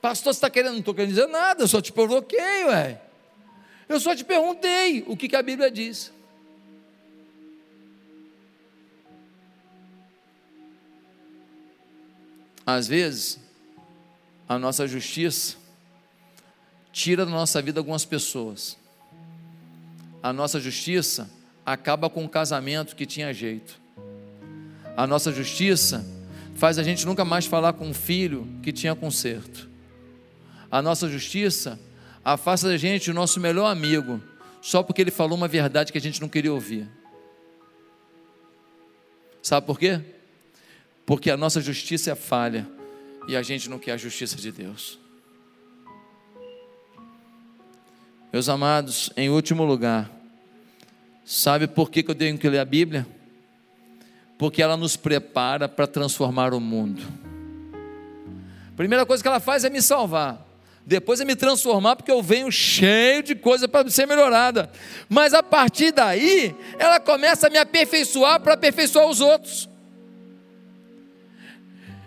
Pastor, 0.00 0.32
você 0.32 0.38
está 0.38 0.50
querendo? 0.50 0.72
Não 0.72 0.80
estou 0.80 0.94
querendo 0.94 1.10
dizer 1.10 1.26
nada, 1.26 1.62
eu 1.62 1.68
só 1.68 1.80
te 1.80 1.92
provoquei, 1.92 2.64
ué. 2.66 3.00
Eu 3.88 4.00
só 4.00 4.16
te 4.16 4.24
perguntei 4.24 5.04
o 5.06 5.16
que, 5.16 5.28
que 5.28 5.36
a 5.36 5.42
Bíblia 5.42 5.70
diz. 5.70 6.12
Às 12.64 12.88
vezes, 12.88 13.38
a 14.48 14.58
nossa 14.58 14.86
justiça 14.86 15.56
tira 16.92 17.24
da 17.24 17.30
nossa 17.30 17.60
vida 17.60 17.80
algumas 17.80 18.04
pessoas 18.04 18.76
a 20.26 20.32
nossa 20.32 20.58
justiça 20.58 21.30
acaba 21.64 22.10
com 22.10 22.24
um 22.24 22.28
casamento 22.28 22.96
que 22.96 23.06
tinha 23.06 23.32
jeito. 23.32 23.80
A 24.96 25.06
nossa 25.06 25.32
justiça 25.32 26.04
faz 26.56 26.80
a 26.80 26.82
gente 26.82 27.06
nunca 27.06 27.24
mais 27.24 27.46
falar 27.46 27.74
com 27.74 27.86
um 27.86 27.94
filho 27.94 28.48
que 28.60 28.72
tinha 28.72 28.92
conserto. 28.96 29.70
A 30.68 30.82
nossa 30.82 31.08
justiça 31.08 31.78
afasta 32.24 32.66
da 32.66 32.76
gente 32.76 33.08
o 33.08 33.14
nosso 33.14 33.38
melhor 33.38 33.66
amigo, 33.66 34.20
só 34.60 34.82
porque 34.82 35.00
ele 35.00 35.12
falou 35.12 35.38
uma 35.38 35.46
verdade 35.46 35.92
que 35.92 35.98
a 35.98 36.00
gente 36.00 36.20
não 36.20 36.28
queria 36.28 36.52
ouvir. 36.52 36.88
Sabe 39.40 39.64
por 39.64 39.78
quê? 39.78 40.00
Porque 41.04 41.30
a 41.30 41.36
nossa 41.36 41.60
justiça 41.60 42.10
é 42.10 42.14
falha 42.16 42.66
e 43.28 43.36
a 43.36 43.42
gente 43.42 43.68
não 43.68 43.78
quer 43.78 43.92
a 43.92 43.96
justiça 43.96 44.36
de 44.36 44.52
Deus. 44.52 44.98
Meus 48.32 48.48
amados, 48.48 49.10
em 49.16 49.30
último 49.30 49.64
lugar, 49.64 50.10
Sabe 51.26 51.66
por 51.66 51.90
que, 51.90 52.04
eu 52.08 52.14
tenho 52.14 52.38
que 52.38 52.48
ler 52.48 52.60
a 52.60 52.64
Bíblia? 52.64 53.04
Porque 54.38 54.62
ela 54.62 54.76
nos 54.76 54.96
prepara 54.96 55.68
para 55.68 55.84
transformar 55.84 56.54
o 56.54 56.60
mundo. 56.60 57.02
Primeira 58.76 59.04
coisa 59.04 59.20
que 59.24 59.28
ela 59.28 59.40
faz 59.40 59.64
é 59.64 59.70
me 59.70 59.82
salvar. 59.82 60.46
Depois 60.86 61.20
é 61.20 61.24
me 61.24 61.34
transformar, 61.34 61.96
porque 61.96 62.12
eu 62.12 62.22
venho 62.22 62.52
cheio 62.52 63.24
de 63.24 63.34
coisa 63.34 63.66
para 63.66 63.90
ser 63.90 64.06
melhorada. 64.06 64.70
Mas 65.08 65.34
a 65.34 65.42
partir 65.42 65.90
daí, 65.90 66.54
ela 66.78 67.00
começa 67.00 67.48
a 67.48 67.50
me 67.50 67.58
aperfeiçoar 67.58 68.38
para 68.38 68.54
aperfeiçoar 68.54 69.08
os 69.08 69.20
outros. 69.20 69.68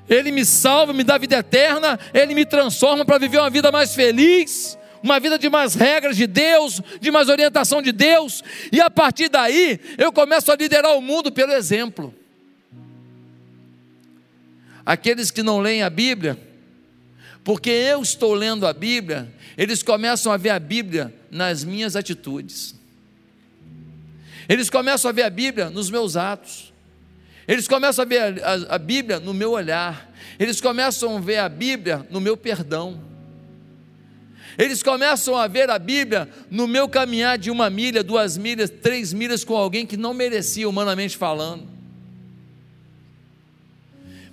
Ele 0.10 0.32
me 0.32 0.44
salva, 0.44 0.92
me 0.92 1.04
dá 1.04 1.18
vida 1.18 1.38
eterna, 1.38 2.00
ele 2.14 2.34
me 2.34 2.46
transforma 2.46 3.06
para 3.06 3.20
viver 3.20 3.38
uma 3.38 3.50
vida 3.50 3.72
mais 3.72 3.94
feliz 3.94 4.78
uma 5.02 5.20
vida 5.20 5.38
de 5.38 5.50
mais 5.50 5.76
regras 5.76 6.16
de 6.16 6.28
Deus, 6.28 6.82
de 7.00 7.12
mais 7.12 7.30
orientação 7.30 7.82
de 7.82 7.92
Deus, 7.92 8.44
e 8.72 8.82
a 8.82 8.90
partir 8.90 9.30
daí 9.30 9.80
eu 9.98 10.12
começo 10.12 10.52
a 10.52 10.56
liderar 10.56 10.96
o 10.98 11.02
mundo 11.02 11.32
pelo 11.32 11.54
exemplo. 11.54 12.14
Aqueles 14.86 15.32
que 15.32 15.44
não 15.44 15.60
leem 15.60 15.84
a 15.84 15.90
Bíblia, 15.90 16.38
porque 17.44 17.70
eu 17.70 18.02
estou 18.02 18.34
lendo 18.34 18.66
a 18.66 18.74
Bíblia, 18.74 19.32
eles 19.58 19.84
começam 19.84 20.32
a 20.32 20.38
ver 20.38 20.50
a 20.50 20.60
Bíblia 20.60 21.14
nas 21.30 21.64
minhas 21.64 21.96
atitudes, 21.96 22.76
eles 24.48 24.70
começam 24.70 25.10
a 25.10 25.12
ver 25.12 25.24
a 25.24 25.30
Bíblia 25.30 25.70
nos 25.70 25.90
meus 25.90 26.18
atos, 26.18 26.69
eles 27.50 27.68
começam 27.68 28.04
a 28.04 28.06
ver 28.06 28.22
a, 28.22 28.54
a, 28.54 28.76
a 28.76 28.78
Bíblia 28.78 29.20
no 29.20 29.34
meu 29.34 29.54
olhar, 29.54 30.14
eles 30.38 30.62
começam 30.62 31.18
a 31.18 31.20
ver 31.20 31.40
a 31.40 31.50
Bíblia 31.50 32.06
no 32.12 32.22
meu 32.22 32.38
perdão. 32.38 33.02
Eles 34.56 34.84
começam 34.84 35.36
a 35.36 35.48
ver 35.48 35.68
a 35.68 35.80
Bíblia 35.80 36.30
no 36.52 36.68
meu 36.68 36.88
caminhar 36.88 37.40
de 37.40 37.50
uma 37.50 37.68
milha, 37.68 38.04
duas 38.04 38.38
milhas, 38.38 38.70
três 38.70 39.12
milhas 39.12 39.44
com 39.44 39.56
alguém 39.56 39.84
que 39.84 39.98
não 39.98 40.14
merecia, 40.14 40.70
humanamente 40.70 41.18
falando. 41.18 41.68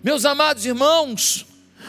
Meus 0.05 0.27
amados 0.27 0.67
irmãos, 0.67 1.47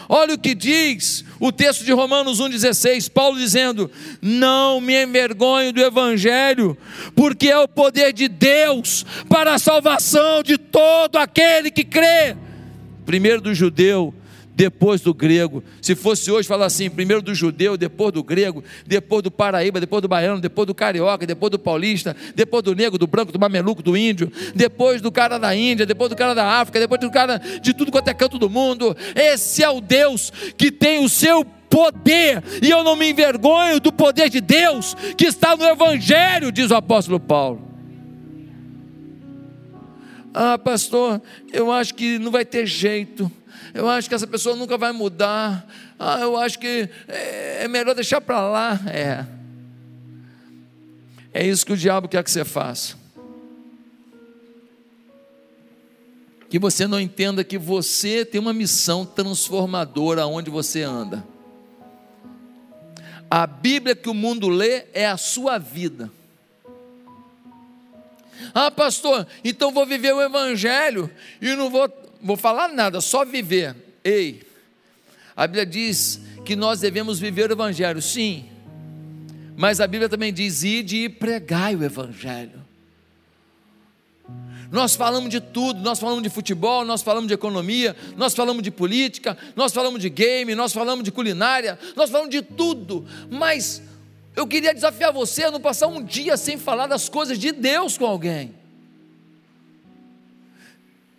olha 0.08 0.36
o 0.36 0.40
que 0.40 0.54
diz 0.56 1.24
o 1.40 1.52
texto 1.52 1.84
de 1.84 1.92
Romanos 1.92 2.40
1,16, 2.40 3.10
Paulo 3.10 3.38
dizendo: 3.38 3.92
Não 4.22 4.80
me 4.82 5.04
envergonho 5.04 5.74
do 5.74 5.82
Evangelho, 5.82 6.78
porque 7.16 7.50
é 7.50 7.58
o 7.58 7.68
poder 7.68 8.14
de 8.14 8.28
Deus 8.28 9.06
para 9.30 9.54
a 9.54 9.60
salvação 9.60 10.44
de 10.44 10.58
todo 10.58 11.18
aquele 11.18 11.72
que 11.72 11.84
crê, 11.84 12.36
primeiro 13.06 13.42
do 13.42 13.54
judeu 13.54 14.14
depois 14.58 15.02
do 15.02 15.14
grego. 15.14 15.64
Se 15.80 15.94
fosse 15.94 16.32
hoje, 16.32 16.48
falar 16.48 16.66
assim: 16.66 16.90
primeiro 16.90 17.22
do 17.22 17.36
judeu, 17.36 17.78
depois 17.78 18.12
do 18.12 18.24
grego, 18.24 18.64
depois 18.88 19.22
do 19.22 19.30
paraíba, 19.30 19.80
depois 19.80 20.02
do 20.02 20.08
baiano, 20.08 20.42
depois 20.42 20.66
do 20.66 20.74
carioca, 20.74 21.28
depois 21.28 21.52
do 21.52 21.60
paulista, 21.60 22.16
depois 22.34 22.64
do 22.64 22.74
negro, 22.74 22.98
do 22.98 23.06
branco, 23.06 23.32
do 23.32 23.40
mameluco, 23.40 23.84
do 23.84 23.96
índio, 23.96 24.32
depois 24.56 25.00
do 25.00 25.12
cara 25.12 25.38
da 25.38 25.56
Índia, 25.56 25.86
depois 25.86 26.10
do 26.10 26.16
cara 26.16 26.34
da 26.34 26.44
África, 26.60 26.80
depois 26.80 27.00
do 27.00 27.12
cara 27.12 27.38
de 27.38 27.72
tudo 27.72 27.92
quanto 27.92 28.08
é 28.08 28.16
canto 28.16 28.40
do 28.40 28.50
mundo. 28.50 28.98
Esse 29.16 29.62
é 29.62 29.70
o 29.70 29.80
Deus 29.80 30.34
que 30.58 30.72
tem 30.72 31.06
o 31.06 31.08
seu 31.08 31.46
poder, 31.70 32.44
e 32.60 32.72
eu 32.72 32.84
não 32.84 32.96
me 32.96 33.12
envergonho 33.12 33.80
do 33.80 33.92
poder 33.92 34.28
de 34.28 34.42
Deus 34.42 34.96
que 35.16 35.26
está 35.26 35.56
no 35.56 35.66
Evangelho, 35.66 36.52
diz 36.52 36.72
o 36.72 36.76
apóstolo 36.76 37.20
Paulo. 37.20 37.62
Ah, 40.34 40.58
pastor, 40.58 41.22
eu 41.54 41.72
acho 41.72 41.94
que 41.94 42.18
não 42.18 42.32
vai 42.32 42.46
ter 42.46 42.66
jeito, 42.66 43.32
eu 43.74 43.90
acho 43.90 44.10
que 44.10 44.16
essa 44.16 44.28
pessoa 44.28 44.56
nunca 44.56 44.78
vai 44.78 44.92
mudar, 44.92 45.68
ah, 46.00 46.20
eu 46.20 46.38
acho 46.38 46.60
que 46.60 46.90
é, 47.08 47.64
é 47.64 47.68
melhor 47.68 47.94
deixar 47.96 48.22
para 48.22 48.42
lá. 48.42 48.80
É, 48.88 49.26
é 51.34 51.46
isso 51.46 51.66
que 51.66 51.74
o 51.74 51.78
diabo 51.78 52.08
quer 52.08 52.24
que 52.24 52.32
você 52.32 52.46
faça. 52.46 52.96
Que 56.50 56.58
você 56.58 56.88
não 56.88 57.00
entenda 57.00 57.44
que 57.44 57.58
você 57.58 58.24
tem 58.24 58.40
uma 58.40 58.54
missão 58.54 59.06
transformadora 59.06 60.26
onde 60.26 60.50
você 60.50 60.82
anda. 60.82 61.24
A 63.30 63.46
Bíblia 63.46 63.96
que 63.96 64.10
o 64.10 64.14
mundo 64.14 64.48
lê 64.48 64.86
é 64.94 65.06
a 65.06 65.18
sua 65.18 65.58
vida. 65.58 66.10
Ah, 68.54 68.72
pastor, 68.72 69.28
então 69.44 69.72
vou 69.72 69.86
viver 69.86 70.14
o 70.14 70.22
Evangelho 70.22 71.12
e 71.42 71.56
não 71.56 71.70
vou, 71.70 71.92
vou 72.22 72.38
falar 72.38 72.70
nada, 72.70 73.02
só 73.02 73.26
viver. 73.26 73.76
Ei, 74.04 74.42
a 75.36 75.46
Bíblia 75.46 75.66
diz 75.66 76.22
que 76.46 76.56
nós 76.56 76.80
devemos 76.80 77.20
viver 77.20 77.50
o 77.50 77.54
Evangelho, 77.54 78.02
sim, 78.02 78.46
mas 79.56 79.82
a 79.82 79.88
Bíblia 79.88 80.08
também 80.08 80.32
diz: 80.32 80.64
ide 80.64 81.04
e 81.04 81.10
pregai 81.10 81.76
o 81.76 81.84
Evangelho. 81.84 82.66
Nós 84.72 84.96
falamos 84.96 85.30
de 85.30 85.40
tudo, 85.40 85.82
nós 85.82 86.00
falamos 86.00 86.22
de 86.22 86.30
futebol, 86.30 86.84
nós 86.84 87.02
falamos 87.02 87.28
de 87.28 87.34
economia, 87.34 87.96
nós 88.18 88.34
falamos 88.34 88.62
de 88.62 88.70
política, 88.70 89.38
nós 89.56 89.74
falamos 89.74 90.02
de 90.02 90.10
game, 90.10 90.54
nós 90.56 90.74
falamos 90.74 91.04
de 91.06 91.12
culinária, 91.12 91.80
nós 91.96 92.10
falamos 92.10 92.30
de 92.30 92.42
tudo, 92.42 93.06
mas 93.32 93.82
eu 94.36 94.46
queria 94.46 94.74
desafiar 94.74 95.14
você 95.14 95.46
a 95.46 95.52
não 95.52 95.62
passar 95.62 95.88
um 95.88 96.04
dia 96.04 96.36
sem 96.36 96.58
falar 96.58 96.88
das 96.88 97.08
coisas 97.08 97.40
de 97.40 97.54
Deus 97.54 97.98
com 97.98 98.06
alguém. 98.06 98.57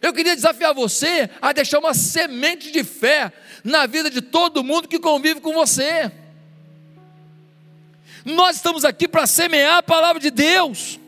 Eu 0.01 0.13
queria 0.13 0.35
desafiar 0.35 0.73
você 0.73 1.29
a 1.43 1.53
deixar 1.53 1.79
uma 1.79 1.93
semente 1.93 2.71
de 2.71 2.85
fé 2.85 3.33
na 3.65 3.87
vida 3.87 4.11
de 4.11 4.21
todo 4.21 4.63
mundo 4.63 4.89
que 4.89 4.99
convive 4.99 5.41
com 5.41 5.53
você. 5.53 6.11
Nós 8.25 8.57
estamos 8.57 8.85
aqui 8.85 9.09
para 9.09 9.27
semear 9.27 9.79
a 9.79 9.83
palavra 9.83 10.21
de 10.21 10.31
Deus. 10.31 11.01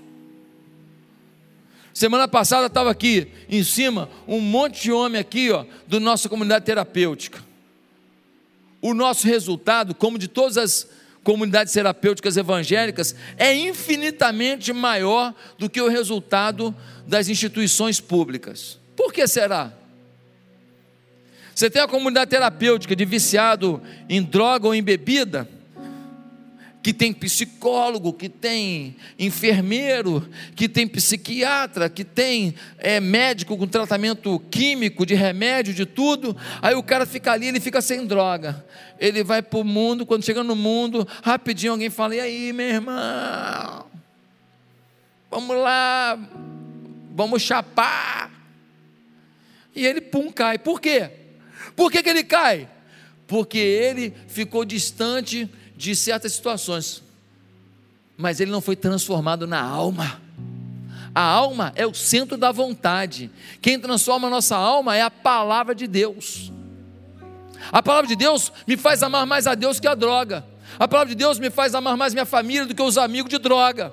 Semana 1.92 2.26
passada 2.26 2.66
estava 2.66 2.90
aqui 2.90 3.28
em 3.48 3.62
cima 3.62 4.08
um 4.26 4.40
monte 4.40 4.82
de 4.82 4.92
homem 4.92 5.20
aqui, 5.20 5.50
ó, 5.50 5.64
do 5.86 6.00
nossa 6.00 6.28
comunidade 6.28 6.64
terapêutica. 6.64 7.44
O 8.80 8.94
nosso 8.94 9.26
resultado, 9.26 9.94
como 9.94 10.18
de 10.18 10.26
todas 10.26 10.56
as 10.56 10.88
comunidades 11.22 11.72
terapêuticas 11.72 12.36
evangélicas, 12.36 13.14
é 13.36 13.54
infinitamente 13.54 14.72
maior 14.72 15.34
do 15.58 15.68
que 15.68 15.80
o 15.80 15.88
resultado 15.88 16.74
das 17.06 17.28
instituições 17.28 18.00
públicas. 18.00 18.78
Por 18.96 19.12
que 19.12 19.26
será? 19.26 19.72
Você 21.54 21.68
tem 21.68 21.82
a 21.82 21.88
comunidade 21.88 22.30
terapêutica 22.30 22.96
de 22.96 23.04
viciado 23.04 23.82
em 24.08 24.22
droga 24.22 24.66
ou 24.66 24.74
em 24.74 24.82
bebida, 24.82 25.48
que 26.82 26.94
tem 26.94 27.12
psicólogo, 27.12 28.12
que 28.12 28.28
tem 28.28 28.96
enfermeiro, 29.18 30.26
que 30.56 30.68
tem 30.68 30.88
psiquiatra, 30.88 31.90
que 31.90 32.04
tem 32.04 32.54
é, 32.78 32.98
médico 33.00 33.56
com 33.56 33.66
tratamento 33.66 34.38
químico, 34.50 35.04
de 35.04 35.14
remédio, 35.14 35.74
de 35.74 35.84
tudo. 35.84 36.34
Aí 36.62 36.74
o 36.74 36.82
cara 36.82 37.04
fica 37.04 37.32
ali, 37.32 37.48
ele 37.48 37.60
fica 37.60 37.82
sem 37.82 38.06
droga. 38.06 38.64
Ele 38.98 39.22
vai 39.22 39.42
para 39.42 39.58
o 39.58 39.64
mundo, 39.64 40.06
quando 40.06 40.24
chega 40.24 40.42
no 40.42 40.56
mundo, 40.56 41.06
rapidinho 41.22 41.72
alguém 41.72 41.90
fala: 41.90 42.16
E 42.16 42.20
aí, 42.20 42.52
meu 42.52 42.66
irmão? 42.66 43.86
Vamos 45.30 45.56
lá, 45.56 46.18
vamos 47.14 47.42
chapar. 47.42 48.30
E 49.76 49.86
ele, 49.86 50.00
pum, 50.00 50.32
cai. 50.32 50.58
Por 50.58 50.80
quê? 50.80 51.10
Por 51.76 51.92
que, 51.92 52.02
que 52.02 52.08
ele 52.08 52.24
cai? 52.24 52.68
Porque 53.26 53.58
ele 53.58 54.12
ficou 54.26 54.64
distante 54.64 55.48
de 55.80 55.96
certas 55.96 56.34
situações, 56.34 57.02
mas 58.14 58.38
ele 58.38 58.50
não 58.50 58.60
foi 58.60 58.76
transformado 58.76 59.46
na 59.46 59.62
alma. 59.62 60.20
A 61.14 61.22
alma 61.22 61.72
é 61.74 61.86
o 61.86 61.94
centro 61.94 62.36
da 62.36 62.52
vontade. 62.52 63.30
Quem 63.62 63.80
transforma 63.80 64.28
a 64.28 64.30
nossa 64.30 64.54
alma 64.54 64.94
é 64.94 65.00
a 65.00 65.10
palavra 65.10 65.74
de 65.74 65.86
Deus. 65.86 66.52
A 67.72 67.82
palavra 67.82 68.06
de 68.06 68.14
Deus 68.14 68.52
me 68.66 68.76
faz 68.76 69.02
amar 69.02 69.24
mais 69.24 69.46
a 69.46 69.54
Deus 69.54 69.80
que 69.80 69.88
a 69.88 69.94
droga. 69.94 70.44
A 70.78 70.86
palavra 70.86 71.08
de 71.08 71.14
Deus 71.14 71.38
me 71.38 71.48
faz 71.48 71.74
amar 71.74 71.96
mais 71.96 72.12
minha 72.12 72.26
família 72.26 72.66
do 72.66 72.74
que 72.74 72.82
os 72.82 72.98
amigos 72.98 73.30
de 73.30 73.38
droga. 73.38 73.90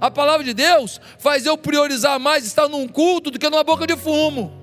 A 0.00 0.10
palavra 0.10 0.42
de 0.42 0.52
Deus 0.52 1.00
faz 1.20 1.46
eu 1.46 1.56
priorizar 1.56 2.18
mais 2.18 2.44
estar 2.44 2.68
num 2.68 2.88
culto 2.88 3.30
do 3.30 3.38
que 3.38 3.48
numa 3.48 3.62
boca 3.62 3.86
de 3.86 3.96
fumo. 3.96 4.61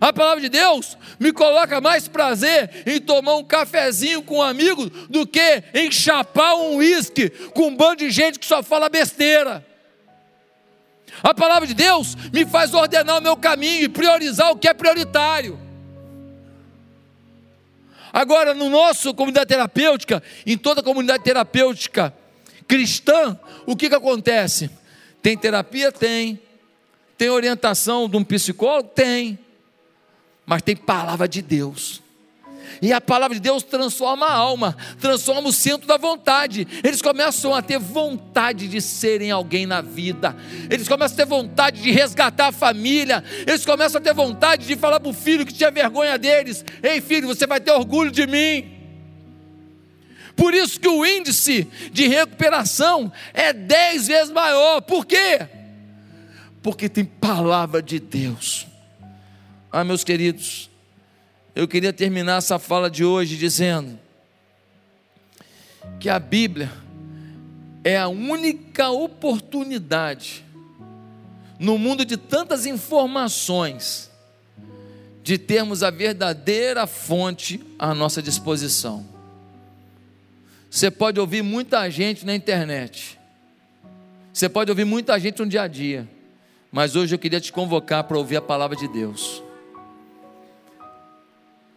A 0.00 0.12
palavra 0.12 0.40
de 0.40 0.48
Deus 0.48 0.96
me 1.18 1.32
coloca 1.32 1.80
mais 1.80 2.06
prazer 2.06 2.82
em 2.86 3.00
tomar 3.00 3.36
um 3.36 3.44
cafezinho 3.44 4.22
com 4.22 4.38
um 4.38 4.42
amigo 4.42 4.90
do 5.08 5.26
que 5.26 5.62
em 5.72 5.90
chapar 5.90 6.54
um 6.54 6.76
uísque 6.76 7.30
com 7.54 7.68
um 7.68 7.76
bando 7.76 7.96
de 7.96 8.10
gente 8.10 8.38
que 8.38 8.46
só 8.46 8.62
fala 8.62 8.88
besteira. 8.88 9.64
A 11.22 11.32
palavra 11.32 11.66
de 11.66 11.72
Deus 11.72 12.14
me 12.32 12.44
faz 12.44 12.74
ordenar 12.74 13.18
o 13.18 13.22
meu 13.22 13.36
caminho 13.36 13.84
e 13.84 13.88
priorizar 13.88 14.50
o 14.50 14.56
que 14.56 14.68
é 14.68 14.74
prioritário. 14.74 15.58
Agora, 18.12 18.54
no 18.54 18.68
nosso 18.68 19.14
comunidade 19.14 19.48
terapêutica, 19.48 20.22
em 20.46 20.56
toda 20.58 20.82
comunidade 20.82 21.22
terapêutica 21.22 22.14
cristã, 22.68 23.38
o 23.64 23.76
que, 23.76 23.88
que 23.88 23.94
acontece? 23.94 24.70
Tem 25.22 25.36
terapia? 25.36 25.90
Tem. 25.90 26.40
Tem 27.16 27.30
orientação 27.30 28.08
de 28.08 28.16
um 28.16 28.24
psicólogo? 28.24 28.90
Tem 28.94 29.38
mas 30.46 30.62
tem 30.62 30.76
palavra 30.76 31.28
de 31.28 31.42
Deus. 31.42 32.02
E 32.80 32.92
a 32.92 33.00
palavra 33.00 33.34
de 33.34 33.40
Deus 33.40 33.62
transforma 33.62 34.26
a 34.26 34.34
alma, 34.34 34.76
transforma 35.00 35.48
o 35.48 35.52
centro 35.52 35.86
da 35.86 35.96
vontade. 35.96 36.66
Eles 36.84 37.00
começam 37.00 37.54
a 37.54 37.62
ter 37.62 37.78
vontade 37.78 38.68
de 38.68 38.80
serem 38.80 39.30
alguém 39.30 39.66
na 39.66 39.80
vida, 39.80 40.36
eles 40.70 40.88
começam 40.88 41.14
a 41.14 41.16
ter 41.16 41.26
vontade 41.26 41.82
de 41.82 41.90
resgatar 41.90 42.48
a 42.48 42.52
família, 42.52 43.24
eles 43.46 43.64
começam 43.64 44.00
a 44.00 44.04
ter 44.04 44.14
vontade 44.14 44.66
de 44.66 44.76
falar 44.76 45.00
para 45.00 45.10
o 45.10 45.14
filho 45.14 45.46
que 45.46 45.54
tinha 45.54 45.70
vergonha 45.70 46.18
deles: 46.18 46.64
Ei, 46.82 47.00
filho, 47.00 47.28
você 47.28 47.46
vai 47.46 47.60
ter 47.60 47.72
orgulho 47.72 48.10
de 48.10 48.26
mim. 48.26 48.72
Por 50.34 50.52
isso 50.52 50.78
que 50.78 50.88
o 50.88 51.04
índice 51.04 51.66
de 51.90 52.06
recuperação 52.08 53.10
é 53.32 53.54
dez 53.54 54.06
vezes 54.06 54.30
maior. 54.30 54.82
Por 54.82 55.06
quê? 55.06 55.48
Porque 56.62 56.90
tem 56.90 57.06
palavra 57.06 57.82
de 57.82 57.98
Deus. 57.98 58.66
Ah, 59.78 59.84
meus 59.84 60.02
queridos, 60.02 60.70
eu 61.54 61.68
queria 61.68 61.92
terminar 61.92 62.38
essa 62.38 62.58
fala 62.58 62.90
de 62.90 63.04
hoje 63.04 63.36
dizendo 63.36 63.98
que 66.00 66.08
a 66.08 66.18
Bíblia 66.18 66.72
é 67.84 67.98
a 67.98 68.08
única 68.08 68.88
oportunidade 68.88 70.42
no 71.60 71.76
mundo 71.76 72.06
de 72.06 72.16
tantas 72.16 72.64
informações 72.64 74.10
de 75.22 75.36
termos 75.36 75.82
a 75.82 75.90
verdadeira 75.90 76.86
fonte 76.86 77.62
à 77.78 77.94
nossa 77.94 78.22
disposição. 78.22 79.06
Você 80.70 80.90
pode 80.90 81.20
ouvir 81.20 81.42
muita 81.42 81.90
gente 81.90 82.24
na 82.24 82.34
internet, 82.34 83.18
você 84.32 84.48
pode 84.48 84.70
ouvir 84.70 84.86
muita 84.86 85.20
gente 85.20 85.38
no 85.38 85.46
dia 85.46 85.64
a 85.64 85.68
dia, 85.68 86.08
mas 86.72 86.96
hoje 86.96 87.14
eu 87.14 87.18
queria 87.18 87.42
te 87.42 87.52
convocar 87.52 88.04
para 88.04 88.16
ouvir 88.16 88.36
a 88.36 88.40
palavra 88.40 88.74
de 88.74 88.88
Deus 88.88 89.44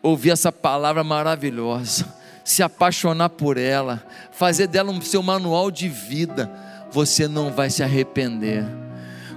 ouvir 0.02 0.32
essa 0.32 0.52
palavra 0.52 1.04
maravilhosa, 1.04 2.06
se 2.43 2.64
apaixonar 2.64 3.30
por 3.30 3.58
ela, 3.58 4.06
fazer 4.32 4.68
dela 4.68 4.91
um 4.91 5.02
seu 5.02 5.22
manual 5.22 5.70
de 5.70 5.88
vida, 5.88 6.52
você 6.91 7.28
não 7.28 7.52
vai 7.52 7.70
se 7.70 7.84
arrepender. 7.84 8.66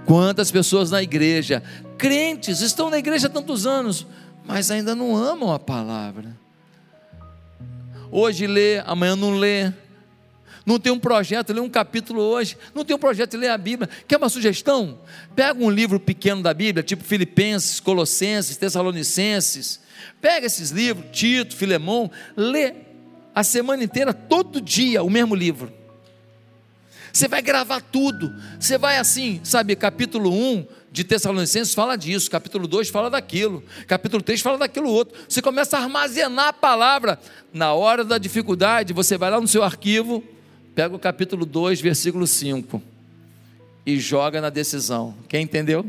Quantas 0.07 0.51
pessoas 0.51 0.91
na 0.91 1.03
igreja, 1.03 1.63
crentes, 1.99 2.61
estão 2.61 2.91
na 2.91 2.99
igreja 2.99 3.27
há 3.27 3.31
tantos 3.31 3.67
anos, 3.67 4.07
mas 4.45 4.71
ainda 4.71 4.95
não 4.95 5.17
amam 5.17 5.53
a 5.53 5.59
palavra. 5.59 6.37
Hoje 8.11 8.47
lê, 8.47 8.79
amanhã 8.81 9.17
não 9.17 9.37
lê. 9.37 9.73
Não 10.65 10.79
tem 10.79 10.93
um 10.93 10.99
projeto, 10.99 11.53
lê 11.53 11.61
um 11.61 11.69
capítulo 11.69 12.21
hoje. 12.21 12.57
Não 12.75 12.85
tem 12.85 12.95
um 12.95 12.99
projeto 12.99 13.37
ler 13.37 13.49
a 13.49 13.59
Bíblia. 13.59 13.89
Quer 14.07 14.17
uma 14.17 14.29
sugestão? 14.29 14.99
Pega 15.35 15.63
um 15.63 15.71
livro 15.71 15.99
pequeno 15.99 16.43
da 16.43 16.55
Bíblia, 16.55 16.83
tipo 16.83 17.03
Filipenses, 17.03 17.81
Colossenses, 17.81 18.57
Tessalonicenses 18.57 19.82
Pega 20.21 20.47
esses 20.47 20.71
livros, 20.71 21.07
Tito, 21.13 21.57
Filemão, 21.57 22.11
lê 22.37 22.75
a 23.35 23.43
semana 23.43 23.83
inteira, 23.83 24.13
todo 24.13 24.61
dia, 24.61 25.03
o 25.03 25.11
mesmo 25.11 25.35
livro. 25.35 25.73
Você 27.13 27.29
vai 27.29 27.43
gravar 27.43 27.81
tudo. 27.81 28.35
Você 28.59 28.79
vai 28.79 28.99
assim, 28.99 29.41
sabe, 29.45 29.77
capítulo 29.77 30.33
1 30.33 30.67
de 30.91 31.05
Tessalonicenses 31.05 31.75
fala 31.75 31.97
disso, 31.97 32.31
capítulo 32.31 32.67
2 32.67 32.89
fala 32.89 33.11
daquilo, 33.11 33.63
capítulo 33.87 34.23
3 34.23 34.41
fala 34.41 34.59
daquilo 34.59 34.89
outro. 34.91 35.19
Você 35.29 35.43
começa 35.43 35.77
a 35.77 35.83
armazenar 35.83 36.49
a 36.49 36.53
palavra. 36.53 37.19
Na 37.53 37.75
hora 37.75 38.05
da 38.05 38.19
dificuldade, 38.19 38.93
você 38.93 39.19
vai 39.19 39.31
lá 39.31 39.41
no 39.41 39.49
seu 39.49 39.63
arquivo, 39.63 40.25
pega 40.75 40.95
o 40.95 40.99
capítulo 40.99 41.45
2, 41.45 41.81
versículo 41.81 42.27
5 42.27 42.83
e 43.85 43.99
joga 43.99 44.41
na 44.41 44.51
decisão. 44.51 45.15
Quem 45.29 45.43
entendeu? 45.43 45.85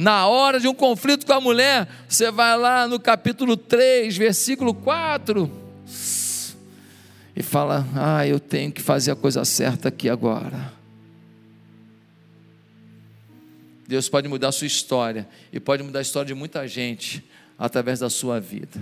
Na 0.00 0.28
hora 0.28 0.60
de 0.60 0.68
um 0.68 0.74
conflito 0.74 1.26
com 1.26 1.32
a 1.32 1.40
mulher, 1.40 1.88
você 2.08 2.30
vai 2.30 2.56
lá 2.56 2.86
no 2.86 3.00
capítulo 3.00 3.56
3, 3.56 4.16
versículo 4.16 4.72
4 4.72 5.50
e 7.34 7.42
fala: 7.42 7.84
Ah, 7.96 8.24
eu 8.24 8.38
tenho 8.38 8.70
que 8.70 8.80
fazer 8.80 9.10
a 9.10 9.16
coisa 9.16 9.44
certa 9.44 9.88
aqui 9.88 10.08
agora. 10.08 10.72
Deus 13.88 14.08
pode 14.08 14.28
mudar 14.28 14.50
a 14.50 14.52
sua 14.52 14.68
história 14.68 15.28
e 15.52 15.58
pode 15.58 15.82
mudar 15.82 15.98
a 15.98 16.02
história 16.02 16.28
de 16.28 16.34
muita 16.34 16.68
gente 16.68 17.24
através 17.58 17.98
da 17.98 18.08
sua 18.08 18.38
vida. 18.38 18.80